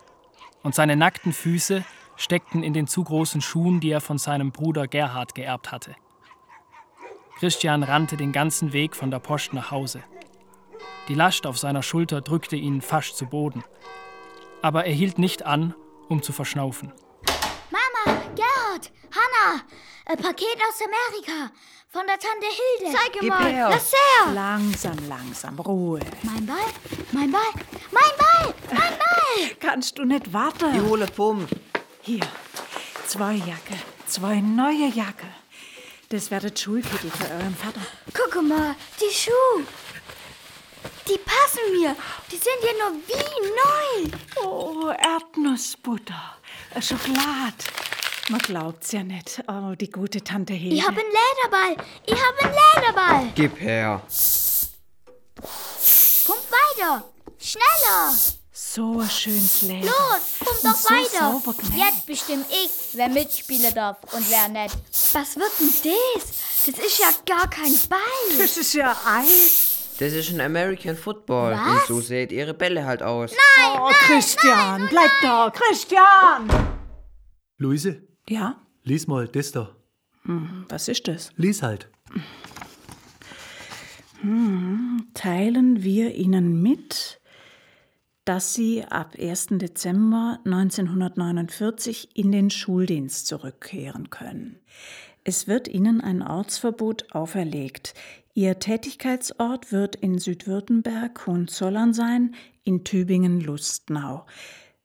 und 0.62 0.72
seine 0.72 0.94
nackten 0.94 1.32
Füße 1.32 1.84
steckten 2.14 2.62
in 2.62 2.72
den 2.72 2.86
zu 2.86 3.02
großen 3.02 3.40
Schuhen, 3.40 3.80
die 3.80 3.90
er 3.90 4.00
von 4.00 4.18
seinem 4.18 4.52
Bruder 4.52 4.86
Gerhard 4.86 5.34
geerbt 5.34 5.72
hatte. 5.72 5.96
Christian 7.40 7.82
rannte 7.82 8.16
den 8.16 8.30
ganzen 8.30 8.72
Weg 8.72 8.94
von 8.94 9.10
der 9.10 9.18
Post 9.18 9.52
nach 9.52 9.72
Hause. 9.72 10.04
Die 11.08 11.14
Last 11.14 11.44
auf 11.44 11.58
seiner 11.58 11.82
Schulter 11.82 12.20
drückte 12.20 12.54
ihn 12.54 12.82
fast 12.82 13.16
zu 13.16 13.26
Boden. 13.26 13.64
Aber 14.62 14.84
er 14.84 14.94
hielt 14.94 15.18
nicht 15.18 15.44
an, 15.44 15.74
um 16.08 16.22
zu 16.22 16.32
verschnaufen. 16.32 16.92
Mama, 17.72 18.16
Gerhard, 18.36 18.92
Hanna, 19.10 19.60
ein 20.06 20.18
Paket 20.18 20.56
aus 20.68 20.80
Amerika 20.82 21.52
von 21.90 22.02
der 22.06 22.18
Tante 22.18 22.46
Hilde. 22.46 22.96
Zeige 22.96 23.18
Gib 23.20 23.28
mal, 23.30 23.50
her. 23.50 23.68
lass 23.70 23.92
her. 23.92 24.32
Langsam, 24.34 24.96
langsam, 25.08 25.58
Ruhe. 25.58 26.00
Mein 26.22 26.44
Ball, 26.44 26.56
mein 27.12 27.32
Ball, 27.32 27.40
mein 27.90 28.12
Ball, 28.18 28.54
mein 28.70 28.98
Ball. 28.98 29.56
Kannst 29.60 29.98
du 29.98 30.04
nicht 30.04 30.32
warten? 30.32 30.72
Die 30.72 30.80
hole 30.80 31.06
Pump. 31.06 31.48
Hier, 32.02 32.26
zwei 33.06 33.34
Jacke, 33.34 33.74
zwei 34.06 34.40
neue 34.40 34.88
Jacke. 34.88 35.26
Das 36.10 36.30
das 36.30 36.60
Schulkittel 36.60 37.10
für 37.10 37.34
euren 37.34 37.54
Vater. 37.54 37.80
Guck 38.14 38.42
mal, 38.42 38.74
die 38.98 39.14
Schuhe. 39.14 39.64
Die 41.06 41.18
passen 41.18 41.72
mir. 41.78 41.94
Die 42.30 42.36
sind 42.36 42.62
ja 42.62 42.72
nur 42.78 42.94
wie 43.06 44.08
neu. 44.08 44.44
Oh, 44.44 44.88
Erdnussbutter, 44.90 46.36
äh, 46.74 46.80
Schokolade. 46.80 47.64
Man 48.30 48.40
glaubt's 48.40 48.92
ja 48.92 49.02
nicht. 49.02 49.42
Oh, 49.48 49.74
die 49.74 49.90
gute 49.90 50.22
Tante 50.22 50.52
Hilde. 50.52 50.76
Ich 50.76 50.86
habe 50.86 51.00
einen 51.00 51.10
Lederball. 51.10 51.86
Ich 52.06 52.14
habe 52.14 52.38
einen 52.42 52.54
Lederball. 52.74 53.32
Gib 53.34 53.58
her. 53.60 54.02
Pump 56.26 56.40
weiter. 56.50 57.04
Schneller. 57.40 58.14
So 58.52 58.98
ein 59.00 59.08
schönes 59.10 59.62
Leder. 59.62 59.86
Los, 59.86 60.40
Und 60.40 60.64
doch 60.64 60.76
so 60.76 60.90
weiter. 60.90 61.32
sauber. 61.32 61.54
Jetzt 61.76 62.06
bestimme 62.06 62.44
ich, 62.50 62.70
wer 62.94 63.08
mitspielen 63.08 63.72
darf 63.74 63.98
und 64.12 64.28
wer 64.30 64.48
nicht. 64.48 64.76
Was 65.12 65.36
wird 65.36 65.50
denn 65.60 65.72
das? 66.16 66.28
Das 66.66 66.84
ist 66.84 66.98
ja 66.98 67.10
gar 67.24 67.48
kein 67.48 67.72
Ball. 67.88 68.38
Das 68.38 68.56
ist 68.56 68.74
ja 68.74 68.96
Eis. 69.06 69.94
Das 70.00 70.12
ist 70.12 70.30
ein 70.30 70.40
American 70.40 70.96
Football. 70.96 71.52
Was? 71.52 71.82
Und 71.82 71.86
so 71.88 72.00
sieht 72.00 72.30
ihre 72.32 72.54
Bälle 72.54 72.84
halt 72.84 73.02
aus. 73.02 73.30
Nein, 73.30 73.78
Oh, 73.80 73.90
Christian, 73.92 74.88
bleib 74.88 75.10
da. 75.22 75.50
Christian! 75.50 76.48
Luise, 77.58 78.02
Ja? 78.28 78.60
lies 78.84 79.06
mal 79.06 79.26
das 79.28 79.52
da. 79.52 79.74
Hm, 80.24 80.66
Was 80.68 80.88
ist 80.88 81.06
das? 81.08 81.30
Lies 81.36 81.62
halt. 81.62 81.88
Hm, 84.20 85.08
teilen 85.14 85.82
wir 85.82 86.14
Ihnen 86.14 86.60
mit, 86.62 87.17
dass 88.28 88.52
sie 88.52 88.84
ab 88.84 89.14
1. 89.18 89.46
Dezember 89.52 90.38
1949 90.44 92.10
in 92.12 92.30
den 92.30 92.50
Schuldienst 92.50 93.26
zurückkehren 93.26 94.10
können. 94.10 94.58
Es 95.24 95.48
wird 95.48 95.66
ihnen 95.66 96.02
ein 96.02 96.20
Ortsverbot 96.20 97.10
auferlegt. 97.14 97.94
Ihr 98.34 98.58
Tätigkeitsort 98.58 99.72
wird 99.72 99.96
in 99.96 100.18
Südwürttemberg 100.18 101.26
Hohenzollern 101.26 101.94
sein, 101.94 102.34
in 102.64 102.84
Tübingen 102.84 103.40
Lustnau. 103.40 104.26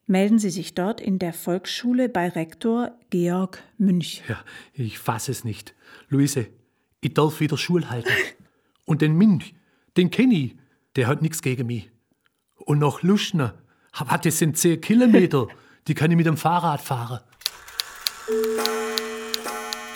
Melden 0.06 0.38
Sie 0.38 0.48
sich 0.48 0.74
dort 0.74 1.02
in 1.02 1.18
der 1.18 1.34
Volksschule 1.34 2.08
bei 2.08 2.30
Rektor 2.30 2.98
Georg 3.10 3.62
Münch. 3.76 4.22
Ja, 4.26 4.42
ich 4.72 4.98
fasse 4.98 5.32
es 5.32 5.44
nicht. 5.44 5.74
Luise, 6.08 6.46
ich 7.02 7.12
darf 7.12 7.40
wieder 7.40 7.58
Schule 7.58 7.90
halten. 7.90 8.08
Und 8.86 9.02
den 9.02 9.12
Münch, 9.12 9.54
den 9.98 10.10
kenne 10.10 10.34
ich, 10.34 10.56
der 10.96 11.08
hat 11.08 11.20
nichts 11.20 11.42
gegen 11.42 11.66
mich. 11.66 11.90
Und 12.64 12.78
noch 12.78 13.02
Luschner, 13.02 13.54
aber 13.92 14.18
das 14.18 14.38
sind 14.38 14.56
zehn 14.56 14.80
Kilometer, 14.80 15.48
die 15.86 15.94
kann 15.94 16.10
ich 16.10 16.16
mit 16.16 16.26
dem 16.26 16.36
Fahrrad 16.36 16.80
fahren. 16.80 17.20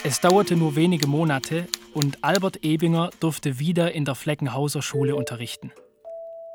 Es 0.04 0.20
dauerte 0.20 0.54
nur 0.54 0.76
wenige 0.76 1.06
Monate 1.06 1.66
und 1.94 2.22
Albert 2.22 2.62
Ebinger 2.62 3.10
durfte 3.20 3.58
wieder 3.58 3.92
in 3.92 4.04
der 4.04 4.14
Fleckenhauser 4.14 4.82
Schule 4.82 5.16
unterrichten. 5.16 5.72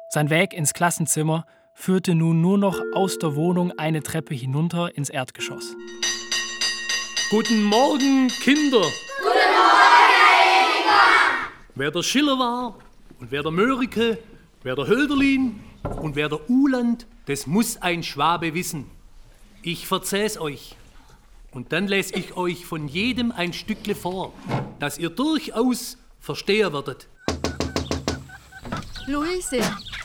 Sein 0.09 0.30
Weg 0.30 0.53
ins 0.53 0.74
Klassenzimmer 0.74 1.45
führte 1.74 2.14
nun 2.14 2.41
nur 2.41 2.59
noch 2.59 2.80
aus 2.93 3.18
der 3.18 3.36
Wohnung 3.36 3.72
eine 3.80 4.03
Treppe 4.03 4.36
hinunter 4.36 4.95
ins 4.95 5.09
Erdgeschoss. 5.09 5.76
Guten 7.32 7.64
Morgen, 7.64 8.28
Kinder! 8.28 8.82
Guten 8.82 9.53
Morgen, 9.57 10.14
Herr 10.14 10.70
Ebinger! 10.70 11.49
Wer 11.74 11.89
der 11.89 12.03
Schiller 12.03 12.38
war 12.38 12.78
und 13.20 13.32
wer 13.32 13.41
der 13.41 13.51
Mörike, 13.51 14.20
wer 14.61 14.76
der 14.76 14.86
Hölderlin 14.86 15.59
und 16.02 16.16
wer 16.16 16.30
der 16.30 16.50
Uland, 16.50 17.06
das 17.26 17.48
muss 17.48 17.82
ein 17.82 18.04
Schwabe 18.04 18.54
wissen. 18.54 18.90
Ich 19.62 19.88
verzähl's 19.88 20.38
euch. 20.38 20.76
Und 21.52 21.72
dann 21.72 21.88
lese 21.88 22.16
ich 22.16 22.36
euch 22.36 22.66
von 22.66 22.88
jedem 22.88 23.32
ein 23.32 23.54
Stückle 23.54 23.96
vor, 23.96 24.34
dass 24.80 24.98
ihr 24.98 25.10
durchaus 25.10 25.98
verstehen 26.20 26.74
werdet. 26.74 27.08
Luise, 29.06 29.60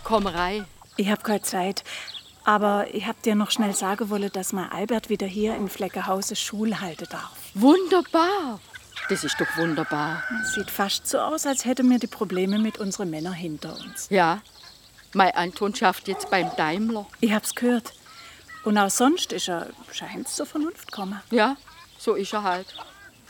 komm 0.05 0.27
rein. 0.27 0.67
Ich 0.97 1.09
hab 1.09 1.25
keine 1.25 1.43
Zeit. 1.43 1.85
Aber 2.45 2.87
ich 2.95 3.07
hab 3.07 3.23
dir 3.23 3.35
noch 3.35 3.51
schnell 3.51 3.75
sagen 3.75 4.11
wollen, 4.11 4.31
dass 4.33 4.53
mein 4.53 4.71
Albert 4.71 5.11
wieder 5.11 5.27
hier 5.27 5.55
in 5.55 5.69
Fleckehause 5.69 6.35
Schul 6.35 6.81
halten 6.81 7.07
darf. 7.11 7.37
Wunderbar. 7.55 8.61
Das 9.09 9.25
ist 9.25 9.41
doch 9.41 9.57
wunderbar. 9.57 10.23
Sieht 10.55 10.71
fast 10.71 11.07
so 11.07 11.19
aus, 11.19 11.47
als 11.47 11.65
hätten 11.65 11.89
wir 11.89 11.99
die 11.99 12.07
Probleme 12.07 12.59
mit 12.59 12.79
unseren 12.79 13.11
Männern 13.11 13.33
hinter 13.33 13.75
uns. 13.75 14.09
Ja, 14.11 14.43
mein 15.15 15.35
Anton 15.35 15.75
schafft 15.75 16.09
jetzt 16.09 16.31
beim 16.31 16.51
Daimler. 16.57 17.07
Ich 17.21 17.33
hab's 17.33 17.55
gehört. 17.55 17.93
Und 18.65 18.77
auch 18.77 18.91
sonst 18.91 19.33
ist 19.33 19.49
er, 19.49 19.69
scheint's 19.93 20.37
zur 20.37 20.47
Vernunft 20.47 20.93
kommen. 20.93 21.21
Ja, 21.31 21.57
so 21.99 22.15
ist 22.15 22.33
er 22.33 22.43
halt. 22.43 22.67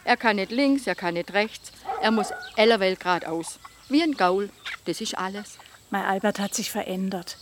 Er 0.04 0.16
kann 0.16 0.36
nicht 0.36 0.50
links, 0.50 0.86
er 0.86 0.94
kann 0.94 1.14
nicht 1.14 1.32
rechts. 1.32 1.70
Er 2.00 2.10
muss 2.10 2.32
ellerwell 2.56 2.96
geradeaus. 2.96 3.58
Wie 3.88 4.02
ein 4.02 4.16
Gaul. 4.16 4.50
Das 4.86 5.00
ist 5.00 5.16
alles. 5.16 5.58
Mein 5.90 6.04
Albert 6.04 6.38
hat 6.38 6.54
sich 6.54 6.70
verändert. 6.70 7.38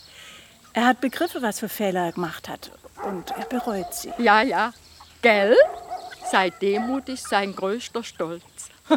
Er 0.73 0.85
hat 0.85 1.01
begriffen, 1.01 1.41
was 1.41 1.59
für 1.59 1.69
Fehler 1.69 2.05
er 2.05 2.11
gemacht 2.11 2.47
hat. 2.49 2.71
Und 3.03 3.31
er 3.31 3.45
bereut 3.45 3.93
sie. 3.93 4.13
Ja, 4.17 4.41
ja. 4.41 4.73
Gell? 5.21 5.55
Sei 6.31 6.49
Demut 6.49 7.09
ist 7.09 7.29
sein 7.29 7.55
größter 7.55 8.03
Stolz. 8.03 8.43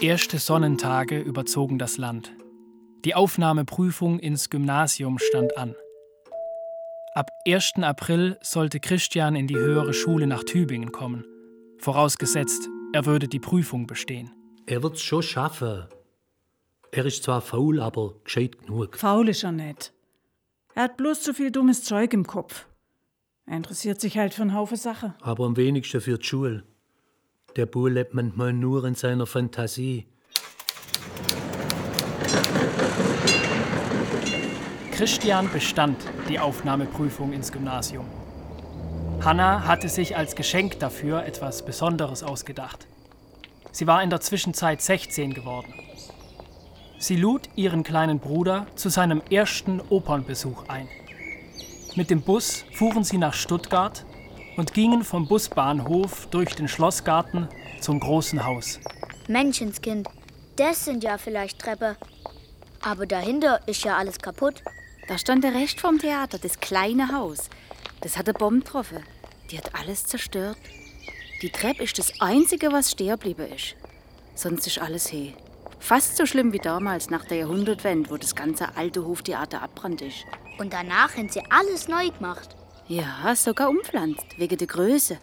Erste 0.00 0.38
Sonnentage 0.38 1.20
überzogen 1.20 1.78
das 1.78 1.96
Land. 1.96 2.32
Die 3.04 3.14
Aufnahmeprüfung 3.14 4.18
ins 4.18 4.50
Gymnasium 4.50 5.18
stand 5.18 5.56
an. 5.56 5.74
Ab 7.14 7.30
1. 7.46 7.74
April 7.82 8.36
sollte 8.42 8.80
Christian 8.80 9.36
in 9.36 9.46
die 9.46 9.56
höhere 9.56 9.94
Schule 9.94 10.26
nach 10.26 10.42
Tübingen 10.42 10.92
kommen. 10.92 11.24
Vorausgesetzt, 11.78 12.68
er 12.92 13.06
würde 13.06 13.28
die 13.28 13.38
Prüfung 13.38 13.86
bestehen. 13.86 14.32
Er 14.66 14.82
wird's 14.82 15.02
schon 15.02 15.22
schaffen. 15.22 15.86
Er 16.90 17.06
ist 17.06 17.22
zwar 17.22 17.40
faul, 17.40 17.80
aber 17.80 18.14
gescheit 18.24 18.58
genug. 18.58 18.96
Faul 18.96 19.28
ist 19.28 19.44
er 19.44 19.52
nicht. 19.52 19.92
Er 20.74 20.84
hat 20.84 20.96
bloß 20.96 21.22
zu 21.22 21.34
viel 21.34 21.50
dummes 21.50 21.84
Zeug 21.84 22.12
im 22.12 22.26
Kopf. 22.26 22.66
Er 23.46 23.56
interessiert 23.56 24.00
sich 24.00 24.18
halt 24.18 24.34
für 24.34 24.42
einen 24.42 24.54
Haufen 24.54 24.76
Sachen. 24.76 25.14
Aber 25.20 25.44
am 25.44 25.56
wenigsten 25.56 26.00
für 26.00 26.18
die 26.18 26.26
Schule. 26.26 26.64
Der 27.58 27.66
Bub 27.66 27.88
lebt 27.88 28.14
manchmal 28.14 28.52
nur 28.52 28.84
in 28.84 28.94
seiner 28.94 29.26
Fantasie. 29.26 30.06
Christian 34.92 35.50
bestand 35.50 35.96
die 36.28 36.38
Aufnahmeprüfung 36.38 37.32
ins 37.32 37.50
Gymnasium. 37.50 38.04
Hanna 39.24 39.66
hatte 39.66 39.88
sich 39.88 40.16
als 40.16 40.36
Geschenk 40.36 40.78
dafür 40.78 41.24
etwas 41.24 41.64
Besonderes 41.64 42.22
ausgedacht. 42.22 42.86
Sie 43.72 43.88
war 43.88 44.04
in 44.04 44.10
der 44.10 44.20
Zwischenzeit 44.20 44.80
16 44.80 45.34
geworden. 45.34 45.74
Sie 47.00 47.16
lud 47.16 47.48
ihren 47.56 47.82
kleinen 47.82 48.20
Bruder 48.20 48.68
zu 48.76 48.88
seinem 48.88 49.20
ersten 49.32 49.80
Opernbesuch 49.90 50.68
ein. 50.68 50.86
Mit 51.96 52.10
dem 52.10 52.22
Bus 52.22 52.64
fuhren 52.70 53.02
sie 53.02 53.18
nach 53.18 53.34
Stuttgart 53.34 54.04
und 54.58 54.74
gingen 54.74 55.04
vom 55.04 55.28
Busbahnhof 55.28 56.26
durch 56.26 56.54
den 56.56 56.66
Schlossgarten 56.66 57.48
zum 57.80 58.00
großen 58.00 58.44
Haus. 58.44 58.80
Menschenskind, 59.28 60.08
das 60.56 60.84
sind 60.84 61.04
ja 61.04 61.16
vielleicht 61.16 61.60
Treppe. 61.60 61.96
Aber 62.82 63.06
dahinter 63.06 63.60
ist 63.66 63.84
ja 63.84 63.96
alles 63.96 64.18
kaputt. 64.18 64.62
Da 65.06 65.16
stand 65.16 65.44
der 65.44 65.54
Rest 65.54 65.80
vom 65.80 65.98
Theater, 66.00 66.38
das 66.38 66.58
kleine 66.58 67.12
Haus. 67.12 67.48
Das 68.00 68.18
hat 68.18 68.26
eine 68.28 68.34
Bombe 68.34 68.64
getroffen. 68.64 69.04
Die 69.50 69.58
hat 69.58 69.74
alles 69.76 70.04
zerstört. 70.06 70.58
Die 71.40 71.50
Treppe 71.50 71.84
ist 71.84 71.98
das 71.98 72.20
Einzige, 72.20 72.72
was 72.72 72.90
stehen 72.90 73.10
geblieben 73.10 73.46
ist. 73.54 73.76
Sonst 74.34 74.66
ist 74.66 74.80
alles 74.80 75.06
he. 75.08 75.34
Fast 75.78 76.16
so 76.16 76.26
schlimm 76.26 76.52
wie 76.52 76.58
damals 76.58 77.10
nach 77.10 77.24
der 77.24 77.38
Jahrhundertwende, 77.38 78.10
wo 78.10 78.16
das 78.16 78.34
ganze 78.34 78.76
alte 78.76 79.06
Hoftheater 79.06 79.62
abbrannt 79.62 80.02
ist. 80.02 80.24
Und 80.58 80.72
danach 80.72 81.16
haben 81.16 81.28
sie 81.28 81.42
alles 81.48 81.86
neu 81.86 82.10
gemacht. 82.10 82.57
Ja, 82.88 83.34
sogar 83.36 83.68
umpflanzt, 83.68 84.38
wegen 84.38 84.56
der 84.56 84.66
Größe. 84.66 85.18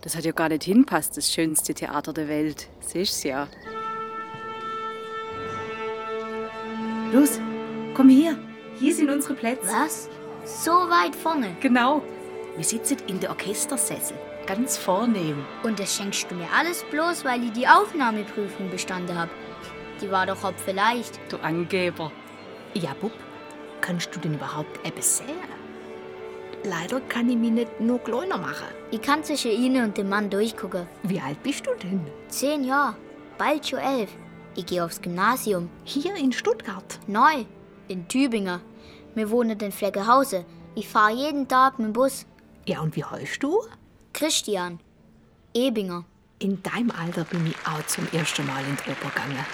Das 0.00 0.16
hat 0.16 0.24
ja 0.24 0.32
gar 0.32 0.48
nicht 0.48 0.64
hinpasst, 0.64 1.14
das 1.18 1.30
schönste 1.30 1.74
Theater 1.74 2.14
der 2.14 2.26
Welt. 2.26 2.68
Siehst 2.80 3.22
ja. 3.24 3.48
Los, 7.12 7.38
komm 7.94 8.08
her. 8.08 8.38
Hier 8.78 8.94
sind 8.94 9.10
unsere 9.10 9.34
Plätze. 9.34 9.68
Was? 9.70 10.08
So 10.44 10.70
weit 10.70 11.14
vorne? 11.14 11.54
Genau. 11.60 12.02
Wir 12.56 12.64
sitzen 12.64 12.96
in 13.08 13.20
der 13.20 13.28
Orchestersessel. 13.30 14.16
Ganz 14.46 14.78
vornehm. 14.78 15.44
Und 15.64 15.78
das 15.78 15.94
schenkst 15.94 16.30
du 16.30 16.34
mir 16.34 16.48
alles 16.56 16.82
bloß, 16.84 17.26
weil 17.26 17.44
ich 17.44 17.52
die 17.52 17.68
Aufnahmeprüfung 17.68 18.70
bestanden 18.70 19.18
habe. 19.18 19.30
Die 20.00 20.10
war 20.10 20.24
doch 20.24 20.42
ob 20.44 20.58
vielleicht. 20.58 21.20
Du 21.30 21.36
Angeber. 21.38 22.10
Ja, 22.72 22.94
Bub, 22.98 23.12
kannst 23.82 24.14
du 24.14 24.20
denn 24.20 24.34
überhaupt 24.34 24.86
etwas 24.86 25.18
sehen? 25.18 25.65
Leider 26.68 27.00
kann 27.02 27.30
ich 27.30 27.36
mich 27.36 27.52
nicht 27.52 27.80
nur 27.80 28.00
kleiner 28.00 28.38
machen. 28.38 28.66
Ich 28.90 29.00
kann 29.00 29.22
zwischen 29.22 29.52
Ihnen 29.52 29.84
und 29.84 29.96
dem 29.96 30.08
Mann 30.08 30.28
durchgucken. 30.28 30.88
Wie 31.04 31.20
alt 31.20 31.40
bist 31.44 31.64
du 31.64 31.70
denn? 31.80 32.04
Zehn 32.28 32.64
Jahre. 32.64 32.96
Bald 33.38 33.68
schon 33.68 33.78
elf. 33.78 34.10
Ich 34.56 34.66
gehe 34.66 34.84
aufs 34.84 35.00
Gymnasium. 35.00 35.70
Hier 35.84 36.16
in 36.16 36.32
Stuttgart? 36.32 36.98
Neu. 37.06 37.44
In 37.86 38.08
Tübingen. 38.08 38.60
Wir 39.14 39.30
wohnen 39.30 39.60
in 39.60 39.70
Fleckehause. 39.70 40.44
Ich 40.74 40.88
fahre 40.88 41.14
jeden 41.14 41.46
Tag 41.46 41.78
mit 41.78 41.86
dem 41.86 41.92
Bus. 41.92 42.26
Ja, 42.64 42.80
und 42.80 42.96
wie 42.96 43.04
heißt 43.04 43.40
du? 43.44 43.60
Christian. 44.12 44.80
Ebinger. 45.54 46.04
In 46.40 46.62
deinem 46.64 46.90
Alter 46.90 47.24
bin 47.24 47.46
ich 47.46 47.56
auch 47.64 47.86
zum 47.86 48.08
ersten 48.12 48.44
Mal 48.44 48.64
in 48.64 48.76
die 48.76 48.90
Oper 48.90 49.10
gegangen. 49.10 49.46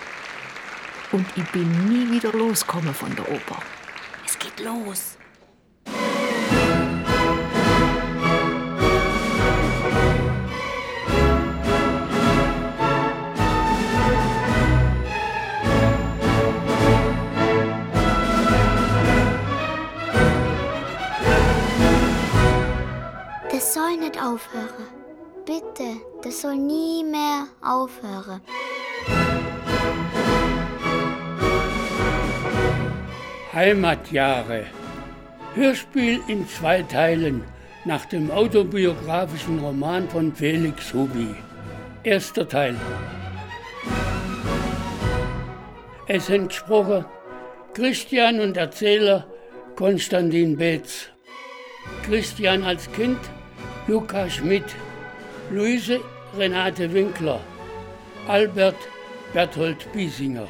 Und 1.12 1.26
ich 1.36 1.50
bin 1.52 1.88
nie 1.88 2.10
wieder 2.10 2.32
losgekommen 2.32 2.94
von 2.94 3.14
der 3.14 3.30
Oper. 3.30 3.58
Es 4.24 4.38
geht 4.38 4.60
los. 4.60 5.18
Soll 23.92 24.00
nicht 24.00 24.22
aufhören. 24.22 24.86
Bitte, 25.44 26.00
das 26.22 26.42
soll 26.42 26.56
nie 26.56 27.04
mehr 27.04 27.46
aufhören. 27.62 28.40
Heimatjahre. 33.52 34.66
Hörspiel 35.54 36.20
in 36.28 36.48
zwei 36.48 36.82
Teilen 36.82 37.44
nach 37.84 38.06
dem 38.06 38.30
autobiografischen 38.30 39.58
Roman 39.58 40.08
von 40.08 40.34
Felix 40.34 40.94
Hubi. 40.94 41.34
Erster 42.02 42.48
Teil. 42.48 42.76
Es 46.06 46.26
sind 46.26 46.48
gesprochen 46.48 47.04
Christian 47.74 48.40
und 48.40 48.56
Erzähler 48.56 49.26
Konstantin 49.76 50.56
Betz. 50.56 51.08
Christian 52.06 52.62
als 52.64 52.90
Kind 52.92 53.18
Luca 53.92 54.26
Schmidt. 54.30 54.74
Luise 55.50 56.00
Renate 56.34 56.90
Winkler. 56.94 57.40
Albert 58.26 58.80
Berthold 59.34 59.86
Biesinger. 59.92 60.48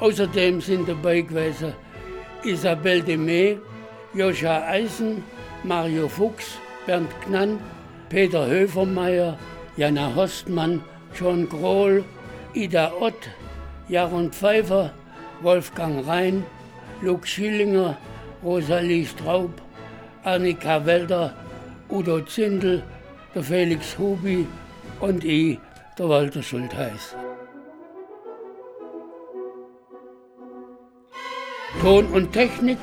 Außerdem 0.00 0.62
sind 0.62 0.88
dabei 0.88 1.20
gewesen 1.20 1.74
Isabel 2.44 3.02
Demey, 3.02 3.58
Joscha 4.14 4.62
Eisen, 4.68 5.22
Mario 5.64 6.08
Fuchs, 6.08 6.56
Bernd 6.86 7.10
Knann, 7.26 7.60
Peter 8.08 8.46
Höfermeier, 8.46 9.38
Jana 9.76 10.14
Horstmann, 10.14 10.82
John 11.14 11.46
Grohl, 11.50 12.04
Ida 12.54 12.90
Ott, 12.98 13.22
Jaron 13.90 14.32
Pfeiffer, 14.32 14.94
Wolfgang 15.42 16.06
Rhein, 16.08 16.42
Luke 17.02 17.26
Schillinger, 17.26 17.98
Rosalie 18.42 19.04
Straub, 19.04 19.52
Annika 20.24 20.86
Welder, 20.86 21.34
Udo 21.96 22.20
Zindel, 22.20 22.82
der 23.34 23.42
Felix 23.42 23.98
Hubi 23.98 24.46
und 25.00 25.24
ich, 25.24 25.58
der 25.98 26.06
Walter 26.10 26.42
Schultheiß. 26.42 27.16
Ton 31.80 32.04
und 32.08 32.32
Technik 32.34 32.78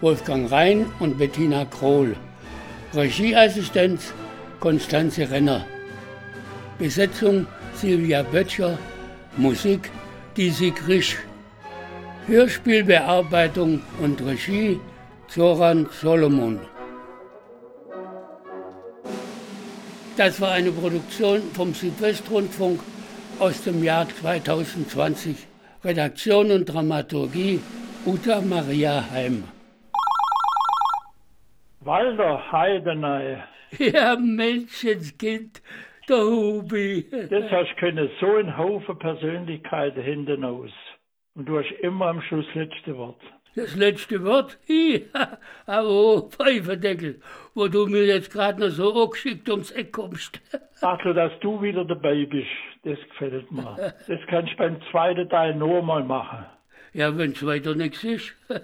Wolfgang 0.00 0.48
Rhein 0.52 0.86
und 1.00 1.18
Bettina 1.18 1.64
Krohl. 1.64 2.14
Regieassistenz 2.94 4.14
Konstanze 4.60 5.28
Renner. 5.28 5.66
Besetzung 6.78 7.48
Silvia 7.74 8.22
Böttcher. 8.22 8.78
Musik 9.36 9.90
Disi 10.36 10.70
Grisch. 10.70 11.16
Hörspielbearbeitung 12.28 13.82
und 14.00 14.24
Regie 14.24 14.78
Zoran 15.26 15.88
Solomon. 16.00 16.60
Das 20.16 20.40
war 20.42 20.52
eine 20.52 20.70
Produktion 20.70 21.40
vom 21.54 21.72
Südwestrundfunk 21.72 22.80
aus 23.38 23.64
dem 23.64 23.82
Jahr 23.82 24.06
2020. 24.06 25.46
Redaktion 25.82 26.50
und 26.50 26.66
Dramaturgie 26.66 27.60
Uta 28.04 28.42
Maria 28.42 29.10
Heim. 29.10 29.44
Walter 31.80 32.52
Heidenei. 32.52 33.42
Ja, 33.78 34.16
Menschenskind, 34.16 35.62
der 36.06 36.18
Hubi. 36.18 37.06
Das 37.10 37.50
hast 37.50 37.74
können 37.78 38.10
so 38.20 38.36
ein 38.36 38.54
Haufen 38.58 38.98
Persönlichkeiten 38.98 40.02
hinten 40.02 40.44
aus. 40.44 40.70
Und 41.34 41.48
du 41.48 41.58
hast 41.58 41.70
immer 41.80 42.08
am 42.08 42.20
Schluss 42.20 42.44
letzte 42.52 42.94
Wort. 42.98 43.22
Das 43.54 43.76
letzte 43.76 44.24
Wort? 44.24 44.58
Ja, 44.66 45.38
aber 45.66 46.30
Pfeiferdeckel, 46.30 47.20
wo 47.54 47.68
du 47.68 47.86
mir 47.86 48.06
jetzt 48.06 48.32
gerade 48.32 48.60
noch 48.60 48.70
so 48.70 49.02
angeschickt 49.04 49.48
ums 49.50 49.70
Eck 49.72 49.92
kommst. 49.92 50.40
Ach, 50.80 50.98
dass 51.14 51.32
du 51.40 51.60
wieder 51.60 51.84
dabei 51.84 52.24
bist, 52.24 52.48
das 52.82 52.98
gefällt 53.10 53.52
mir. 53.52 53.94
Das 54.08 54.20
kannst 54.28 54.52
du 54.52 54.56
beim 54.56 54.80
zweiten 54.90 55.28
Teil 55.28 55.54
nur 55.54 55.82
mal 55.82 56.02
machen. 56.02 56.46
Ja, 56.94 57.16
wenn's 57.16 57.44
weiter 57.44 57.74
nichts 57.74 58.04
ist. 58.04 58.34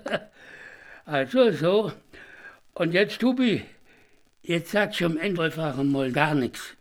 Also 1.10 1.50
so. 1.52 1.92
Und 2.74 2.92
jetzt, 2.92 3.22
Tobi, 3.22 3.62
jetzt 4.42 4.72
sagst 4.72 5.00
du 5.00 5.06
am 5.06 5.16
Ende 5.16 5.42
einfach 5.42 5.82
mal 5.82 6.12
gar 6.12 6.34
nichts. 6.34 6.76